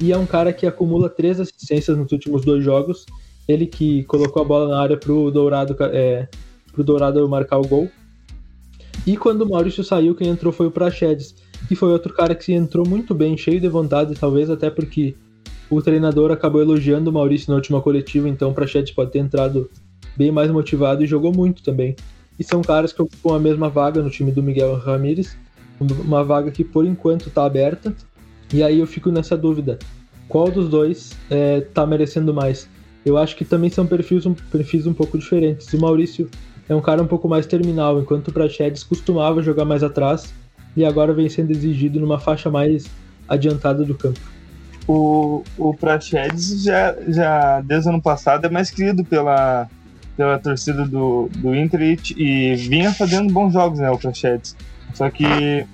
E 0.00 0.12
é 0.12 0.16
um 0.16 0.26
cara 0.26 0.52
que 0.52 0.66
acumula 0.66 1.10
três 1.10 1.38
assistências 1.38 1.96
nos 1.96 2.10
últimos 2.10 2.44
dois 2.44 2.64
jogos, 2.64 3.04
ele 3.50 3.66
que 3.66 4.04
colocou 4.04 4.42
a 4.42 4.44
bola 4.44 4.68
na 4.68 4.80
área 4.80 4.96
pro 4.96 5.30
Dourado, 5.30 5.76
é, 5.92 6.28
pro 6.72 6.84
Dourado 6.84 7.28
marcar 7.28 7.58
o 7.58 7.66
gol. 7.66 7.90
E 9.06 9.16
quando 9.16 9.42
o 9.42 9.48
Maurício 9.48 9.82
saiu, 9.82 10.14
quem 10.14 10.28
entrou 10.28 10.52
foi 10.52 10.66
o 10.66 10.70
Prachedes, 10.70 11.34
que 11.66 11.74
foi 11.74 11.90
outro 11.90 12.12
cara 12.12 12.34
que 12.34 12.52
entrou 12.52 12.86
muito 12.86 13.14
bem, 13.14 13.36
cheio 13.36 13.60
de 13.60 13.68
vontade, 13.68 14.14
talvez 14.14 14.50
até 14.50 14.70
porque 14.70 15.14
o 15.70 15.80
treinador 15.80 16.30
acabou 16.30 16.60
elogiando 16.60 17.10
o 17.10 17.12
Maurício 17.12 17.50
na 17.50 17.56
última 17.56 17.80
coletiva, 17.80 18.28
então 18.28 18.50
o 18.50 18.54
Prachedes 18.54 18.92
pode 18.92 19.12
ter 19.12 19.20
entrado 19.20 19.70
bem 20.16 20.30
mais 20.30 20.50
motivado 20.50 21.02
e 21.02 21.06
jogou 21.06 21.32
muito 21.32 21.62
também. 21.62 21.94
E 22.38 22.44
são 22.44 22.62
caras 22.62 22.92
que 22.92 23.00
ocupam 23.00 23.36
a 23.36 23.38
mesma 23.38 23.68
vaga 23.68 24.02
no 24.02 24.10
time 24.10 24.32
do 24.32 24.42
Miguel 24.42 24.76
Ramírez, 24.76 25.36
uma 25.78 26.24
vaga 26.24 26.50
que 26.50 26.64
por 26.64 26.84
enquanto 26.84 27.28
está 27.28 27.44
aberta. 27.44 27.94
E 28.52 28.62
aí 28.62 28.80
eu 28.80 28.86
fico 28.86 29.10
nessa 29.10 29.36
dúvida: 29.36 29.78
qual 30.28 30.50
dos 30.50 30.68
dois 30.68 31.16
está 31.30 31.82
é, 31.82 31.86
merecendo 31.86 32.34
mais? 32.34 32.68
Eu 33.04 33.16
acho 33.16 33.36
que 33.36 33.44
também 33.44 33.70
são 33.70 33.86
perfis 33.86 34.26
um, 34.26 34.34
perfis 34.34 34.86
um 34.86 34.92
pouco 34.92 35.18
diferentes. 35.18 35.72
O 35.72 35.80
Maurício 35.80 36.28
é 36.68 36.74
um 36.74 36.80
cara 36.80 37.02
um 37.02 37.06
pouco 37.06 37.28
mais 37.28 37.46
terminal, 37.46 38.00
enquanto 38.00 38.28
o 38.28 38.32
Prachedes 38.32 38.84
costumava 38.84 39.42
jogar 39.42 39.64
mais 39.64 39.82
atrás 39.82 40.32
e 40.76 40.84
agora 40.84 41.12
vem 41.12 41.28
sendo 41.28 41.50
exigido 41.50 41.98
numa 41.98 42.18
faixa 42.18 42.50
mais 42.50 42.86
adiantada 43.28 43.84
do 43.84 43.94
campo. 43.94 44.20
O, 44.86 45.42
o 45.56 45.74
Prachedes 45.74 46.62
já, 46.62 46.96
já 47.08 47.60
desde 47.60 47.88
o 47.88 47.92
ano 47.92 48.02
passado 48.02 48.44
é 48.44 48.50
mais 48.50 48.70
querido 48.70 49.04
pela, 49.04 49.68
pela 50.16 50.38
torcida 50.38 50.86
do, 50.86 51.28
do 51.36 51.54
Inter 51.54 51.80
e, 51.80 51.98
e 52.16 52.54
vinha 52.56 52.92
fazendo 52.92 53.32
bons 53.32 53.52
jogos, 53.52 53.78
né, 53.78 53.90
o 53.90 53.98
Prachedes. 53.98 54.56
Só 54.94 55.08
que 55.08 55.66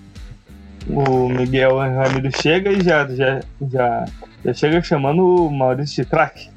o 0.89 1.29
Miguel 1.29 1.79
Ramiro 1.79 2.31
chega 2.41 2.71
e 2.71 2.83
já, 2.83 3.07
já, 3.09 3.41
já, 3.71 4.05
já 4.45 4.55
chega 4.55 4.83
chamando 4.83 5.47
o 5.47 5.51
Maurício 5.51 6.05
de 6.05 6.11
craque, 6.11 6.49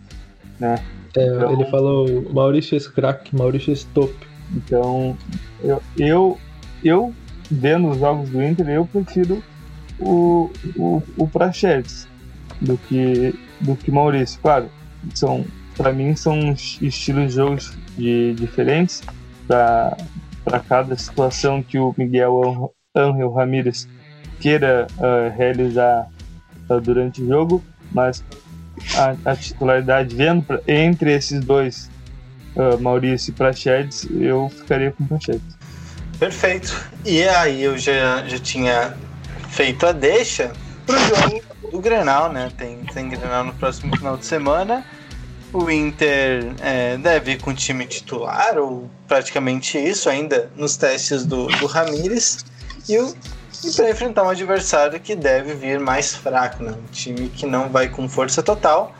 né? 0.60 0.76
É, 1.16 1.26
Então- 1.26 1.52
Ele 1.54 1.66
falou 1.66 2.32
Maurício 2.34 2.80
crack, 2.94 3.36
Maurício 3.36 3.76
top. 3.94 4.14
Então, 4.56 5.18
eu, 5.64 5.82
eu, 5.98 6.38
eu, 6.84 7.14
vendo 7.52 7.90
os 7.90 7.98
jogos 8.00 8.30
do 8.30 8.44
Inter, 8.44 8.68
eu 8.70 8.86
prefiro 8.86 9.44
o, 10.00 10.50
o, 10.76 11.04
o 11.18 11.28
Praxedes 11.28 12.08
do 12.62 12.78
que, 12.78 13.34
do 13.62 13.76
que 13.76 13.92
Maurício. 13.92 14.40
Claro, 14.42 14.70
são, 15.14 15.46
para 15.78 15.92
mim 15.94 16.16
são 16.16 16.52
es- 16.52 16.78
estilos 16.82 17.30
de 17.30 17.36
jogos 17.36 17.78
de, 17.98 18.34
diferentes 18.34 19.04
para 19.48 19.96
cada 20.68 20.96
situação 20.98 21.62
que 21.62 21.78
o 21.78 21.94
Miguel 21.98 22.74
Angel 22.96 23.32
Ramírez 23.32 23.88
queira 24.40 24.88
ah, 25.00 25.32
realizar 25.36 26.08
ah, 26.70 26.80
durante 26.80 27.22
o 27.22 27.28
jogo, 27.28 27.64
mas 27.92 28.24
a, 28.96 29.32
a 29.32 29.36
titularidade 29.36 30.16
vendo 30.16 30.44
pra- 30.44 30.60
entre 30.68 31.14
esses 31.14 31.40
dois 31.44 31.90
ah, 32.58 32.78
Maurício 32.78 33.32
e 33.32 33.34
Praxedes, 33.34 34.08
eu 34.20 34.50
ficaria 34.56 34.92
com 34.92 35.06
Praxedes. 35.06 35.42
Perfeito. 36.20 36.76
E 37.06 37.24
aí 37.24 37.64
eu 37.64 37.78
já, 37.78 38.24
já 38.28 38.38
tinha 38.40 38.94
feito 39.50 39.86
a 39.86 39.92
deixa 39.92 40.52
pro 40.86 40.98
jogo 41.00 41.42
do 41.72 41.80
Grenal, 41.80 42.32
né? 42.32 42.52
Tem, 42.58 42.78
tem 42.94 43.08
Grenal 43.10 43.44
no 43.46 43.54
próximo 43.54 43.96
final 43.96 44.18
de 44.18 44.26
semana. 44.26 44.84
O 45.54 45.70
Inter 45.72 46.52
é, 46.62 46.98
deve 46.98 47.32
ir 47.32 47.40
com 47.42 47.50
o 47.52 47.54
time 47.56 47.86
titular, 47.88 48.58
ou 48.58 48.90
praticamente 49.08 49.78
isso, 49.80 50.08
ainda 50.10 50.50
nos 50.56 50.76
testes 50.78 51.26
do, 51.26 51.48
do 51.48 51.66
Ramires. 51.66 52.46
E, 52.88 52.98
o- 53.00 53.16
e 53.64 53.72
para 53.72 53.90
enfrentar 53.90 54.24
um 54.24 54.30
adversário 54.30 55.00
que 55.00 55.16
deve 55.16 55.54
vir 55.54 55.80
mais 55.80 56.16
fraco, 56.16 56.64
né? 56.64 56.72
Um 56.72 56.92
time 56.92 57.30
que 57.30 57.46
não 57.46 57.70
vai 57.70 57.90
com 57.90 58.08
força 58.08 58.42
total. 58.42 58.96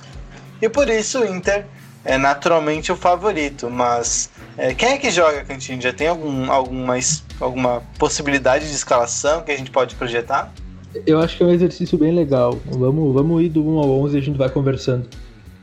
E 0.62 0.68
por 0.68 0.90
isso 0.90 1.20
o 1.22 1.26
Inter 1.26 1.66
é 2.04 2.18
naturalmente 2.18 2.92
o 2.92 2.96
favorito, 2.96 3.70
mas 3.70 4.30
é, 4.58 4.74
quem 4.74 4.90
é 4.90 4.98
que 4.98 5.10
joga, 5.12 5.44
Cantinho? 5.44 5.82
Já 5.82 5.94
tem 5.94 6.08
algum, 6.08 6.52
alguma, 6.52 6.96
alguma 7.40 7.84
possibilidade 7.98 8.68
de 8.68 8.74
escalação 8.76 9.42
que 9.42 9.52
a 9.52 9.58
gente 9.58 9.72
pode 9.72 9.96
projetar? 9.96 10.52
Eu 11.06 11.20
acho 11.20 11.38
que 11.38 11.44
é 11.44 11.46
um 11.46 11.52
exercício 11.52 11.98
bem 11.98 12.12
legal. 12.14 12.58
Vamos, 12.66 13.14
vamos 13.14 13.44
ir 13.44 13.50
do 13.50 13.64
1 13.66 13.78
ao 13.80 13.90
11 14.02 14.16
e 14.16 14.20
a 14.20 14.24
gente 14.24 14.38
vai 14.38 14.50
conversando. 14.50 15.08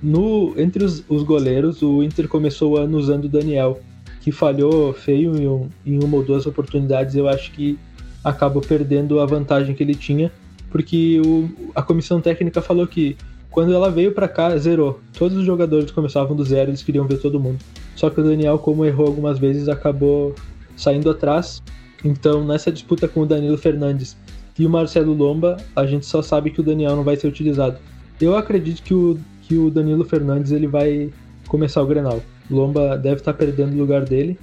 No, 0.02 0.54
entre 0.56 0.84
os, 0.84 1.02
os 1.08 1.22
goleiros, 1.22 1.82
o 1.82 2.02
Inter 2.02 2.28
começou 2.28 2.72
o 2.72 2.76
ano 2.76 2.96
usando 2.96 3.24
o 3.24 3.28
Daniel, 3.28 3.80
que 4.20 4.30
falhou 4.30 4.92
feio 4.92 5.36
em, 5.36 5.48
um- 5.48 5.68
em 5.84 6.02
uma 6.02 6.16
ou 6.18 6.22
duas 6.22 6.46
oportunidades. 6.46 7.14
Eu 7.16 7.28
acho 7.28 7.50
que 7.52 7.78
acabou 8.26 8.60
perdendo 8.60 9.20
a 9.20 9.26
vantagem 9.26 9.72
que 9.72 9.84
ele 9.84 9.94
tinha, 9.94 10.32
porque 10.68 11.22
o, 11.24 11.48
a 11.76 11.80
comissão 11.80 12.20
técnica 12.20 12.60
falou 12.60 12.84
que 12.84 13.16
quando 13.52 13.72
ela 13.72 13.88
veio 13.88 14.12
pra 14.12 14.26
cá, 14.26 14.54
zerou. 14.58 15.00
Todos 15.16 15.38
os 15.38 15.46
jogadores 15.46 15.92
começavam 15.92 16.34
do 16.34 16.44
zero, 16.44 16.70
eles 16.70 16.82
queriam 16.82 17.06
ver 17.06 17.18
todo 17.18 17.38
mundo. 17.38 17.58
Só 17.94 18.10
que 18.10 18.20
o 18.20 18.24
Daniel, 18.24 18.58
como 18.58 18.84
errou 18.84 19.06
algumas 19.06 19.38
vezes, 19.38 19.68
acabou 19.68 20.34
saindo 20.76 21.08
atrás. 21.08 21.62
Então, 22.04 22.44
nessa 22.44 22.70
disputa 22.70 23.06
com 23.06 23.20
o 23.20 23.26
Danilo 23.26 23.56
Fernandes 23.56 24.16
e 24.58 24.66
o 24.66 24.68
Marcelo 24.70 25.14
Lomba, 25.14 25.56
a 25.74 25.86
gente 25.86 26.04
só 26.04 26.20
sabe 26.20 26.50
que 26.50 26.60
o 26.60 26.64
Daniel 26.64 26.96
não 26.96 27.04
vai 27.04 27.16
ser 27.16 27.28
utilizado. 27.28 27.78
Eu 28.20 28.36
acredito 28.36 28.82
que 28.82 28.92
o, 28.92 29.18
que 29.42 29.56
o 29.56 29.70
Danilo 29.70 30.04
Fernandes 30.04 30.50
ele 30.50 30.66
vai 30.66 31.10
começar 31.46 31.80
o 31.80 31.86
Grenal. 31.86 32.20
Lomba 32.50 32.98
deve 32.98 33.16
estar 33.16 33.34
perdendo 33.34 33.72
o 33.74 33.78
lugar 33.78 34.04
dele. 34.04 34.36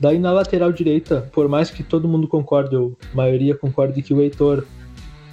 Daí 0.00 0.18
na 0.18 0.32
lateral 0.32 0.72
direita, 0.72 1.28
por 1.30 1.46
mais 1.46 1.70
que 1.70 1.82
todo 1.82 2.08
mundo 2.08 2.26
concorde, 2.26 2.74
ou 2.74 2.96
a 3.12 3.16
maioria 3.16 3.54
concorde 3.54 4.00
que 4.00 4.14
o 4.14 4.20
Heitor 4.22 4.64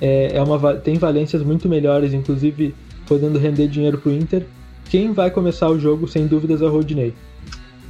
é, 0.02 0.36
é 0.36 0.44
uma, 0.44 0.76
tem 0.76 0.98
valências 0.98 1.42
muito 1.42 1.70
melhores, 1.70 2.14
inclusive 2.14 2.76
podendo 3.08 3.40
render 3.40 3.70
dinheiro 3.70 3.98
pro 3.98 4.12
Inter, 4.12 4.46
quem 4.90 5.14
vai 5.14 5.32
começar 5.32 5.70
o 5.70 5.80
jogo 5.80 6.06
sem 6.08 6.28
dúvidas 6.28 6.62
é 6.62 6.66
o 6.66 6.70
Rodinei. 6.70 7.14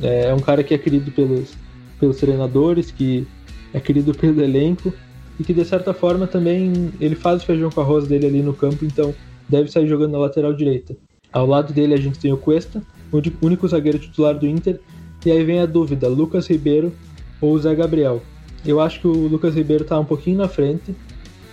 É, 0.02 0.30
é 0.30 0.34
um 0.34 0.40
cara 0.40 0.64
que 0.64 0.74
é 0.74 0.78
querido 0.78 1.12
pelos, 1.12 1.56
pelos 2.00 2.18
treinadores, 2.18 2.92
que 2.92 3.28
é 3.74 3.80
querido 3.80 4.14
pelo 4.14 4.42
elenco 4.42 4.94
e 5.40 5.44
que 5.44 5.54
de 5.54 5.66
certa 5.66 5.94
forma 5.94 6.28
também 6.28 6.92
ele 7.02 7.16
faz 7.16 7.42
o 7.42 7.46
feijão 7.46 7.72
com 7.72 7.82
arroz 7.82 8.08
dele 8.08 8.28
ali 8.28 8.42
no 8.42 8.54
campo, 8.54 8.86
então 8.86 9.14
deve 9.50 9.72
sair 9.72 9.88
jogando 9.88 10.12
na 10.12 10.20
lateral 10.20 10.54
direita. 10.54 10.96
Ao 11.34 11.46
lado 11.46 11.74
dele 11.74 11.94
a 11.94 11.98
gente 11.98 12.20
tem 12.20 12.32
o 12.32 12.38
Cuesta, 12.38 12.82
o 13.12 13.22
único 13.46 13.68
zagueiro 13.68 14.00
titular 14.00 14.38
do 14.38 14.48
Inter, 14.48 14.80
e 15.28 15.32
aí 15.32 15.44
vem 15.44 15.60
a 15.60 15.66
dúvida, 15.66 16.08
Lucas 16.08 16.48
Ribeiro 16.48 16.94
ou 17.42 17.60
Zé 17.60 17.76
Gabriel. 17.76 18.22
Eu 18.66 18.80
acho 18.80 19.02
que 19.02 19.08
o 19.08 19.28
Lucas 19.28 19.56
Ribeiro 19.56 19.84
está 19.84 20.00
um 20.00 20.06
pouquinho 20.06 20.38
na 20.38 20.48
frente, 20.48 20.96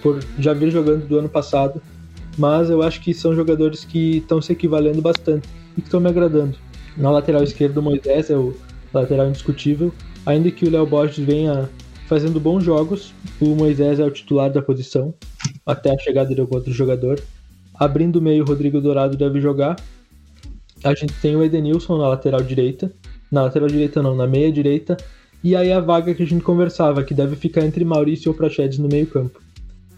por 0.00 0.24
já 0.38 0.52
vir 0.52 0.70
jogando 0.70 1.08
do 1.08 1.18
ano 1.18 1.28
passado, 1.28 1.82
mas 2.38 2.70
eu 2.70 2.82
acho 2.82 3.00
que 3.00 3.12
são 3.12 3.34
jogadores 3.34 3.84
que 3.84 4.18
estão 4.18 4.40
se 4.40 4.52
equivalendo 4.52 5.02
bastante 5.02 5.48
e 5.76 5.80
que 5.80 5.88
estão 5.88 5.98
me 5.98 6.08
agradando. 6.08 6.56
Na 6.96 7.10
lateral 7.10 7.42
esquerda, 7.42 7.80
o 7.80 7.82
Moisés 7.82 8.30
é 8.30 8.36
o 8.36 8.54
lateral 8.92 9.28
indiscutível, 9.28 9.92
ainda 10.24 10.52
que 10.52 10.66
o 10.66 10.70
Léo 10.70 10.86
Borges 10.86 11.24
venha 11.24 11.68
fazendo 12.06 12.38
bons 12.38 12.62
jogos, 12.62 13.12
o 13.40 13.56
Moisés 13.56 13.98
é 13.98 14.04
o 14.04 14.10
titular 14.10 14.52
da 14.52 14.62
posição, 14.62 15.12
até 15.66 15.92
a 15.92 15.98
chegada 15.98 16.32
de 16.32 16.40
algum 16.40 16.54
outro 16.54 16.72
jogador. 16.72 17.20
Abrindo 17.74 18.20
o 18.20 18.22
meio, 18.22 18.44
o 18.44 18.46
Rodrigo 18.46 18.80
Dourado 18.80 19.16
deve 19.16 19.40
jogar. 19.40 19.74
A 20.84 20.94
gente 20.94 21.12
tem 21.14 21.34
o 21.34 21.42
Edenilson 21.42 21.98
na 21.98 22.06
lateral 22.06 22.40
direita. 22.40 22.92
Na 23.34 23.42
lateral 23.42 23.66
direita 23.66 24.00
não, 24.00 24.14
na 24.14 24.28
meia 24.28 24.52
direita. 24.52 24.96
E 25.42 25.56
aí 25.56 25.72
a 25.72 25.80
vaga 25.80 26.14
que 26.14 26.22
a 26.22 26.26
gente 26.26 26.44
conversava, 26.44 27.02
que 27.02 27.12
deve 27.12 27.34
ficar 27.34 27.62
entre 27.62 27.84
Maurício 27.84 28.30
ou 28.30 28.36
Prachedes 28.36 28.78
no 28.78 28.86
meio 28.86 29.08
campo. 29.08 29.40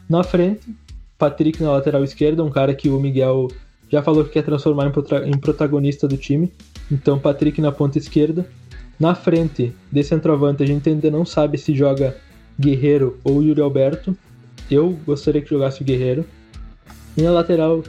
Na 0.09 0.25
frente, 0.25 0.75
Patrick 1.19 1.63
na 1.63 1.73
lateral 1.73 2.03
esquerda, 2.03 2.43
um 2.43 2.49
cara 2.49 2.75
que 2.75 2.89
o 2.89 2.99
Miguel 2.99 3.49
já 3.91 4.03
falou 4.03 4.25
que 4.25 4.31
quer 4.31 4.43
transformar 4.43 4.91
em, 5.27 5.39
protagonista 5.39 6.09
do 6.09 6.17
time. 6.17 6.51
Então 6.91 7.19
Patrick 7.19 7.61
na 7.61 7.71
ponta 7.71 7.99
esquerda. 7.99 8.49
Na 8.99 9.15
frente, 9.15 9.71
de 9.93 10.03
centroavante, 10.03 10.63
a 10.63 10.67
gente 10.67 10.89
ainda 10.89 11.11
não 11.11 11.27
sabe 11.27 11.59
se 11.59 11.75
joga 11.75 12.17
Guerreiro 12.59 13.21
ou 13.23 13.43
Yuri 13.43 13.61
Alberto. 13.61 14.17
Eu 14.71 14.99
gostaria 15.05 15.43
que 15.43 15.51
jogasse 15.51 15.83
o 15.83 15.85
Guerreiro. 15.85 16.25
E 17.15 17.21
na 17.21 17.33
lateral 17.33 17.85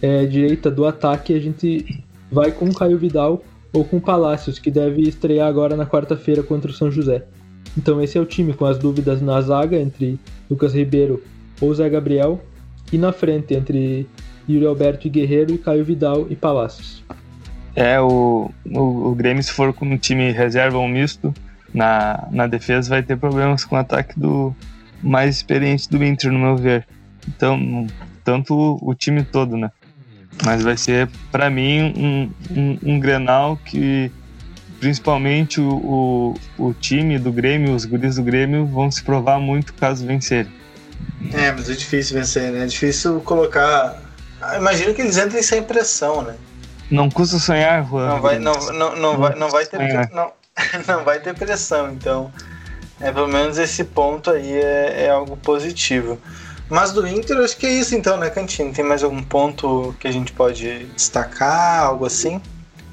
é, 0.00 0.24
direita 0.26 0.70
do 0.70 0.86
ataque, 0.86 1.34
a 1.34 1.40
gente 1.40 2.04
vai 2.30 2.52
com 2.52 2.66
o 2.66 2.74
Caio 2.74 2.96
Vidal 2.96 3.42
ou 3.72 3.84
com 3.84 4.00
Palácios, 4.00 4.58
que 4.58 4.70
deve 4.70 5.02
estrear 5.02 5.48
agora 5.48 5.76
na 5.76 5.86
quarta-feira 5.86 6.42
contra 6.42 6.70
o 6.70 6.74
São 6.74 6.90
José. 6.90 7.24
Então 7.76 8.02
esse 8.02 8.18
é 8.18 8.20
o 8.20 8.26
time 8.26 8.52
com 8.52 8.64
as 8.64 8.78
dúvidas 8.78 9.20
na 9.22 9.40
zaga 9.40 9.76
entre 9.76 10.18
Lucas 10.50 10.74
Ribeiro 10.74 11.22
ou 11.60 11.72
Zé 11.72 11.88
Gabriel 11.88 12.40
e 12.92 12.98
na 12.98 13.12
frente 13.12 13.54
entre 13.54 14.06
Yuri 14.48 14.66
Alberto 14.66 15.06
e 15.06 15.10
Guerreiro 15.10 15.54
e 15.54 15.58
Caio 15.58 15.84
Vidal 15.84 16.26
e 16.28 16.34
Palácios. 16.34 17.04
É, 17.76 18.00
o, 18.00 18.50
o, 18.66 19.10
o 19.10 19.14
Grêmio, 19.14 19.42
se 19.42 19.52
for 19.52 19.72
com 19.72 19.86
um 19.86 19.96
time 19.96 20.32
reserva 20.32 20.76
ou 20.78 20.88
misto, 20.88 21.32
na, 21.72 22.26
na 22.32 22.46
defesa 22.46 22.90
vai 22.90 23.02
ter 23.02 23.16
problemas 23.16 23.64
com 23.64 23.76
o 23.76 23.78
ataque 23.78 24.18
do 24.18 24.54
mais 25.02 25.36
experiente 25.36 25.88
do 25.88 26.04
Inter, 26.04 26.32
no 26.32 26.38
meu 26.38 26.56
ver. 26.56 26.86
Então, 27.28 27.86
tanto 28.24 28.54
o, 28.54 28.90
o 28.90 28.94
time 28.94 29.22
todo, 29.22 29.56
né? 29.56 29.70
Mas 30.44 30.62
vai 30.62 30.76
ser, 30.76 31.08
para 31.30 31.50
mim, 31.50 31.92
um, 31.96 32.32
um, 32.50 32.78
um 32.82 33.00
Grenal 33.00 33.58
que, 33.64 34.10
principalmente 34.78 35.60
o, 35.60 36.34
o, 36.58 36.68
o 36.68 36.74
time 36.74 37.18
do 37.18 37.30
Grêmio, 37.30 37.74
os 37.74 37.84
guris 37.84 38.16
do 38.16 38.22
Grêmio, 38.22 38.66
vão 38.66 38.90
se 38.90 39.02
provar 39.02 39.38
muito 39.38 39.74
caso 39.74 40.06
vencerem. 40.06 40.50
É, 41.32 41.52
mas 41.52 41.68
é 41.68 41.74
difícil 41.74 42.16
vencer, 42.16 42.50
né? 42.50 42.64
É 42.64 42.66
difícil 42.66 43.20
colocar. 43.20 44.00
Ah, 44.40 44.56
Imagino 44.56 44.94
que 44.94 45.02
eles 45.02 45.18
entrem 45.18 45.42
sem 45.42 45.62
pressão, 45.62 46.22
né? 46.22 46.34
Não 46.90 47.10
custa 47.10 47.38
sonhar, 47.38 47.86
Juan. 47.86 48.08
Não 48.08 48.20
vai, 48.20 48.38
não, 48.38 48.54
não, 48.72 48.96
não 48.96 49.18
vai, 49.18 49.34
não 49.36 49.48
vai 49.50 49.66
ter, 49.66 49.76
sonhar. 49.76 50.10
não, 50.12 50.32
não 50.88 51.04
vai 51.04 51.20
ter 51.20 51.34
pressão, 51.34 51.92
então. 51.92 52.32
É, 53.00 53.10
pelo 53.12 53.28
menos 53.28 53.56
esse 53.58 53.84
ponto 53.84 54.30
aí 54.30 54.52
é, 54.52 55.04
é 55.04 55.10
algo 55.10 55.36
positivo. 55.36 56.18
Mas 56.70 56.92
do 56.92 57.06
Inter, 57.06 57.36
acho 57.38 57.56
que 57.56 57.66
é 57.66 57.72
isso 57.72 57.94
então, 57.96 58.16
né, 58.16 58.30
Cantino? 58.30 58.72
Tem 58.72 58.84
mais 58.84 59.02
algum 59.02 59.22
ponto 59.22 59.94
que 59.98 60.06
a 60.06 60.12
gente 60.12 60.32
pode 60.32 60.84
destacar, 60.94 61.82
algo 61.84 62.06
assim? 62.06 62.40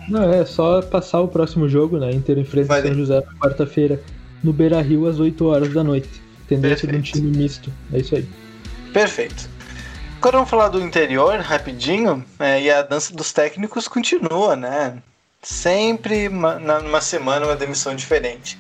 Não, 0.10 0.24
é 0.34 0.44
só 0.46 0.82
passar 0.82 1.22
o 1.22 1.28
próximo 1.28 1.70
jogo, 1.70 2.00
né? 2.00 2.12
Inter 2.12 2.38
enfrenta 2.40 2.82
São. 2.82 2.94
José 2.96 3.16
na 3.24 3.34
quarta-feira 3.40 4.02
no 4.44 4.52
Beira 4.52 4.82
Rio 4.82 5.08
às 5.08 5.20
8 5.20 5.46
horas 5.46 5.72
da 5.74 5.84
noite. 5.84 6.10
Tendência 6.48 6.88
de 6.88 6.96
um 6.96 7.02
Perfeito. 7.02 7.18
time 7.20 7.38
misto. 7.38 7.72
É 7.94 8.00
isso 8.00 8.16
aí. 8.16 8.28
Perfeito. 8.94 9.50
Agora 10.18 10.38
vamos 10.38 10.50
falar 10.50 10.70
do 10.70 10.82
interior, 10.82 11.40
rapidinho, 11.40 12.26
é, 12.40 12.62
e 12.62 12.72
a 12.72 12.82
dança 12.82 13.14
dos 13.14 13.32
técnicos 13.32 13.88
continua, 13.88 14.56
né? 14.56 14.98
Sempre 15.44 16.28
uma, 16.30 16.58
na- 16.58 16.80
numa 16.80 17.02
semana 17.02 17.46
uma 17.46 17.56
demissão 17.56 17.94
diferente. 17.96 18.58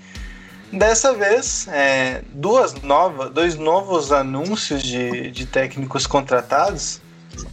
Dessa 0.72 1.14
vez, 1.14 1.68
é, 1.70 2.22
duas 2.34 2.74
nova, 2.82 3.30
dois 3.30 3.56
novos 3.56 4.12
anúncios 4.12 4.84
de, 4.84 5.32
de 5.32 5.46
técnicos 5.46 6.06
contratados. 6.06 7.02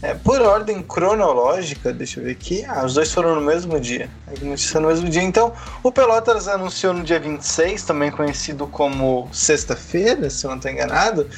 É, 0.00 0.14
por 0.14 0.40
ordem 0.40 0.82
cronológica, 0.82 1.92
deixa 1.92 2.18
eu 2.18 2.24
ver 2.24 2.32
aqui. 2.32 2.64
Ah, 2.64 2.84
os 2.84 2.94
dois 2.94 3.12
foram 3.12 3.34
no 3.34 3.40
mesmo 3.42 3.78
dia. 3.78 4.08
Notícia 4.40 4.80
no 4.80 4.88
mesmo 4.88 5.08
dia. 5.08 5.22
Então, 5.22 5.52
o 5.82 5.92
Pelotas 5.92 6.48
anunciou 6.48 6.94
no 6.94 7.04
dia 7.04 7.20
26, 7.20 7.82
também 7.82 8.10
conhecido 8.10 8.66
como 8.66 9.28
sexta-feira, 9.30 10.30
se 10.30 10.46
eu 10.46 10.50
não 10.50 10.56
estou 10.56 10.70
enganado, 10.70 11.28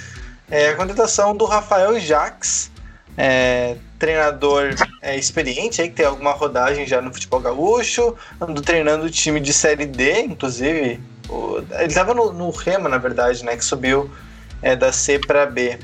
é 0.48 0.68
a 0.68 0.76
contratação 0.76 1.36
do 1.36 1.44
Rafael 1.44 1.98
Jaques 1.98 2.70
é, 3.16 3.76
treinador 3.98 4.74
é, 5.00 5.16
experiente 5.16 5.80
aí, 5.80 5.88
que 5.88 5.94
tem 5.94 6.06
alguma 6.06 6.32
rodagem 6.32 6.86
já 6.86 7.00
no 7.00 7.12
futebol 7.12 7.40
gaúcho, 7.40 8.14
andou 8.40 8.62
treinando 8.62 9.06
o 9.06 9.10
time 9.10 9.40
de 9.40 9.52
Série 9.52 9.86
D, 9.86 10.20
inclusive. 10.22 11.00
O, 11.28 11.58
ele 11.72 11.86
estava 11.86 12.14
no, 12.14 12.32
no 12.32 12.50
Rema, 12.50 12.88
na 12.88 12.98
verdade, 12.98 13.44
né? 13.44 13.56
Que 13.56 13.64
subiu 13.64 14.10
é, 14.62 14.76
da 14.76 14.92
C 14.92 15.18
para 15.18 15.46
B. 15.46 15.78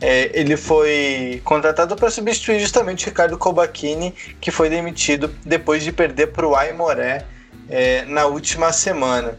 É, 0.00 0.30
ele 0.34 0.56
foi 0.56 1.40
contratado 1.44 1.94
para 1.94 2.10
substituir 2.10 2.58
justamente 2.58 3.06
Ricardo 3.06 3.38
Cobachini, 3.38 4.12
que 4.40 4.50
foi 4.50 4.68
demitido 4.68 5.32
depois 5.44 5.84
de 5.84 5.92
perder 5.92 6.28
para 6.28 6.46
o 6.46 6.56
Aimoré 6.56 7.24
é, 7.68 8.04
na 8.06 8.26
última 8.26 8.72
semana. 8.72 9.38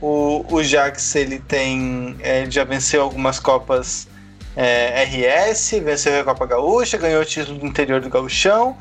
O, 0.00 0.44
o 0.48 0.62
Jax 0.62 1.16
ele 1.16 1.40
tem 1.40 2.16
é, 2.20 2.48
já 2.48 2.62
venceu 2.62 3.02
algumas 3.02 3.40
copas 3.40 4.06
é, 4.54 5.04
RS, 5.04 5.72
venceu 5.82 6.20
a 6.20 6.24
Copa 6.24 6.46
Gaúcha, 6.46 6.96
ganhou 6.96 7.22
o 7.22 7.24
título 7.24 7.58
do 7.58 7.66
interior 7.66 8.00
do 8.00 8.08
Gauchão, 8.08 8.76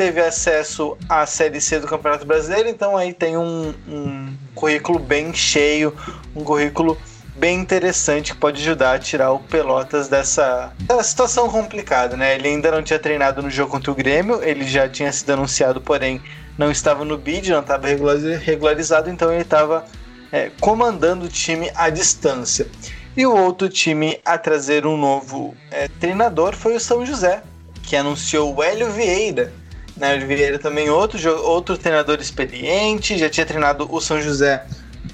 teve 0.00 0.18
acesso 0.18 0.96
à 1.10 1.26
Série 1.26 1.60
C 1.60 1.78
do 1.78 1.86
Campeonato 1.86 2.24
Brasileiro, 2.24 2.70
então 2.70 2.96
aí 2.96 3.12
tem 3.12 3.36
um, 3.36 3.74
um 3.86 4.34
currículo 4.54 4.98
bem 4.98 5.34
cheio, 5.34 5.94
um 6.34 6.42
currículo 6.42 6.96
bem 7.36 7.60
interessante 7.60 8.32
que 8.32 8.38
pode 8.38 8.62
ajudar 8.62 8.94
a 8.94 8.98
tirar 8.98 9.30
o 9.30 9.40
Pelotas 9.40 10.08
dessa, 10.08 10.72
dessa, 10.78 11.02
situação 11.02 11.50
complicada, 11.50 12.16
né? 12.16 12.34
Ele 12.34 12.48
ainda 12.48 12.70
não 12.70 12.82
tinha 12.82 12.98
treinado 12.98 13.42
no 13.42 13.50
jogo 13.50 13.72
contra 13.72 13.92
o 13.92 13.94
Grêmio, 13.94 14.42
ele 14.42 14.66
já 14.66 14.88
tinha 14.88 15.12
sido 15.12 15.34
anunciado, 15.34 15.82
porém 15.82 16.18
não 16.56 16.70
estava 16.70 17.04
no 17.04 17.18
bid, 17.18 17.50
não 17.50 17.60
estava 17.60 17.86
regularizado, 17.86 19.10
então 19.10 19.30
ele 19.30 19.42
estava 19.42 19.84
é, 20.32 20.50
comandando 20.60 21.26
o 21.26 21.28
time 21.28 21.70
à 21.74 21.90
distância. 21.90 22.66
E 23.14 23.26
o 23.26 23.36
outro 23.36 23.68
time 23.68 24.18
a 24.24 24.38
trazer 24.38 24.86
um 24.86 24.96
novo 24.96 25.54
é, 25.70 25.88
treinador 26.00 26.56
foi 26.56 26.74
o 26.74 26.80
São 26.80 27.04
José, 27.04 27.42
que 27.82 27.94
anunciou 27.94 28.54
o 28.54 28.62
Hélio 28.62 28.90
Vieira. 28.90 29.59
Né? 30.00 30.14
Hélio 30.14 30.26
Vieira 30.26 30.58
também 30.58 30.88
outro, 30.88 31.20
outro 31.44 31.76
treinador 31.76 32.18
experiente, 32.18 33.18
já 33.18 33.28
tinha 33.28 33.44
treinado 33.44 33.86
o 33.94 34.00
São 34.00 34.20
José 34.20 34.64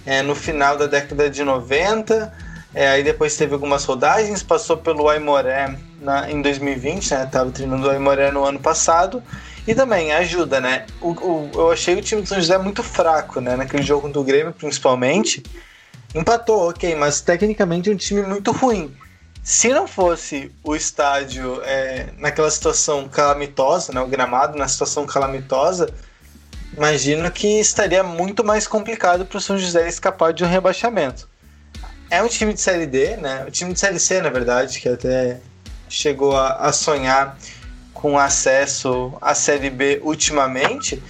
é, 0.07 0.22
no 0.22 0.34
final 0.34 0.76
da 0.76 0.87
década 0.87 1.28
de 1.28 1.43
90. 1.43 2.32
É, 2.72 2.89
aí 2.89 3.03
depois 3.03 3.37
teve 3.37 3.55
algumas 3.55 3.84
rodagens, 3.84 4.43
passou 4.43 4.76
pelo 4.76 5.09
Aimoré 5.09 5.76
na, 6.01 6.30
em 6.30 6.41
2020, 6.41 7.11
né? 7.11 7.26
Tava 7.26 7.51
treinando 7.51 7.87
o 7.87 7.91
Aimoré 7.91 8.30
no 8.30 8.45
ano 8.45 8.61
passado. 8.61 9.22
E 9.66 9.74
também 9.74 10.12
ajuda, 10.12 10.61
né? 10.61 10.87
O, 11.01 11.11
o, 11.11 11.51
eu 11.55 11.72
achei 11.72 11.97
o 11.97 12.03
time 12.03 12.22
do 12.22 12.28
São 12.28 12.39
José 12.39 12.57
muito 12.57 12.82
fraco, 12.84 13.41
né? 13.41 13.57
Naquele 13.57 13.82
jogo 13.82 14.03
contra 14.03 14.20
o 14.20 14.24
Grêmio, 14.24 14.53
principalmente. 14.53 15.43
Empatou, 16.14 16.68
ok, 16.68 16.95
mas 16.95 17.20
tecnicamente 17.20 17.91
é 17.91 17.93
um 17.93 17.97
time 17.97 18.22
muito 18.22 18.53
ruim. 18.53 18.95
Se 19.47 19.68
não 19.68 19.86
fosse 19.86 20.51
o 20.64 20.74
estádio 20.74 21.62
é, 21.62 22.09
naquela 22.18 22.51
situação 22.51 23.09
calamitosa, 23.09 23.92
né, 23.92 24.01
o 24.01 24.09
gramado 24.09 24.59
na 24.59 24.66
situação 24.66 25.07
calamitosa, 25.07 25.88
imagino 26.76 27.30
que 27.30 27.61
estaria 27.61 28.03
muito 28.03 28.42
mais 28.42 28.66
complicado 28.66 29.24
para 29.24 29.38
o 29.38 29.40
São 29.40 29.57
José 29.57 29.86
escapar 29.86 30.32
de 30.32 30.42
um 30.42 30.49
rebaixamento. 30.49 31.28
É 32.11 32.20
um 32.20 32.26
time 32.26 32.55
de 32.55 32.61
Série 32.61 32.86
D, 32.86 33.18
né? 33.18 33.44
O 33.47 33.51
time 33.53 33.72
de 33.72 33.78
Série 33.78 34.01
C, 34.01 34.20
na 34.20 34.30
verdade, 34.30 34.80
que 34.80 34.88
até 34.88 35.38
chegou 35.88 36.36
a, 36.36 36.55
a 36.55 36.72
sonhar 36.72 37.38
com 37.94 38.18
acesso 38.18 39.16
à 39.20 39.32
Série 39.32 39.70
B 39.70 40.01
ultimamente, 40.03 41.01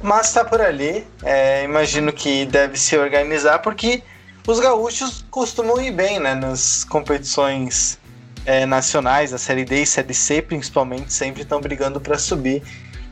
mas 0.00 0.28
está 0.28 0.44
por 0.44 0.60
ali. 0.60 1.04
É, 1.24 1.64
imagino 1.64 2.12
que 2.12 2.46
deve 2.46 2.78
se 2.78 2.96
organizar 2.96 3.58
porque 3.58 4.04
os 4.46 4.60
gaúchos 4.60 5.24
costumam 5.30 5.80
ir 5.80 5.92
bem 5.92 6.18
né, 6.18 6.34
nas 6.34 6.84
competições 6.84 7.98
é, 8.44 8.66
nacionais, 8.66 9.32
a 9.32 9.38
Série 9.38 9.64
D 9.64 9.82
e 9.82 9.86
Série 9.86 10.14
C 10.14 10.42
principalmente, 10.42 11.12
sempre 11.12 11.42
estão 11.42 11.60
brigando 11.60 12.00
para 12.00 12.18
subir. 12.18 12.62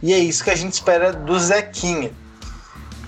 E 0.02 0.12
é 0.12 0.18
isso 0.18 0.42
que 0.42 0.50
a 0.50 0.56
gente 0.56 0.72
espera 0.72 1.12
do 1.12 1.38
Zequinha. 1.38 2.10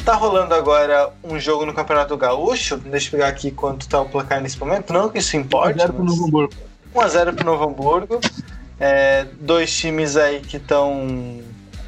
Tá 0.04 0.14
rolando 0.14 0.54
agora 0.54 1.12
um 1.22 1.38
jogo 1.38 1.64
no 1.64 1.72
Campeonato 1.72 2.16
Gaúcho. 2.16 2.76
Deixa 2.76 3.06
eu 3.06 3.10
pegar 3.12 3.28
aqui 3.28 3.50
quanto 3.50 3.88
tá 3.88 4.00
o 4.00 4.08
placar 4.08 4.40
nesse 4.40 4.58
momento. 4.58 4.92
Não 4.92 5.08
que 5.08 5.18
isso 5.18 5.36
importe. 5.36 5.78
1x0 5.78 5.92
pro 5.92 6.04
Novo 6.04 6.26
Hamburgo. 6.26 6.54
1x0 6.94 7.34
pro 7.34 7.44
Novo 7.44 7.64
Hamburgo. 7.64 8.20
É, 8.80 9.26
dois 9.40 9.74
times 9.74 10.16
aí 10.16 10.40
que 10.40 10.56
estão 10.56 11.40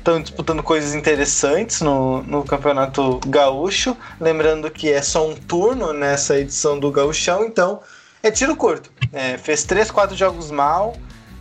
estão 0.05 0.21
disputando 0.21 0.63
coisas 0.63 0.95
interessantes 0.95 1.81
no, 1.81 2.23
no 2.25 2.45
Campeonato 2.45 3.19
Gaúcho. 3.27 3.97
Lembrando 4.21 4.71
que 4.71 4.93
é 4.93 5.01
só 5.01 5.27
um 5.27 5.35
turno 5.35 5.95
nessa 5.95 6.39
edição 6.39 6.79
do 6.79 6.91
Gaúchão, 6.91 7.43
então 7.45 7.81
é 8.23 8.31
tiro 8.31 8.55
curto. 8.55 8.93
É, 9.11 9.39
fez 9.39 9.65
3, 9.65 9.91
4 9.91 10.15
jogos 10.15 10.51
mal, 10.51 10.95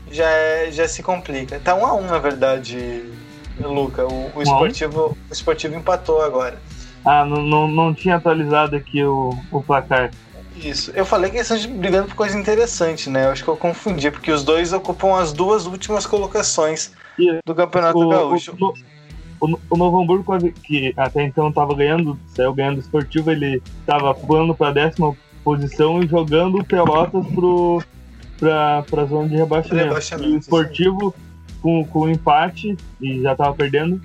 já, 0.09 0.30
é, 0.30 0.72
já 0.72 0.88
se 0.88 1.03
complica. 1.03 1.59
Tá 1.59 1.76
1 1.76 1.86
a 1.86 1.93
1 1.93 2.01
na 2.07 2.20
verdade, 2.20 3.03
Luca. 3.59 4.05
O, 4.05 4.32
o, 4.34 4.41
esportivo, 4.41 5.18
o 5.30 5.34
esportivo 5.34 5.76
empatou 5.76 6.22
agora. 6.22 6.57
Ah, 7.05 7.26
não, 7.26 7.41
não, 7.41 7.68
não 7.68 7.93
tinha 7.93 8.16
atualizado 8.16 8.78
aqui 8.78 9.03
o, 9.03 9.38
o 9.51 9.61
placar. 9.61 10.09
Isso. 10.56 10.91
Eu 10.91 11.06
falei 11.06 11.32
que 11.32 11.38
eles 11.38 11.49
estão 11.49 11.78
brigando 11.78 12.08
por 12.08 12.16
coisa 12.16 12.38
interessante, 12.38 13.10
né? 13.10 13.26
Eu 13.26 13.32
acho 13.32 13.43
que 13.43 13.49
eu 13.49 13.58
confundi, 13.58 14.12
porque 14.12 14.32
os 14.32 14.43
dois 14.43 14.72
ocupam 14.74 15.18
as 15.20 15.34
duas 15.34 15.66
últimas 15.66 16.06
colocações 16.06 16.91
do 17.45 17.56
Campeonato 17.56 17.97
o, 17.97 18.10
Gaúcho. 18.10 18.56
O, 18.60 18.74
o, 19.45 19.60
o, 19.70 19.78
Novo 19.78 20.01
Hamburgo, 20.01 20.51
que 20.64 20.93
até 20.95 21.24
então 21.24 21.49
estava 21.49 21.74
ganhando, 21.76 22.18
saiu 22.28 22.54
ganhando 22.54 22.80
esportivo, 22.80 23.32
ele 23.32 23.62
estava 23.80 24.14
pulando 24.14 24.56
para 24.56 24.70
a 24.70 24.72
décima 24.72 25.16
posição 25.43 26.01
e 26.01 26.08
jogando 26.08 26.60
o 26.60 26.64
Pelotas 26.64 27.26
para 28.39 29.01
a 29.01 29.06
zona 29.06 29.28
de 29.28 29.36
rebaixamento. 29.36 29.88
rebaixamento 29.88 30.30
e 30.30 30.36
o 30.36 30.39
esportivo, 30.39 31.16
com, 31.62 31.84
com 31.86 32.10
empate, 32.10 32.78
e 33.01 33.22
já 33.22 33.34
estava 33.34 33.54
perdendo, 33.54 34.01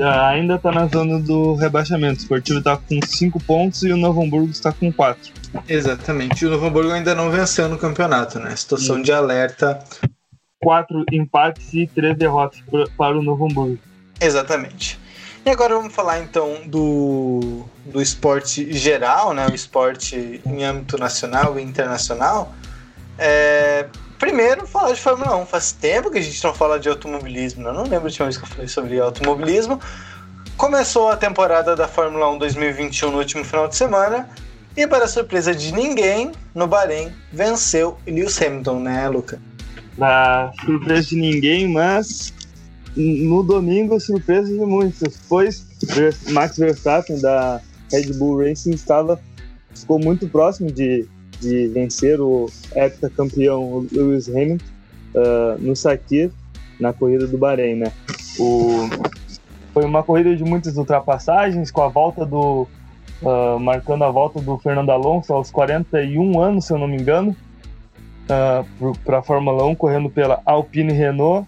ainda 0.00 0.54
está 0.56 0.70
na 0.70 0.86
zona 0.86 1.18
do 1.18 1.54
rebaixamento. 1.54 2.20
O 2.20 2.22
esportivo 2.22 2.58
está 2.58 2.76
com 2.76 3.00
5 3.04 3.42
pontos 3.44 3.82
e 3.82 3.92
o 3.92 3.96
Novo 3.96 4.22
Hamburgo 4.22 4.50
está 4.50 4.72
com 4.72 4.92
4. 4.92 5.32
Exatamente. 5.68 6.42
E 6.42 6.46
o 6.46 6.50
Novo 6.50 6.66
Hamburgo 6.66 6.92
ainda 6.92 7.14
não 7.14 7.30
venceu 7.30 7.68
no 7.68 7.78
campeonato, 7.78 8.38
né? 8.38 8.54
Situação 8.56 8.96
Sim. 8.96 9.02
de 9.02 9.12
alerta 9.12 9.82
quatro 10.62 11.04
empates 11.10 11.74
e 11.74 11.86
três 11.88 12.16
derrotas 12.16 12.62
para 12.96 13.18
o 13.18 13.22
Novo 13.22 13.46
Hamburgo. 13.46 13.78
Exatamente. 14.20 14.98
E 15.44 15.50
agora 15.50 15.74
vamos 15.74 15.92
falar 15.92 16.20
então 16.20 16.62
do, 16.66 17.64
do 17.84 18.00
esporte 18.00 18.72
geral, 18.72 19.34
né? 19.34 19.48
O 19.48 19.54
esporte 19.54 20.40
em 20.46 20.62
âmbito 20.62 20.96
nacional 20.96 21.58
e 21.58 21.62
internacional. 21.62 22.54
É, 23.18 23.86
primeiro, 24.22 24.68
falar 24.68 24.92
de 24.92 25.00
Fórmula 25.00 25.36
1. 25.38 25.46
Faz 25.46 25.72
tempo 25.72 26.08
que 26.08 26.18
a 26.18 26.22
gente 26.22 26.44
não 26.44 26.54
fala 26.54 26.78
de 26.78 26.88
automobilismo. 26.88 27.64
Né? 27.64 27.70
Eu 27.70 27.74
não 27.74 27.82
lembro 27.82 28.02
a 28.02 28.04
última 28.04 28.26
vez 28.26 28.36
que 28.36 28.44
eu 28.44 28.48
falei 28.48 28.68
sobre 28.68 29.00
automobilismo. 29.00 29.80
Começou 30.56 31.08
a 31.08 31.16
temporada 31.16 31.74
da 31.74 31.88
Fórmula 31.88 32.30
1 32.30 32.38
2021 32.38 33.10
no 33.10 33.18
último 33.18 33.44
final 33.44 33.66
de 33.66 33.74
semana. 33.74 34.28
E 34.76 34.86
para 34.86 35.08
surpresa 35.08 35.52
de 35.52 35.74
ninguém, 35.74 36.30
no 36.54 36.68
Bahrein 36.68 37.12
venceu 37.32 37.98
Lewis 38.06 38.40
Hamilton, 38.40 38.78
né, 38.78 39.08
Luca? 39.08 39.40
para 39.98 40.52
surpresa 40.64 41.08
de 41.08 41.16
ninguém, 41.16 41.68
mas 41.68 42.32
no 42.96 43.42
domingo, 43.42 44.00
surpresa 44.00 44.48
de 44.48 44.60
muitos, 44.60 45.18
pois 45.28 45.66
Max 46.30 46.56
Verstappen 46.56 47.20
da 47.20 47.60
Red 47.90 48.12
Bull 48.14 48.38
Racing 48.38 48.70
estava 48.70 49.20
ficou 49.74 49.98
muito 49.98 50.28
próximo 50.28 50.70
de, 50.70 51.06
de 51.42 51.66
vencer 51.68 52.20
o 52.20 52.48
heptacampeão 52.74 53.86
Lewis 53.90 54.28
Hamilton 54.28 54.64
uh, 55.14 55.60
no 55.60 55.74
Sakir 55.74 56.30
na 56.78 56.92
corrida 56.92 57.26
do 57.26 57.36
Bahrein, 57.36 57.76
né? 57.76 57.92
O, 58.38 58.88
foi 59.72 59.84
uma 59.84 60.02
corrida 60.02 60.34
de 60.34 60.44
muitas 60.44 60.76
ultrapassagens 60.76 61.70
com 61.70 61.82
a 61.82 61.88
volta 61.88 62.24
do 62.24 62.66
uh, 63.22 63.58
marcando 63.58 64.04
a 64.04 64.10
volta 64.10 64.40
do 64.40 64.58
Fernando 64.58 64.90
Alonso 64.90 65.32
aos 65.32 65.50
41 65.50 66.40
anos, 66.40 66.66
se 66.66 66.72
eu 66.72 66.78
não 66.78 66.88
me 66.88 66.96
engano, 66.96 67.36
uh, 68.24 68.98
para 69.04 69.18
a 69.18 69.22
Fórmula 69.22 69.64
1, 69.66 69.74
correndo 69.74 70.10
pela 70.10 70.40
Alpine 70.44 70.92
Renault. 70.92 71.46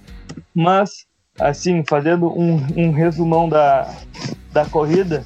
Mas, 0.54 1.06
assim, 1.38 1.84
fazendo 1.88 2.28
um, 2.28 2.60
um 2.76 2.90
resumão 2.90 3.48
da, 3.48 3.92
da 4.52 4.64
corrida, 4.64 5.24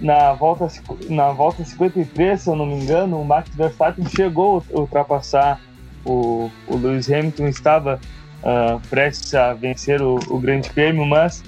na 0.00 0.32
volta, 0.32 0.68
na 1.08 1.30
volta 1.30 1.64
53, 1.64 2.40
se 2.40 2.48
eu 2.48 2.56
não 2.56 2.66
me 2.66 2.74
engano, 2.74 3.20
o 3.20 3.24
Max 3.24 3.54
Verstappen 3.54 4.06
chegou 4.06 4.64
a 4.72 4.80
ultrapassar 4.80 5.60
o, 6.04 6.50
o 6.66 6.76
Lewis 6.76 7.10
Hamilton, 7.10 7.48
estava 7.48 8.00
uh, 8.42 8.80
prestes 8.88 9.34
a 9.34 9.52
vencer 9.52 10.00
o, 10.00 10.18
o 10.28 10.38
Grande 10.38 10.70
Prêmio, 10.70 11.04
mas 11.04 11.42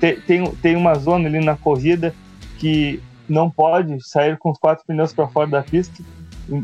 te, 0.00 0.16
tem, 0.26 0.44
tem 0.56 0.76
uma 0.76 0.94
zona 0.94 1.28
ali 1.28 1.44
na 1.44 1.56
corrida 1.56 2.12
que 2.58 3.00
não 3.28 3.48
pode 3.48 4.00
sair 4.06 4.36
com 4.36 4.50
os 4.50 4.58
quatro 4.58 4.84
pneus 4.86 5.12
para 5.12 5.28
fora 5.28 5.48
da 5.48 5.62
pista 5.62 6.02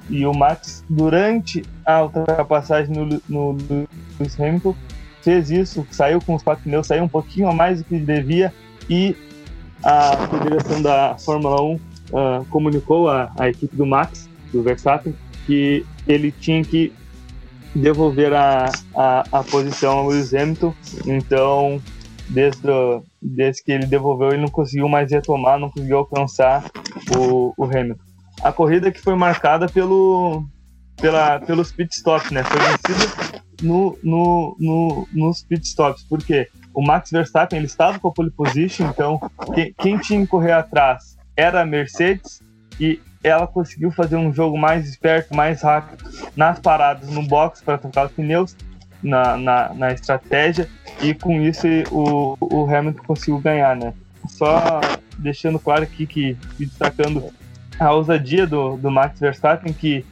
e 0.08 0.24
o 0.26 0.32
Max, 0.32 0.84
durante 0.88 1.64
a 1.84 2.02
ultrapassagem 2.02 2.94
no, 2.94 3.06
no, 3.28 3.52
no 3.52 3.88
Lewis 4.18 4.38
Hamilton, 4.38 4.74
fez 5.22 5.50
isso, 5.50 5.86
saiu 5.90 6.20
com 6.20 6.34
os 6.34 6.42
quatro 6.42 6.64
pneus, 6.64 6.86
saiu 6.86 7.04
um 7.04 7.08
pouquinho 7.08 7.48
a 7.48 7.52
mais 7.52 7.78
do 7.78 7.84
que 7.84 7.98
devia 7.98 8.52
e 8.88 9.16
a 9.82 10.28
federação 10.28 10.82
da 10.82 11.16
Fórmula 11.18 11.60
1 11.62 11.74
uh, 11.74 11.80
ah, 12.14 12.44
comunicou 12.50 13.08
à, 13.08 13.30
equipe 13.48 13.76
do 13.76 13.86
Max, 13.86 14.28
do 14.52 14.62
Verstappen, 14.62 15.14
que 15.46 15.84
ele 16.06 16.30
tinha 16.30 16.62
que 16.62 16.92
devolver 17.74 18.32
a, 18.32 18.70
a, 18.94 19.24
a 19.32 19.44
posição 19.44 19.98
ao 19.98 20.08
Lewis 20.08 20.34
Hamilton. 20.34 20.74
Então, 21.06 21.80
desde, 22.28 22.68
o, 22.70 23.02
desde 23.20 23.62
que 23.64 23.72
ele 23.72 23.86
devolveu, 23.86 24.28
ele 24.28 24.42
não 24.42 24.48
conseguiu 24.48 24.88
mais 24.88 25.10
retomar, 25.10 25.58
não 25.58 25.70
conseguiu 25.70 25.98
alcançar 25.98 26.64
o, 27.16 27.52
o 27.56 27.64
Hamilton. 27.64 28.02
A 28.42 28.52
corrida 28.52 28.90
que 28.90 29.00
foi 29.00 29.14
marcada 29.14 29.68
pelo, 29.68 30.44
pela, 31.00 31.40
pelos 31.40 31.72
pitstops, 31.72 32.30
né? 32.30 32.42
Foi 32.44 32.58
vencida 32.58 33.42
no, 33.62 33.98
no, 34.02 34.56
no, 34.58 35.08
nos 35.12 35.42
pitstops. 35.42 36.02
Por 36.02 36.22
quê? 36.22 36.48
O 36.74 36.82
Max 36.82 37.10
Verstappen 37.10 37.58
ele 37.58 37.66
estava 37.66 37.98
com 37.98 38.08
a 38.08 38.12
pole 38.12 38.30
position, 38.30 38.88
então 38.88 39.20
quem, 39.54 39.74
quem 39.78 39.98
tinha 39.98 40.20
que 40.20 40.26
correr 40.26 40.52
atrás 40.52 41.16
era 41.36 41.62
a 41.62 41.66
Mercedes 41.66 42.42
e 42.80 43.00
ela 43.22 43.46
conseguiu 43.46 43.90
fazer 43.90 44.16
um 44.16 44.32
jogo 44.32 44.58
mais 44.58 44.88
esperto, 44.88 45.34
mais 45.34 45.62
rápido 45.62 46.04
nas 46.34 46.58
paradas 46.58 47.08
no 47.10 47.22
box 47.22 47.62
para 47.62 47.78
trocar 47.78 48.06
os 48.06 48.12
pneus, 48.12 48.56
na, 49.02 49.36
na, 49.36 49.74
na, 49.74 49.92
estratégia, 49.92 50.68
e 51.00 51.14
com 51.14 51.40
isso 51.40 51.66
o, 51.90 52.36
o 52.40 52.66
Hamilton 52.66 53.02
conseguiu 53.04 53.38
ganhar, 53.38 53.76
né? 53.76 53.92
Só 54.28 54.80
deixando 55.18 55.58
claro 55.58 55.82
aqui 55.82 56.06
que, 56.06 56.36
destacando 56.58 57.32
a 57.78 57.92
ousadia 57.92 58.46
do, 58.46 58.76
do 58.76 58.90
Max 58.90 59.18
Verstappen, 59.18 59.72
que 59.72 60.04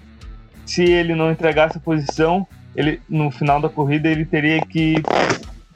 se 0.66 0.84
ele 0.84 1.14
não 1.14 1.30
entregasse 1.30 1.78
a 1.78 1.80
posição, 1.80 2.46
ele 2.74 3.00
no 3.08 3.30
final 3.30 3.60
da 3.60 3.68
corrida 3.68 4.08
ele 4.08 4.24
teria 4.24 4.60
que, 4.60 4.94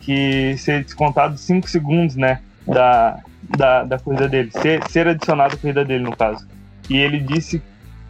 que 0.01 0.57
ser 0.59 0.85
descontado 0.85 1.37
5 1.37 1.69
segundos, 1.69 2.17
né? 2.17 2.41
Da, 2.67 3.21
da, 3.57 3.85
da 3.85 3.99
corrida 3.99 4.29
dele, 4.29 4.51
ser, 4.51 4.83
ser 4.89 5.07
adicionado 5.07 5.55
à 5.55 5.59
corrida 5.59 5.85
dele, 5.85 6.05
no 6.05 6.17
caso. 6.17 6.47
E 6.89 6.97
ele 6.97 7.21
disse 7.21 7.63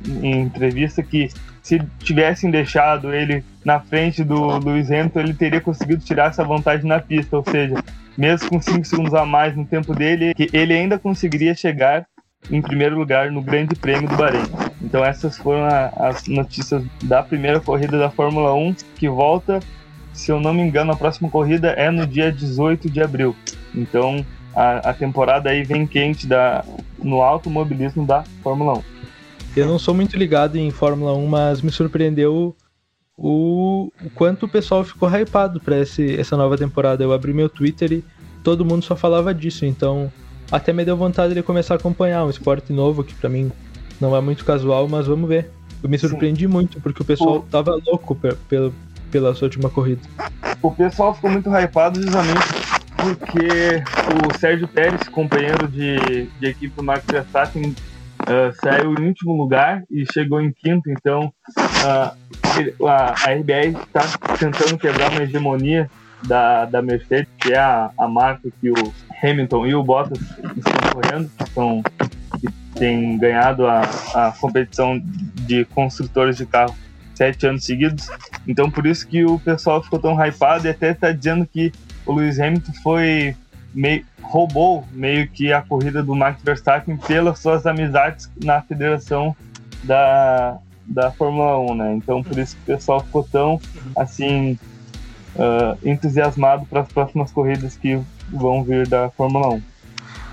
em 0.06 0.42
entrevista 0.42 1.02
que 1.02 1.28
se 1.62 1.80
tivessem 1.98 2.50
deixado 2.50 3.12
ele 3.12 3.42
na 3.64 3.80
frente 3.80 4.22
do 4.22 4.58
Lewis 4.58 4.90
Hamilton, 4.90 5.20
ele 5.20 5.34
teria 5.34 5.60
conseguido 5.60 6.04
tirar 6.04 6.28
essa 6.28 6.44
vantagem 6.44 6.86
na 6.86 7.00
pista, 7.00 7.36
ou 7.36 7.44
seja, 7.44 7.82
mesmo 8.16 8.50
com 8.50 8.60
5 8.60 8.84
segundos 8.84 9.14
a 9.14 9.24
mais 9.24 9.56
no 9.56 9.64
tempo 9.64 9.94
dele, 9.94 10.34
ele 10.52 10.74
ainda 10.74 10.98
conseguiria 10.98 11.54
chegar 11.54 12.06
em 12.50 12.60
primeiro 12.60 12.96
lugar 12.96 13.30
no 13.30 13.40
Grande 13.40 13.74
Prêmio 13.74 14.08
do 14.08 14.16
Bahrein. 14.16 14.44
Então 14.80 15.04
essas 15.04 15.36
foram 15.36 15.64
a, 15.64 15.86
as 16.08 16.26
notícias 16.26 16.82
da 17.02 17.22
primeira 17.22 17.60
corrida 17.60 17.98
da 17.98 18.10
Fórmula 18.10 18.54
1, 18.54 18.74
que 18.96 19.08
volta, 19.08 19.60
se 20.12 20.30
eu 20.30 20.40
não 20.40 20.52
me 20.52 20.62
engano, 20.62 20.92
a 20.92 20.96
próxima 20.96 21.30
corrida 21.30 21.70
é 21.70 21.90
no 21.90 22.06
dia 22.06 22.30
18 22.30 22.90
de 22.90 23.02
abril. 23.02 23.34
Então 23.74 24.24
a, 24.54 24.90
a 24.90 24.94
temporada 24.94 25.50
aí 25.50 25.62
vem 25.62 25.86
quente 25.86 26.26
da, 26.26 26.64
no 27.02 27.22
automobilismo 27.22 28.06
da 28.06 28.24
Fórmula 28.42 28.74
1. 28.78 28.82
Eu 29.56 29.66
não 29.66 29.78
sou 29.78 29.94
muito 29.94 30.16
ligado 30.16 30.56
em 30.56 30.70
Fórmula 30.70 31.14
1, 31.14 31.26
mas 31.26 31.62
me 31.62 31.70
surpreendeu 31.70 32.54
o, 33.16 33.92
o 34.04 34.10
quanto 34.10 34.46
o 34.46 34.48
pessoal 34.48 34.82
ficou 34.82 35.08
hypado 35.08 35.60
para 35.60 35.76
essa 35.76 36.36
nova 36.36 36.58
temporada. 36.58 37.04
Eu 37.04 37.12
abri 37.12 37.32
meu 37.32 37.48
Twitter 37.48 37.92
e 37.92 38.04
todo 38.42 38.64
mundo 38.64 38.84
só 38.84 38.96
falava 38.96 39.32
disso, 39.32 39.64
então 39.64 40.12
até 40.50 40.72
me 40.72 40.84
deu 40.84 40.96
vontade 40.96 41.34
de 41.34 41.42
começar 41.42 41.74
a 41.74 41.76
acompanhar 41.76 42.24
um 42.24 42.30
esporte 42.30 42.72
novo 42.72 43.02
que 43.02 43.14
para 43.14 43.30
mim 43.30 43.50
não 44.00 44.16
é 44.16 44.20
muito 44.20 44.44
casual, 44.44 44.88
mas 44.88 45.06
vamos 45.06 45.28
ver. 45.28 45.50
Eu 45.82 45.88
me 45.88 45.98
surpreendi 45.98 46.46
Sim. 46.46 46.52
muito 46.52 46.80
porque 46.80 47.02
o 47.02 47.04
pessoal 47.04 47.36
o... 47.36 47.42
tava 47.42 47.78
louco 47.86 48.14
pela, 48.48 48.72
pela 49.10 49.34
sua 49.34 49.46
última 49.46 49.68
corrida. 49.68 50.00
O 50.62 50.70
pessoal 50.70 51.14
ficou 51.14 51.30
muito 51.30 51.50
hypado 51.50 52.00
justamente 52.00 52.42
porque 52.96 53.82
o 54.24 54.38
Sérgio 54.38 54.66
Pérez, 54.66 55.08
companheiro 55.08 55.68
de, 55.68 56.26
de 56.40 56.46
equipe 56.46 56.74
do 56.74 56.82
Max 56.82 57.04
Verstappen, 57.06 57.74
uh, 58.22 58.54
saiu 58.62 58.94
em 58.94 59.08
último 59.08 59.36
lugar 59.36 59.82
e 59.90 60.10
chegou 60.10 60.40
em 60.40 60.50
quinto, 60.52 60.90
então 60.90 61.32
uh, 61.58 62.86
a, 62.86 63.14
a 63.26 63.34
RBR 63.34 63.76
está 63.76 64.18
tentando 64.38 64.78
quebrar 64.78 65.10
uma 65.10 65.22
hegemonia 65.22 65.90
da, 66.26 66.64
da 66.64 66.80
Mercedes, 66.80 67.28
que 67.38 67.52
é 67.52 67.58
a, 67.58 67.90
a 67.98 68.08
marca 68.08 68.48
que 68.60 68.70
o 68.70 68.94
Hamilton 69.22 69.66
e 69.66 69.74
o 69.74 69.82
Bottas 69.82 70.18
estão 70.20 70.74
correndo, 70.92 71.30
que, 71.36 71.50
são, 71.50 71.82
tem 72.74 73.16
ganhado 73.18 73.66
a, 73.66 73.82
a 74.14 74.32
competição 74.32 75.00
de 75.46 75.64
construtores 75.66 76.36
de 76.36 76.46
carro 76.46 76.74
sete 77.14 77.46
anos 77.46 77.64
seguidos. 77.64 78.08
Então 78.46 78.70
por 78.70 78.86
isso 78.86 79.06
que 79.06 79.24
o 79.24 79.38
pessoal 79.38 79.82
ficou 79.82 79.98
tão 79.98 80.14
hypado 80.14 80.66
e 80.66 80.70
até 80.70 80.90
está 80.90 81.12
dizendo 81.12 81.46
que 81.46 81.72
o 82.04 82.12
Lewis 82.12 82.38
Hamilton 82.38 82.72
foi 82.82 83.36
meio 83.72 84.04
roubou 84.22 84.84
meio 84.92 85.28
que 85.28 85.52
a 85.52 85.62
corrida 85.62 86.02
do 86.02 86.14
Max 86.14 86.42
Verstappen 86.42 86.96
pelas 86.96 87.38
suas 87.38 87.66
amizades 87.66 88.30
na 88.42 88.62
federação 88.62 89.36
da, 89.82 90.58
da 90.86 91.10
Fórmula 91.10 91.58
1, 91.72 91.74
né? 91.74 91.94
Então 91.94 92.22
por 92.22 92.38
isso 92.38 92.56
que 92.56 92.72
o 92.72 92.76
pessoal 92.76 93.00
ficou 93.00 93.22
tão 93.22 93.60
assim 93.94 94.58
uh, 95.36 95.88
entusiasmado 95.88 96.66
para 96.66 96.80
as 96.80 96.88
próximas 96.88 97.30
corridas 97.30 97.76
que 97.76 98.00
vão 98.30 98.64
vir 98.64 98.88
da 98.88 99.10
Fórmula 99.10 99.48
1. 99.54 99.62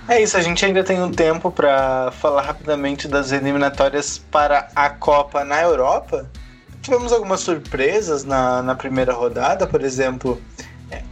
É 0.07 0.21
isso, 0.21 0.35
a 0.35 0.41
gente 0.41 0.65
ainda 0.65 0.83
tem 0.83 1.01
um 1.01 1.11
tempo 1.11 1.51
para 1.51 2.11
falar 2.11 2.41
rapidamente 2.41 3.07
das 3.07 3.31
eliminatórias 3.31 4.17
para 4.17 4.67
a 4.75 4.89
Copa 4.89 5.45
na 5.45 5.61
Europa. 5.61 6.29
Tivemos 6.81 7.13
algumas 7.13 7.41
surpresas 7.41 8.23
na, 8.23 8.61
na 8.63 8.75
primeira 8.75 9.13
rodada, 9.13 9.67
por 9.67 9.81
exemplo, 9.83 10.41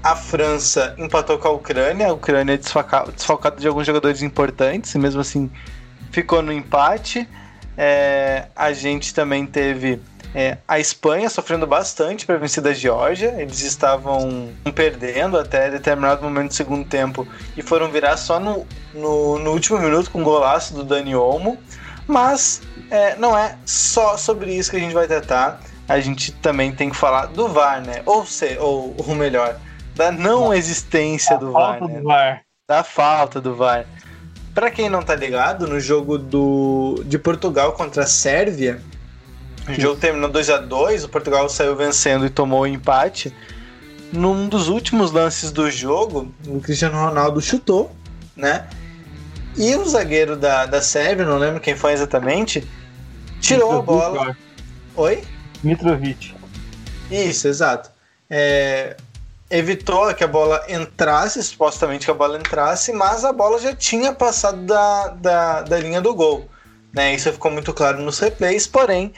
a 0.03 0.15
França 0.15 0.95
empatou 0.97 1.37
com 1.37 1.47
a 1.47 1.51
Ucrânia, 1.51 2.07
a 2.07 2.13
Ucrânia 2.13 2.53
é 2.53 2.57
desfalcada 2.57 3.57
de 3.57 3.67
alguns 3.67 3.85
jogadores 3.85 4.21
importantes, 4.21 4.93
e 4.93 4.97
mesmo 4.97 5.21
assim 5.21 5.49
ficou 6.11 6.41
no 6.41 6.51
empate. 6.51 7.27
É, 7.77 8.47
a 8.55 8.73
gente 8.73 9.13
também 9.13 9.45
teve 9.45 10.01
é, 10.33 10.57
a 10.67 10.79
Espanha 10.79 11.29
sofrendo 11.29 11.65
bastante 11.65 12.25
para 12.25 12.37
vencer 12.37 12.61
da 12.61 12.73
Geórgia. 12.73 13.35
Eles 13.37 13.61
estavam 13.61 14.49
perdendo 14.75 15.37
até 15.37 15.69
determinado 15.71 16.23
momento 16.23 16.49
do 16.49 16.53
segundo 16.53 16.87
tempo 16.87 17.27
e 17.57 17.61
foram 17.61 17.89
virar 17.89 18.17
só 18.17 18.39
no, 18.39 18.65
no, 18.93 19.39
no 19.39 19.51
último 19.51 19.79
minuto 19.79 20.11
com 20.11 20.19
o 20.19 20.21
um 20.21 20.23
golaço 20.23 20.73
do 20.73 20.83
Dani 20.83 21.15
Olmo. 21.15 21.57
Mas 22.05 22.61
é, 22.89 23.15
não 23.15 23.37
é 23.37 23.57
só 23.65 24.17
sobre 24.17 24.53
isso 24.53 24.71
que 24.71 24.77
a 24.77 24.79
gente 24.79 24.93
vai 24.93 25.07
tratar. 25.07 25.61
A 25.87 25.99
gente 25.99 26.31
também 26.33 26.71
tem 26.71 26.89
que 26.89 26.95
falar 26.95 27.27
do 27.27 27.47
VAR, 27.47 27.81
né? 27.81 28.03
Ou, 28.05 28.25
se, 28.25 28.57
ou, 28.59 28.95
ou 28.97 29.15
melhor, 29.15 29.59
da 29.95 30.11
não 30.11 30.53
existência 30.53 31.37
do 31.37 31.51
VAR, 31.51 31.81
né? 31.81 31.97
do 31.97 32.03
VAR. 32.03 32.41
Da 32.67 32.83
falta 32.83 33.41
do 33.41 33.55
VAR. 33.55 33.85
Para 34.53 34.69
quem 34.69 34.89
não 34.89 35.01
tá 35.01 35.15
ligado, 35.15 35.67
no 35.67 35.79
jogo 35.79 36.17
do, 36.17 37.01
de 37.05 37.17
Portugal 37.17 37.73
contra 37.73 38.03
a 38.03 38.07
Sérvia, 38.07 38.81
o 39.77 39.81
jogo 39.81 39.99
terminou 39.99 40.29
2 40.29 40.49
a 40.49 40.57
2 40.57 41.03
o 41.03 41.09
Portugal 41.09 41.47
saiu 41.49 41.75
vencendo 41.75 42.25
e 42.25 42.29
tomou 42.29 42.61
o 42.61 42.67
empate. 42.67 43.33
Num 44.11 44.47
dos 44.47 44.69
últimos 44.69 45.11
lances 45.11 45.51
do 45.51 45.69
jogo, 45.69 46.33
o 46.47 46.59
Cristiano 46.59 46.97
Ronaldo 46.97 47.39
chutou, 47.41 47.91
né? 48.35 48.67
E 49.55 49.75
o 49.75 49.85
zagueiro 49.85 50.35
da, 50.35 50.65
da 50.65 50.81
Sérvia, 50.81 51.25
não 51.25 51.37
lembro 51.37 51.59
quem 51.59 51.75
foi 51.75 51.93
exatamente, 51.93 52.67
tirou 53.39 53.79
Mitrovic, 53.79 54.05
a 54.05 54.09
bola. 54.09 54.37
Oi? 54.95 55.23
Mitrovic. 55.63 56.35
Isso, 57.11 57.47
exato. 57.47 57.91
É, 58.29 58.95
evitou 59.49 60.13
que 60.13 60.23
a 60.23 60.27
bola 60.27 60.63
entrasse, 60.69 61.43
supostamente 61.43 62.05
que 62.05 62.11
a 62.11 62.15
bola 62.15 62.37
entrasse, 62.37 62.93
mas 62.93 63.25
a 63.25 63.33
bola 63.33 63.59
já 63.59 63.75
tinha 63.75 64.13
passado 64.13 64.61
da, 64.65 65.07
da, 65.09 65.61
da 65.61 65.79
linha 65.79 66.01
do 66.01 66.13
gol. 66.13 66.47
Né? 66.93 67.15
Isso 67.15 67.31
ficou 67.31 67.51
muito 67.51 67.73
claro 67.73 67.99
nos 68.01 68.19
replays, 68.19 68.67
porém, 68.67 69.13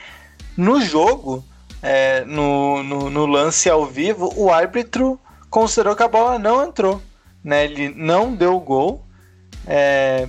no 0.55 0.81
jogo, 0.81 1.43
é, 1.81 2.23
no, 2.25 2.83
no, 2.83 3.09
no, 3.09 3.25
lance 3.25 3.69
ao 3.69 3.85
vivo, 3.85 4.31
o 4.35 4.51
árbitro 4.51 5.19
considerou 5.49 5.95
que 5.95 6.03
a 6.03 6.07
bola 6.07 6.37
não 6.37 6.63
entrou. 6.63 7.01
Né? 7.43 7.65
Ele 7.65 7.93
não 7.95 8.33
deu 8.33 8.59
gol. 8.59 9.03
É, 9.65 10.27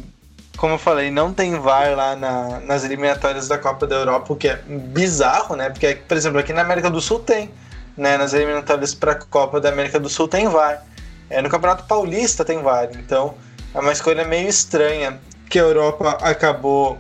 como 0.57 0.75
eu 0.75 0.79
falei, 0.79 1.11
não 1.11 1.33
tem 1.33 1.59
VAR 1.59 1.95
lá 1.97 2.15
na, 2.15 2.61
nas 2.61 2.85
eliminatórias 2.85 3.49
da 3.49 3.59
Copa 3.59 3.87
da 3.87 3.97
Europa, 3.97 4.33
o 4.33 4.37
que 4.37 4.49
é 4.49 4.57
bizarro, 4.67 5.57
né? 5.57 5.71
Porque, 5.71 5.95
por 5.95 6.17
exemplo, 6.17 6.39
aqui 6.39 6.53
na 6.53 6.61
América 6.61 6.91
do 6.91 7.01
Sul 7.01 7.19
tem 7.21 7.51
né, 7.97 8.17
nas 8.17 8.33
eliminatórias 8.33 8.95
para 8.95 9.13
a 9.13 9.15
Copa 9.15 9.61
da 9.61 9.69
América 9.69 9.99
do 9.99 10.09
Sul 10.09 10.29
tem 10.29 10.49
VAR. 10.49 10.83
É, 11.29 11.41
no 11.41 11.49
Campeonato 11.49 11.85
Paulista 11.85 12.45
tem 12.45 12.63
VAR. 12.63 12.89
Então 12.95 13.35
é 13.75 13.79
uma 13.81 13.93
escolha 13.93 14.25
meio 14.25 14.49
estranha 14.49 15.19
que 15.49 15.59
a 15.59 15.63
Europa 15.63 16.19
acabou 16.21 16.99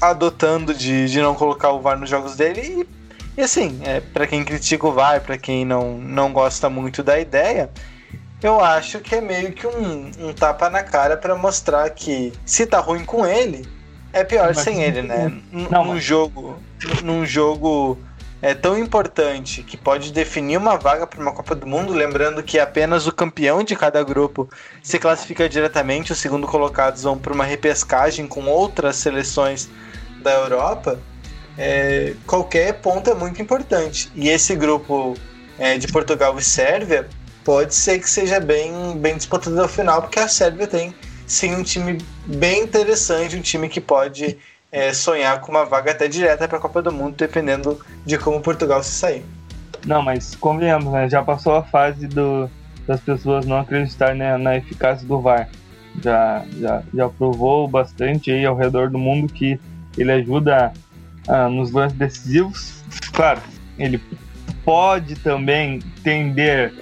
adotando 0.00 0.74
de, 0.74 1.08
de 1.08 1.20
não 1.20 1.34
colocar 1.34 1.70
o 1.70 1.80
VAR 1.80 1.98
nos 1.98 2.10
jogos 2.10 2.36
dele. 2.36 2.86
E, 3.36 3.40
e 3.40 3.42
assim, 3.42 3.80
é, 3.84 4.00
para 4.00 4.26
quem 4.26 4.44
critica 4.44 4.86
o 4.86 4.92
VAR, 4.92 5.20
para 5.20 5.38
quem 5.38 5.64
não, 5.64 5.98
não 5.98 6.32
gosta 6.32 6.68
muito 6.70 7.02
da 7.02 7.18
ideia, 7.18 7.70
eu 8.42 8.60
acho 8.60 9.00
que 9.00 9.14
é 9.14 9.20
meio 9.20 9.52
que 9.52 9.66
um, 9.66 10.10
um 10.20 10.32
tapa 10.32 10.68
na 10.70 10.82
cara 10.82 11.16
para 11.16 11.34
mostrar 11.34 11.88
que 11.90 12.32
se 12.44 12.66
tá 12.66 12.78
ruim 12.80 13.04
com 13.04 13.26
ele, 13.26 13.66
é 14.12 14.24
pior 14.24 14.46
mas, 14.54 14.58
sem 14.58 14.82
ele, 14.82 15.02
né? 15.02 15.32
Não, 15.52 15.84
num 15.84 15.94
mas... 15.94 16.04
jogo, 16.04 16.58
num 17.02 17.24
jogo 17.26 17.98
é 18.42 18.54
tão 18.54 18.78
importante 18.78 19.62
que 19.62 19.76
pode 19.76 20.12
definir 20.12 20.58
uma 20.58 20.76
vaga 20.76 21.06
para 21.06 21.20
uma 21.20 21.32
Copa 21.32 21.54
do 21.54 21.66
Mundo, 21.66 21.92
lembrando 21.92 22.42
que 22.42 22.58
apenas 22.58 23.06
o 23.06 23.12
campeão 23.12 23.62
de 23.62 23.74
cada 23.74 24.02
grupo 24.02 24.48
se 24.82 24.98
classifica 24.98 25.48
diretamente, 25.48 26.12
os 26.12 26.18
segundo 26.18 26.46
colocados 26.46 27.02
vão 27.02 27.18
para 27.18 27.32
uma 27.32 27.44
repescagem 27.44 28.26
com 28.26 28.44
outras 28.46 28.96
seleções 28.96 29.68
da 30.22 30.32
Europa. 30.32 31.00
é, 31.58 32.14
qualquer 32.26 32.74
ponto 32.80 33.08
é 33.08 33.14
muito 33.14 33.40
importante. 33.40 34.10
E 34.14 34.28
esse 34.28 34.54
grupo 34.54 35.16
é, 35.58 35.78
de 35.78 35.88
Portugal 35.88 36.38
e 36.38 36.42
Sérvia 36.42 37.08
pode 37.42 37.74
ser 37.74 37.98
que 37.98 38.10
seja 38.10 38.38
bem, 38.38 38.98
bem 38.98 39.16
disputado 39.16 39.58
ao 39.60 39.68
final, 39.68 40.02
porque 40.02 40.18
a 40.18 40.28
Sérvia 40.28 40.66
tem 40.66 40.94
sim 41.26 41.54
um 41.54 41.62
time 41.62 41.98
bem 42.26 42.62
interessante, 42.62 43.36
um 43.36 43.40
time 43.40 43.68
que 43.68 43.80
pode 43.80 44.36
é, 44.70 44.92
sonhar 44.92 45.40
com 45.40 45.50
uma 45.50 45.64
vaga 45.64 45.92
até 45.92 46.08
direta 46.08 46.46
para 46.48 46.58
a 46.58 46.60
Copa 46.60 46.82
do 46.82 46.92
Mundo, 46.92 47.14
dependendo 47.16 47.80
de 48.04 48.18
como 48.18 48.40
Portugal 48.40 48.82
se 48.82 48.90
sair. 48.90 49.24
Não, 49.86 50.02
mas 50.02 50.34
convenhamos, 50.34 50.92
né? 50.92 51.08
Já 51.08 51.22
passou 51.22 51.54
a 51.54 51.62
fase 51.62 52.06
do, 52.06 52.50
das 52.86 53.00
pessoas 53.00 53.46
não 53.46 53.58
acreditarem 53.58 54.18
né, 54.18 54.36
na 54.36 54.56
eficácia 54.56 55.06
do 55.06 55.20
VAR. 55.20 55.48
Já, 56.02 56.44
já, 56.58 56.82
já 56.92 57.08
provou 57.08 57.66
bastante 57.66 58.30
aí 58.30 58.44
ao 58.44 58.56
redor 58.56 58.90
do 58.90 58.98
mundo 58.98 59.32
que 59.32 59.58
ele 59.96 60.12
ajuda 60.12 60.72
ah, 61.28 61.48
nos 61.48 61.70
lances 61.72 61.96
decisivos. 61.96 62.82
Claro, 63.12 63.40
ele 63.78 64.00
pode 64.64 65.16
também 65.16 65.80
tender 66.02 66.74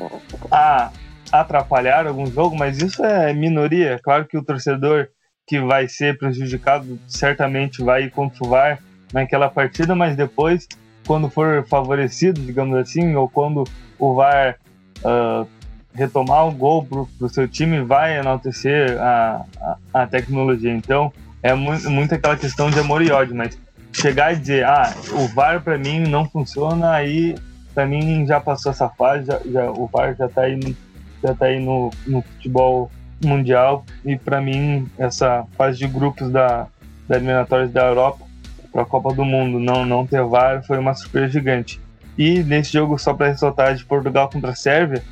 a 0.51 0.91
atrapalhar 1.31 2.07
algum 2.07 2.27
jogo, 2.27 2.57
mas 2.57 2.79
isso 2.79 3.05
é 3.05 3.33
minoria. 3.33 4.01
Claro 4.03 4.27
que 4.27 4.37
o 4.37 4.43
torcedor 4.43 5.09
que 5.47 5.61
vai 5.61 5.89
ser 5.89 6.19
prejudicado 6.19 6.99
certamente 7.07 7.83
vai 7.83 8.11
VAR 8.49 8.79
naquela 9.13 9.49
partida, 9.49 9.95
mas 9.95 10.17
depois, 10.17 10.67
quando 11.07 11.29
for 11.29 11.65
favorecido, 11.67 12.41
digamos 12.41 12.77
assim, 12.77 13.15
ou 13.15 13.29
quando 13.29 13.65
o 13.99 14.15
VAR 14.15 14.59
uh, 15.05 15.47
retomar 15.95 16.47
o 16.49 16.53
gol 16.53 16.85
para 16.85 17.27
o 17.27 17.29
seu 17.29 17.47
time, 17.47 17.83
vai 17.83 18.19
enaltecer 18.19 19.01
a, 19.01 19.45
a, 19.61 20.03
a 20.03 20.07
tecnologia. 20.07 20.73
Então, 20.73 21.13
é 21.43 21.55
muito, 21.55 21.89
muito 21.91 22.15
aquela 22.15 22.37
questão 22.37 22.71
de 22.71 22.79
amor 22.79 23.03
e 23.03 23.11
ódio, 23.11 23.37
mas 23.37 23.59
chegar 23.93 24.33
e 24.33 24.37
dizer, 24.37 24.65
ah, 24.65 24.93
o 25.13 25.29
VAR 25.29 25.63
para 25.63 25.79
mim 25.79 26.01
não 26.01 26.29
funciona, 26.29 26.93
aí 26.93 27.37
para 27.75 27.87
mim 27.87 28.27
já 28.27 28.41
passou 28.41 28.73
essa 28.73 28.89
fase, 28.89 29.27
já, 29.27 29.41
já, 29.45 29.71
o 29.71 29.87
VAR 29.87 30.17
já 30.17 30.27
está 30.27 30.43
aí, 30.43 30.77
já 31.23 31.35
tá 31.35 31.47
aí 31.47 31.61
no, 31.61 31.91
no 32.07 32.23
futebol 32.23 32.91
mundial 33.23 33.85
e 34.05 34.17
para 34.17 34.41
mim 34.41 34.89
essa 34.99 35.45
fase 35.57 35.79
de 35.79 35.87
grupos 35.87 36.31
da, 36.31 36.67
da 37.09 37.17
eliminatórias 37.17 37.71
da 37.71 37.87
Europa 37.87 38.25
para 38.73 38.83
a 38.83 38.87
Copa 38.87 39.15
do 39.15 39.25
Mundo 39.25 39.59
não 39.59 39.85
não 39.85 40.07
ter 40.07 40.23
VAR 40.25 40.65
foi 40.65 40.79
uma 40.79 40.95
surpresa 40.95 41.29
gigante. 41.29 41.81
E 42.17 42.43
nesse 42.43 42.73
jogo 42.73 42.99
só 42.99 43.13
para 43.13 43.29
ressaltar 43.29 43.75
de 43.75 43.85
Portugal 43.85 44.29
contra 44.29 44.51
a 44.51 44.55
Sérvia, 44.55 45.03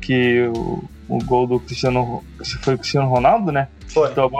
que 0.00 0.42
o, 0.54 0.84
o 1.08 1.18
gol 1.24 1.46
do 1.46 1.60
Cristiano 1.60 2.22
foi 2.62 2.74
o 2.74 2.78
Cristiano 2.78 3.08
Ronaldo, 3.08 3.52
né? 3.52 3.68
Foi. 3.86 4.10
Então, 4.10 4.30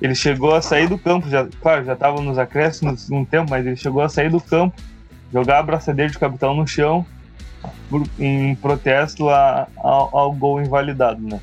ele 0.00 0.14
chegou 0.14 0.54
a 0.54 0.62
sair 0.62 0.88
do 0.88 0.98
campo, 0.98 1.28
já, 1.28 1.46
claro, 1.60 1.84
já 1.84 1.92
estava 1.92 2.20
nos 2.20 2.38
acréscimos 2.38 3.10
um 3.10 3.24
tempo, 3.24 3.50
mas 3.50 3.66
ele 3.66 3.76
chegou 3.76 4.02
a 4.02 4.08
sair 4.08 4.30
do 4.30 4.40
campo, 4.40 4.74
jogar 5.32 5.56
a 5.56 5.60
abraçadeira 5.60 6.10
de 6.10 6.18
capitão 6.18 6.54
no 6.54 6.66
chão 6.66 7.06
em 8.18 8.54
protesto 8.56 9.28
a, 9.28 9.68
a, 9.76 9.88
ao 9.88 10.32
gol 10.32 10.60
invalidado, 10.60 11.20
né? 11.20 11.40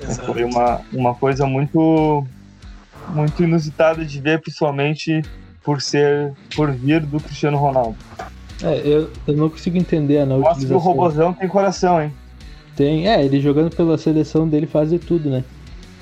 Exato. 0.00 0.32
Foi 0.32 0.44
uma, 0.44 0.80
uma 0.92 1.14
coisa 1.14 1.46
muito 1.46 2.24
muito 3.08 3.42
inusitada 3.42 4.04
de 4.04 4.20
ver, 4.20 4.40
principalmente 4.40 5.22
por 5.62 5.80
ser 5.80 6.32
por 6.54 6.72
vir 6.72 7.00
do 7.00 7.18
Cristiano 7.20 7.58
Ronaldo. 7.58 7.96
É, 8.62 8.78
eu, 8.84 9.10
eu 9.26 9.36
não 9.36 9.48
consigo 9.48 9.76
entender 9.76 10.18
a 10.18 10.26
não 10.26 10.40
Mostra 10.40 10.66
que 10.66 10.74
o 10.74 10.78
robozão 10.78 11.32
tem 11.32 11.48
coração, 11.48 12.02
hein? 12.02 12.12
Tem, 12.76 13.08
é, 13.08 13.24
ele 13.24 13.40
jogando 13.40 13.74
pela 13.74 13.96
seleção 13.98 14.48
dele 14.48 14.66
faz 14.66 14.90
de 14.90 14.98
tudo, 14.98 15.30
né? 15.30 15.44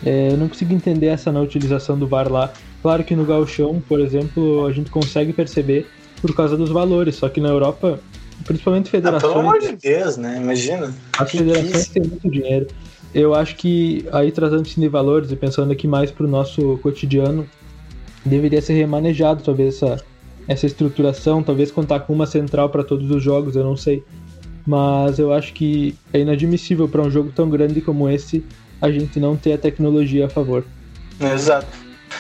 É, 0.05 0.30
eu 0.32 0.36
não 0.36 0.49
consigo 0.49 0.74
entender 0.74 1.07
essa 1.07 1.32
não 1.32 1.42
utilização 1.42 1.99
do 1.99 2.07
VAR 2.07 2.30
lá. 2.30 2.53
Claro 2.82 3.03
que 3.03 3.16
no 3.16 3.24
Gauchão, 3.24 3.80
por 3.88 4.01
exemplo, 4.01 4.66
a 4.66 4.72
gente 4.72 4.90
consegue 4.90 5.32
perceber 5.32 5.86
por 6.20 6.34
causa 6.34 6.57
dos 6.57 6.70
valores, 6.70 7.16
só 7.16 7.28
que 7.28 7.40
na 7.40 7.49
Europa, 7.49 8.01
principalmente 8.47 8.88
Ah, 8.88 8.90
federações, 8.90 9.32
pelo 9.32 9.49
amor 9.49 9.59
de 9.59 9.76
Deus, 9.76 10.16
né? 10.16 10.38
Imagina. 10.38 10.94
as 11.18 11.30
federações 11.30 11.88
têm 11.88 12.03
muito 12.03 12.30
dinheiro. 12.30 12.66
Eu 13.18 13.34
acho 13.34 13.56
que 13.56 14.06
aí 14.12 14.30
tratando-se 14.30 14.78
de 14.78 14.88
valores 14.88 15.30
e 15.32 15.36
pensando 15.36 15.72
aqui 15.72 15.88
mais 15.88 16.10
pro 16.10 16.28
nosso 16.28 16.76
cotidiano, 16.82 17.48
deveria 18.22 18.60
ser 18.60 18.74
remanejado 18.74 19.42
talvez 19.42 19.76
essa, 19.76 20.04
essa 20.46 20.66
estruturação, 20.66 21.42
talvez 21.42 21.72
contar 21.72 22.00
com 22.00 22.12
uma 22.12 22.26
central 22.26 22.68
para 22.68 22.84
todos 22.84 23.10
os 23.10 23.22
jogos, 23.22 23.56
eu 23.56 23.64
não 23.64 23.74
sei. 23.74 24.04
Mas 24.66 25.18
eu 25.18 25.32
acho 25.32 25.54
que 25.54 25.96
é 26.12 26.18
inadmissível 26.20 26.86
para 26.90 27.00
um 27.00 27.10
jogo 27.10 27.32
tão 27.34 27.48
grande 27.48 27.80
como 27.80 28.06
esse 28.06 28.44
a 28.82 28.90
gente 28.90 29.18
não 29.18 29.34
ter 29.34 29.54
a 29.54 29.58
tecnologia 29.58 30.26
a 30.26 30.28
favor. 30.28 30.62
Exato. 31.18 31.68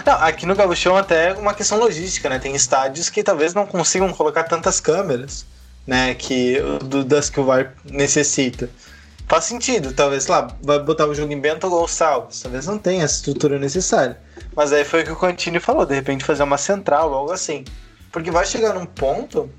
Não, 0.06 0.14
aqui 0.14 0.46
no 0.46 0.54
Gauchão 0.54 0.96
até 0.96 1.28
é 1.28 1.34
uma 1.34 1.52
questão 1.52 1.78
logística, 1.78 2.30
né? 2.30 2.38
Tem 2.38 2.54
estádios 2.54 3.10
que 3.10 3.22
talvez 3.22 3.52
não 3.52 3.66
consigam 3.66 4.10
colocar 4.14 4.44
tantas 4.44 4.80
câmeras, 4.80 5.44
né? 5.86 6.14
Que, 6.14 6.56
do- 6.88 7.04
das 7.04 7.28
que 7.28 7.38
o 7.38 7.44
VAR 7.44 7.74
necessita. 7.84 8.70
Faz 9.28 9.44
sentido, 9.44 9.92
talvez, 9.92 10.28
lá, 10.28 10.46
vai 10.62 10.78
botar 10.78 11.06
o 11.06 11.14
jogo 11.14 11.32
em 11.32 11.40
Bento 11.40 11.68
Gonçalves, 11.68 12.40
talvez 12.40 12.64
não 12.66 12.78
tenha 12.78 13.02
essa 13.02 13.16
estrutura 13.16 13.58
necessária. 13.58 14.20
Mas 14.54 14.72
aí 14.72 14.84
foi 14.84 15.02
o 15.02 15.04
que 15.04 15.10
o 15.10 15.16
Contini 15.16 15.58
falou, 15.58 15.84
de 15.84 15.94
repente 15.94 16.24
fazer 16.24 16.44
uma 16.44 16.56
central, 16.56 17.12
algo 17.12 17.32
assim. 17.32 17.64
Porque 18.12 18.30
vai 18.30 18.46
chegar 18.46 18.72
num 18.72 18.86
ponto 18.86 19.50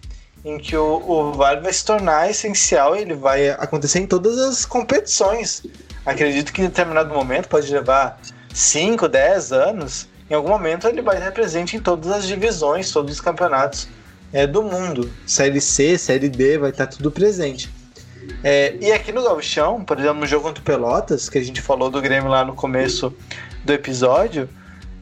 em 0.45 0.57
que 0.57 0.75
o, 0.77 1.03
o 1.05 1.33
VAR 1.33 1.61
vai 1.61 1.73
se 1.73 1.83
tornar 1.83 2.29
essencial 2.29 2.95
e 2.95 3.01
ele 3.01 3.13
vai 3.13 3.49
acontecer 3.49 3.99
em 3.99 4.07
todas 4.07 4.37
as 4.37 4.65
competições. 4.65 5.63
Acredito 6.05 6.53
que 6.53 6.61
em 6.61 6.67
determinado 6.67 7.13
momento, 7.13 7.49
pode 7.49 7.69
levar 7.69 8.21
5, 8.53 9.09
10 9.09 9.51
anos, 9.51 10.07
em 10.29 10.33
algum 10.33 10.49
momento 10.49 10.87
ele 10.87 11.01
vai 11.01 11.17
estar 11.17 11.33
presente 11.33 11.75
em 11.75 11.81
todas 11.81 12.09
as 12.09 12.25
divisões, 12.25 12.89
todos 12.89 13.11
os 13.15 13.21
campeonatos 13.21 13.89
é, 14.31 14.47
do 14.47 14.63
mundo. 14.63 15.11
Série 15.25 15.59
C, 15.59 15.97
Série 15.97 16.29
D, 16.29 16.57
vai 16.57 16.69
estar 16.69 16.87
tudo 16.87 17.11
presente. 17.11 17.69
É, 18.43 18.75
e 18.79 18.91
aqui 18.91 19.11
no 19.11 19.23
Gauchão, 19.23 19.83
por 19.83 19.97
exemplo, 19.99 20.19
no 20.19 20.27
jogo 20.27 20.43
contra 20.43 20.61
o 20.61 20.65
Pelotas, 20.65 21.27
que 21.29 21.37
a 21.37 21.43
gente 21.43 21.61
falou 21.61 21.89
do 21.89 22.01
Grêmio 22.01 22.29
lá 22.29 22.45
no 22.45 22.53
começo 22.53 23.13
do 23.65 23.73
episódio, 23.73 24.47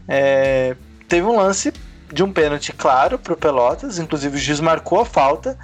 é, 0.07 0.75
teve 1.07 1.25
um 1.27 1.35
lance 1.37 1.73
de 2.11 2.23
um 2.23 2.31
pênalti 2.31 2.71
claro 2.71 3.19
pro 3.19 3.35
Pelotas, 3.35 3.99
inclusive 3.99 4.35
o 4.35 4.39
juiz 4.39 4.59
marcou 4.59 5.01
a 5.01 5.05
falta, 5.05 5.57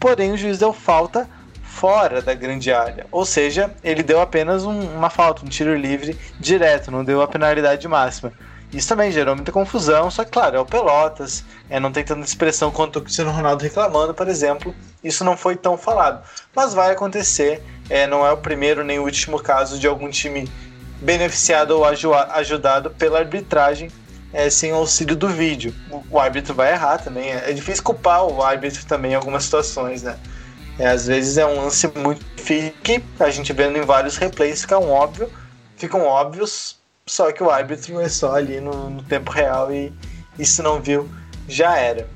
porém 0.00 0.32
o 0.32 0.36
juiz 0.36 0.58
deu 0.58 0.72
falta 0.72 1.28
fora 1.62 2.22
da 2.22 2.34
grande 2.34 2.72
área. 2.72 3.06
Ou 3.12 3.24
seja, 3.24 3.70
ele 3.84 4.02
deu 4.02 4.20
apenas 4.20 4.64
um- 4.64 4.96
uma 4.96 5.10
falta, 5.10 5.44
um 5.44 5.48
tiro 5.48 5.74
livre 5.76 6.18
direto, 6.40 6.90
não 6.90 7.04
deu 7.04 7.20
a 7.20 7.28
penalidade 7.28 7.86
máxima. 7.86 8.32
Isso 8.72 8.88
também 8.88 9.10
gerou 9.10 9.34
muita 9.34 9.50
confusão, 9.50 10.10
só 10.10 10.24
que 10.24 10.30
claro, 10.30 10.56
é 10.56 10.60
o 10.60 10.66
Pelotas, 10.66 11.42
é, 11.70 11.80
não 11.80 11.90
tem 11.90 12.04
tanta 12.04 12.26
expressão 12.26 12.70
quanto 12.70 12.98
o 12.98 13.02
Cristiano 13.02 13.30
Ronaldo 13.30 13.62
reclamando, 13.62 14.12
por 14.12 14.28
exemplo. 14.28 14.74
Isso 15.02 15.24
não 15.24 15.36
foi 15.36 15.56
tão 15.56 15.78
falado. 15.78 16.22
Mas 16.54 16.74
vai 16.74 16.90
acontecer, 16.90 17.62
é, 17.88 18.06
não 18.06 18.26
é 18.26 18.32
o 18.32 18.36
primeiro 18.36 18.84
nem 18.84 18.98
o 18.98 19.04
último 19.04 19.40
caso 19.40 19.78
de 19.78 19.86
algum 19.86 20.10
time 20.10 20.46
beneficiado 21.00 21.70
ou 21.70 21.84
aju- 21.84 22.12
ajudado 22.14 22.90
pela 22.90 23.18
arbitragem 23.20 23.90
é, 24.32 24.50
sem 24.50 24.72
auxílio 24.72 25.16
do 25.16 25.28
vídeo. 25.28 25.74
O, 25.90 26.02
o 26.10 26.18
árbitro 26.20 26.52
vai 26.52 26.72
errar 26.72 26.98
também. 26.98 27.32
É, 27.32 27.50
é 27.50 27.52
difícil 27.52 27.82
culpar 27.82 28.24
o 28.24 28.42
árbitro 28.42 28.84
também 28.84 29.12
em 29.12 29.14
algumas 29.14 29.44
situações, 29.44 30.02
né? 30.02 30.18
É, 30.78 30.88
às 30.88 31.06
vezes 31.06 31.38
é 31.38 31.46
um 31.46 31.62
lance 31.62 31.90
muito 31.96 32.24
difícil 32.36 32.72
que 32.82 33.02
a 33.18 33.30
gente 33.30 33.52
vendo 33.52 33.78
em 33.78 33.82
vários 33.82 34.16
replays 34.16 34.60
ficam 34.60 34.90
óbvio, 34.90 35.30
ficam 35.76 36.02
óbvios, 36.04 36.77
só 37.08 37.32
que 37.32 37.42
o 37.42 37.50
árbitro 37.50 38.00
é 38.00 38.08
só 38.08 38.34
ali 38.34 38.60
no, 38.60 38.90
no 38.90 39.02
tempo 39.02 39.30
real 39.32 39.72
e, 39.72 39.92
e 40.38 40.44
se 40.44 40.62
não 40.62 40.80
viu, 40.80 41.08
já 41.48 41.76
era. 41.76 42.06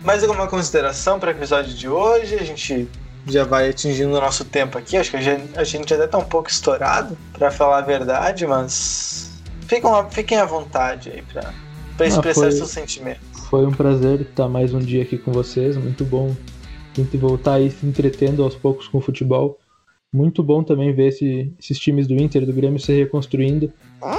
Mais 0.00 0.22
alguma 0.22 0.46
consideração 0.46 1.18
para 1.18 1.28
o 1.28 1.30
episódio 1.32 1.72
de 1.74 1.88
hoje? 1.88 2.34
A 2.34 2.44
gente 2.44 2.88
já 3.26 3.44
vai 3.44 3.70
atingindo 3.70 4.10
o 4.16 4.20
nosso 4.20 4.44
tempo 4.44 4.76
aqui. 4.76 4.96
Acho 4.96 5.10
que 5.12 5.16
a 5.16 5.64
gente, 5.64 5.94
até 5.94 6.06
tá 6.06 6.18
um 6.18 6.24
pouco 6.24 6.50
estourado, 6.50 7.16
para 7.32 7.50
falar 7.50 7.78
a 7.78 7.82
verdade, 7.82 8.46
mas 8.46 9.30
fiquem, 9.68 9.90
fiquem 10.10 10.38
à 10.38 10.44
vontade 10.44 11.10
aí 11.10 11.22
para 11.22 12.06
expressar 12.06 12.40
foi- 12.40 12.52
seus 12.52 12.70
sentimentos. 12.70 13.22
Foi 13.48 13.64
um 13.66 13.70
prazer 13.72 14.22
estar 14.22 14.48
mais 14.48 14.72
um 14.74 14.78
dia 14.80 15.02
aqui 15.02 15.18
com 15.18 15.30
vocês, 15.30 15.76
muito 15.76 16.04
bom 16.04 16.34
a 16.94 17.00
gente 17.00 17.16
voltar 17.16 17.54
aí 17.54 17.70
se 17.70 17.86
entretendo 17.86 18.42
aos 18.42 18.54
poucos 18.54 18.88
com 18.88 18.98
o 18.98 19.00
futebol. 19.00 19.58
Muito 20.12 20.42
bom 20.42 20.62
também 20.62 20.92
ver 20.92 21.08
esse- 21.08 21.52
esses 21.58 21.78
times 21.78 22.06
do 22.06 22.14
Inter 22.14 22.44
do 22.44 22.52
Grêmio 22.52 22.78
se 22.80 22.92
reconstruindo. 22.92 23.72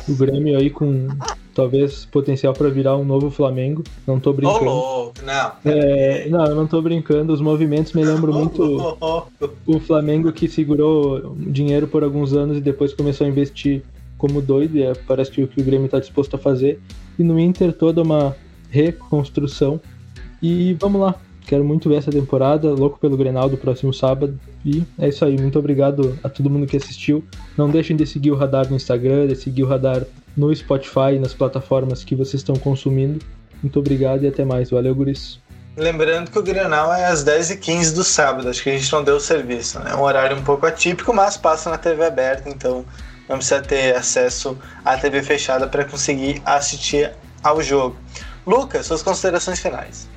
O 0.08 0.16
Grêmio 0.16 0.58
aí 0.58 0.70
com 0.70 1.08
talvez 1.54 2.06
potencial 2.06 2.54
para 2.54 2.70
virar 2.70 2.98
um 2.98 3.06
novo 3.06 3.30
Flamengo. 3.30 3.84
Não 4.08 4.20
tô 4.20 4.34
brincando. 4.34 4.66
louco, 4.66 5.14
não. 5.24 5.52
É, 5.66 6.28
não, 6.30 6.46
eu 6.46 6.56
não 6.56 6.68
tô 6.68 6.82
brincando. 6.82 7.34
Os 7.34 7.42
movimentos 7.42 7.94
me 7.94 8.04
lembram 8.04 8.34
muito 8.34 8.98
ô. 9.00 9.24
o 9.66 9.80
Flamengo 9.80 10.32
que 10.32 10.48
segurou 10.48 11.36
dinheiro 11.38 11.88
por 11.88 12.04
alguns 12.04 12.34
anos 12.34 12.58
e 12.58 12.62
depois 12.62 12.94
começou 12.94 13.26
a 13.26 13.30
investir 13.30 13.84
como 14.18 14.42
doido. 14.42 14.78
E 14.78 14.84
é, 14.84 14.94
parece 14.94 15.32
que 15.32 15.44
o 15.44 15.48
que 15.48 15.62
o 15.62 15.64
Grêmio 15.64 15.86
está 15.86 16.00
disposto 16.00 16.36
a 16.36 16.40
fazer. 16.40 16.80
E 17.18 17.24
no 17.24 17.40
Inter 17.40 17.74
toda 17.74 18.02
uma 18.02 18.36
reconstrução. 18.70 19.80
E 20.42 20.76
vamos 20.80 21.02
lá. 21.02 21.16
Quero 21.46 21.64
muito 21.64 21.90
ver 21.90 21.96
essa 21.96 22.12
temporada. 22.12 22.74
Louco 22.74 23.00
pelo 23.00 23.18
Grenal 23.18 23.50
do 23.50 23.58
próximo 23.58 23.94
sábado. 23.94 24.40
E 24.66 24.84
é 24.98 25.10
isso 25.10 25.26
aí. 25.26 25.40
Muito 25.40 25.60
obrigado 25.60 26.18
a 26.24 26.30
todo 26.30 26.50
mundo 26.50 26.66
que 26.66 26.78
assistiu. 26.78 27.24
Não 27.58 27.70
deixem 27.70 27.96
de 27.96 28.06
seguir 28.06 28.32
o 28.32 28.36
Radar 28.36 28.70
no 28.70 28.76
Instagram, 28.76 29.28
de 29.28 29.36
seguir 29.36 29.64
o 29.64 29.68
Radar 29.68 30.04
no 30.36 30.56
Spotify, 30.56 31.20
nas 31.20 31.34
plataformas 31.34 32.04
que 32.04 32.16
vocês 32.16 32.42
estão 32.42 32.56
consumindo. 32.56 33.20
Muito 33.62 33.80
obrigado 33.80 34.24
e 34.24 34.28
até 34.28 34.44
mais. 34.44 34.70
Valeu, 34.70 34.96
Guris. 34.96 35.40
Lembrando 35.76 36.30
que 36.30 36.38
o 36.38 36.44
Grenal 36.44 36.94
é 36.94 37.06
às 37.06 37.26
10h15 37.26 37.96
do 37.96 38.04
sábado, 38.04 38.48
acho 38.48 38.62
que 38.62 38.70
a 38.70 38.78
gente 38.78 38.92
não 38.92 39.04
deu 39.04 39.16
o 39.16 39.20
serviço, 39.20 39.80
né? 39.80 39.92
É 39.92 39.96
um 39.96 40.02
horário 40.02 40.38
um 40.38 40.44
pouco 40.44 40.68
atípico, 40.68 41.12
mas 41.12 41.36
passa 41.36 41.68
na 41.70 41.80
TV 41.80 42.06
aberta, 42.06 42.48
então 42.48 42.86
não 43.28 43.38
precisa 43.38 43.60
ter 43.60 43.96
acesso 43.96 44.56
à 44.86 44.96
TV 44.98 45.24
fechada 45.24 45.68
para 45.68 45.84
conseguir 45.84 46.40
assistir 46.46 47.12
ao 47.42 47.60
jogo. 47.62 47.98
Lucas, 48.46 48.86
suas 48.86 49.02
considerações 49.02 49.60
finais. 49.60 50.08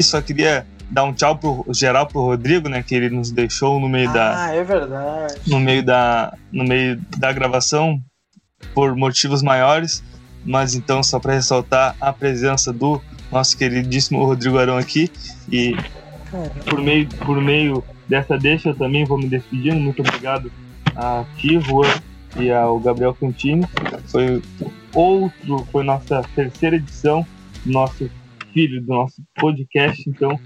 Só 0.00 0.20
queria 0.20 0.66
dar 0.90 1.04
um 1.04 1.12
tchau 1.12 1.36
pro 1.36 1.64
geral 1.72 2.06
pro 2.06 2.20
Rodrigo, 2.20 2.68
né, 2.68 2.82
que 2.82 2.94
ele 2.94 3.10
nos 3.10 3.30
deixou 3.30 3.80
no 3.80 3.88
meio 3.88 4.08
ah, 4.10 4.12
da 4.12 4.44
Ah, 4.44 4.54
é 4.54 4.62
verdade. 4.64 5.34
no 5.46 5.58
meio 5.60 5.82
da 5.82 6.32
no 6.52 6.64
meio 6.64 7.00
da 7.18 7.32
gravação 7.32 8.00
por 8.74 8.94
motivos 8.96 9.42
maiores, 9.42 10.02
mas 10.44 10.74
então 10.74 11.02
só 11.02 11.18
para 11.18 11.34
ressaltar 11.34 11.96
a 12.00 12.12
presença 12.12 12.72
do 12.72 13.00
nosso 13.30 13.56
queridíssimo 13.56 14.24
Rodrigo 14.24 14.58
Arão 14.58 14.76
aqui 14.76 15.10
e 15.50 15.76
por 16.68 16.80
meio 16.80 17.08
por 17.24 17.40
meio 17.40 17.82
dessa 18.08 18.38
deixa 18.38 18.68
eu 18.70 18.74
também 18.74 19.04
vou 19.04 19.18
me 19.18 19.28
despedindo. 19.28 19.80
Muito 19.80 20.00
obrigado 20.00 20.50
a 20.94 21.24
ti, 21.36 21.58
Juan, 21.60 21.92
e 22.38 22.50
ao 22.50 22.78
Gabriel 22.78 23.14
Cantini. 23.14 23.66
Foi 24.06 24.42
outro, 24.94 25.66
foi 25.72 25.82
nossa 25.82 26.22
terceira 26.34 26.76
edição 26.76 27.26
nosso 27.64 28.08
filho, 28.56 28.80
do 28.80 28.88
nosso 28.88 29.22
podcast. 29.38 30.02
Então, 30.08 30.40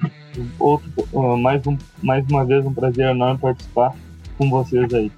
outro, 0.59 0.91
uh, 1.13 1.37
mais, 1.37 1.65
um, 1.65 1.79
mais 2.03 2.27
uma 2.29 2.45
vez, 2.45 2.67
um 2.67 2.75
prazer 2.75 3.07
enorme 3.07 3.39
participar 3.39 3.95
com 4.37 4.51
vocês 4.51 4.93
aí. 4.93 5.13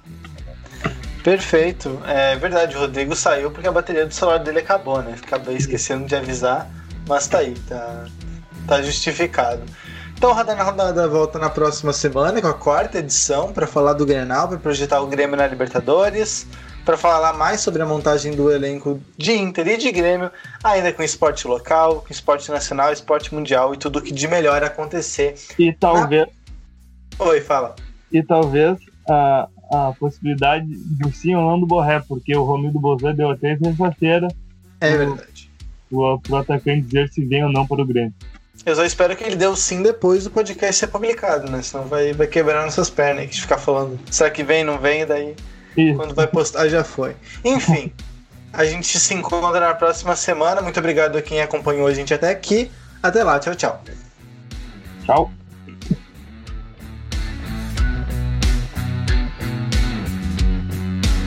Perfeito. 1.23 1.99
É 2.05 2.35
verdade, 2.35 2.75
o 2.75 2.81
Rodrigo 2.81 3.15
saiu 3.15 3.49
porque 3.49 3.67
a 3.67 3.71
bateria 3.71 4.05
do 4.05 4.13
celular 4.13 4.37
dele 4.37 4.59
acabou, 4.59 5.01
né? 5.01 5.15
Acabei 5.23 5.55
esquecendo 5.55 6.05
de 6.05 6.15
avisar, 6.15 6.69
mas 7.07 7.27
tá 7.27 7.39
aí, 7.39 7.55
tá, 7.67 8.05
tá 8.67 8.81
justificado. 8.83 9.63
Então 10.15 10.31
Radar 10.31 10.55
na 10.55 10.63
Rodada 10.63 11.07
volta 11.07 11.39
na 11.39 11.49
próxima 11.49 11.91
semana 11.91 12.39
com 12.39 12.47
a 12.47 12.53
quarta 12.53 12.99
edição 12.99 13.51
para 13.51 13.65
falar 13.65 13.93
do 13.93 14.05
Grenal, 14.05 14.47
para 14.47 14.57
projetar 14.57 15.01
o 15.01 15.07
Grêmio 15.07 15.35
na 15.35 15.47
Libertadores, 15.47 16.47
para 16.85 16.97
falar 16.97 17.33
mais 17.33 17.61
sobre 17.61 17.81
a 17.81 17.85
montagem 17.85 18.35
do 18.35 18.51
elenco 18.51 18.99
de 19.17 19.33
Inter 19.33 19.67
e 19.67 19.77
de 19.77 19.91
Grêmio, 19.91 20.29
ainda 20.63 20.91
com 20.91 21.01
esporte 21.01 21.47
local, 21.47 22.01
com 22.01 22.11
esporte 22.11 22.51
nacional, 22.51 22.91
esporte 22.91 23.33
mundial 23.33 23.73
e 23.73 23.77
tudo 23.77 24.01
que 24.01 24.13
de 24.13 24.27
melhor 24.27 24.63
acontecer. 24.63 25.35
E 25.57 25.71
talvez. 25.71 26.27
Ah. 27.19 27.23
Oi, 27.25 27.41
fala. 27.41 27.75
E 28.11 28.21
talvez 28.21 28.77
a, 29.09 29.47
a 29.71 29.93
possibilidade 29.97 30.65
do 30.67 31.11
sim 31.11 31.35
ou 31.35 31.41
não 31.41 31.59
do 31.59 31.65
Borré, 31.65 32.01
porque 32.07 32.35
o 32.35 32.43
Romildo 32.43 32.79
Bozan 32.79 33.15
deu 33.15 33.29
até 33.29 33.57
sexta-feira. 33.57 34.27
É 34.81 34.97
verdade. 34.97 35.49
O, 35.89 36.19
o 36.29 36.35
atacante 36.35 36.81
dizer 36.81 37.09
se 37.09 37.23
vem 37.25 37.43
ou 37.43 37.51
não 37.51 37.65
para 37.65 37.81
o 37.81 37.85
Grêmio. 37.85 38.13
Eu 38.65 38.75
só 38.75 38.85
espero 38.85 39.15
que 39.15 39.23
ele 39.23 39.35
dê 39.35 39.47
o 39.47 39.55
sim 39.55 39.81
depois 39.81 40.23
do 40.23 40.31
podcast 40.31 40.79
ser 40.79 40.87
publicado, 40.87 41.51
né? 41.51 41.61
Senão 41.61 41.85
vai, 41.85 42.13
vai 42.13 42.27
quebrar 42.27 42.63
nossas 42.63 42.89
pernas 42.89 43.27
que 43.27 43.41
ficar 43.41 43.57
falando. 43.57 43.99
Será 44.09 44.29
que 44.29 44.43
vem, 44.43 44.63
não 44.63 44.77
vem? 44.77 45.05
Daí 45.05 45.35
isso. 45.77 45.97
quando 45.97 46.13
vai 46.13 46.27
postar 46.27 46.67
já 46.67 46.83
foi. 46.83 47.15
Enfim, 47.43 47.91
a 48.51 48.65
gente 48.65 48.99
se 48.99 49.13
encontra 49.13 49.59
na 49.59 49.73
próxima 49.73 50.15
semana. 50.15 50.61
Muito 50.61 50.79
obrigado 50.79 51.17
a 51.17 51.21
quem 51.21 51.41
acompanhou 51.41 51.87
a 51.87 51.93
gente 51.93 52.13
até 52.13 52.29
aqui. 52.29 52.71
Até 53.01 53.23
lá, 53.23 53.39
tchau, 53.39 53.55
tchau. 53.55 53.81
Tchau. 55.05 55.42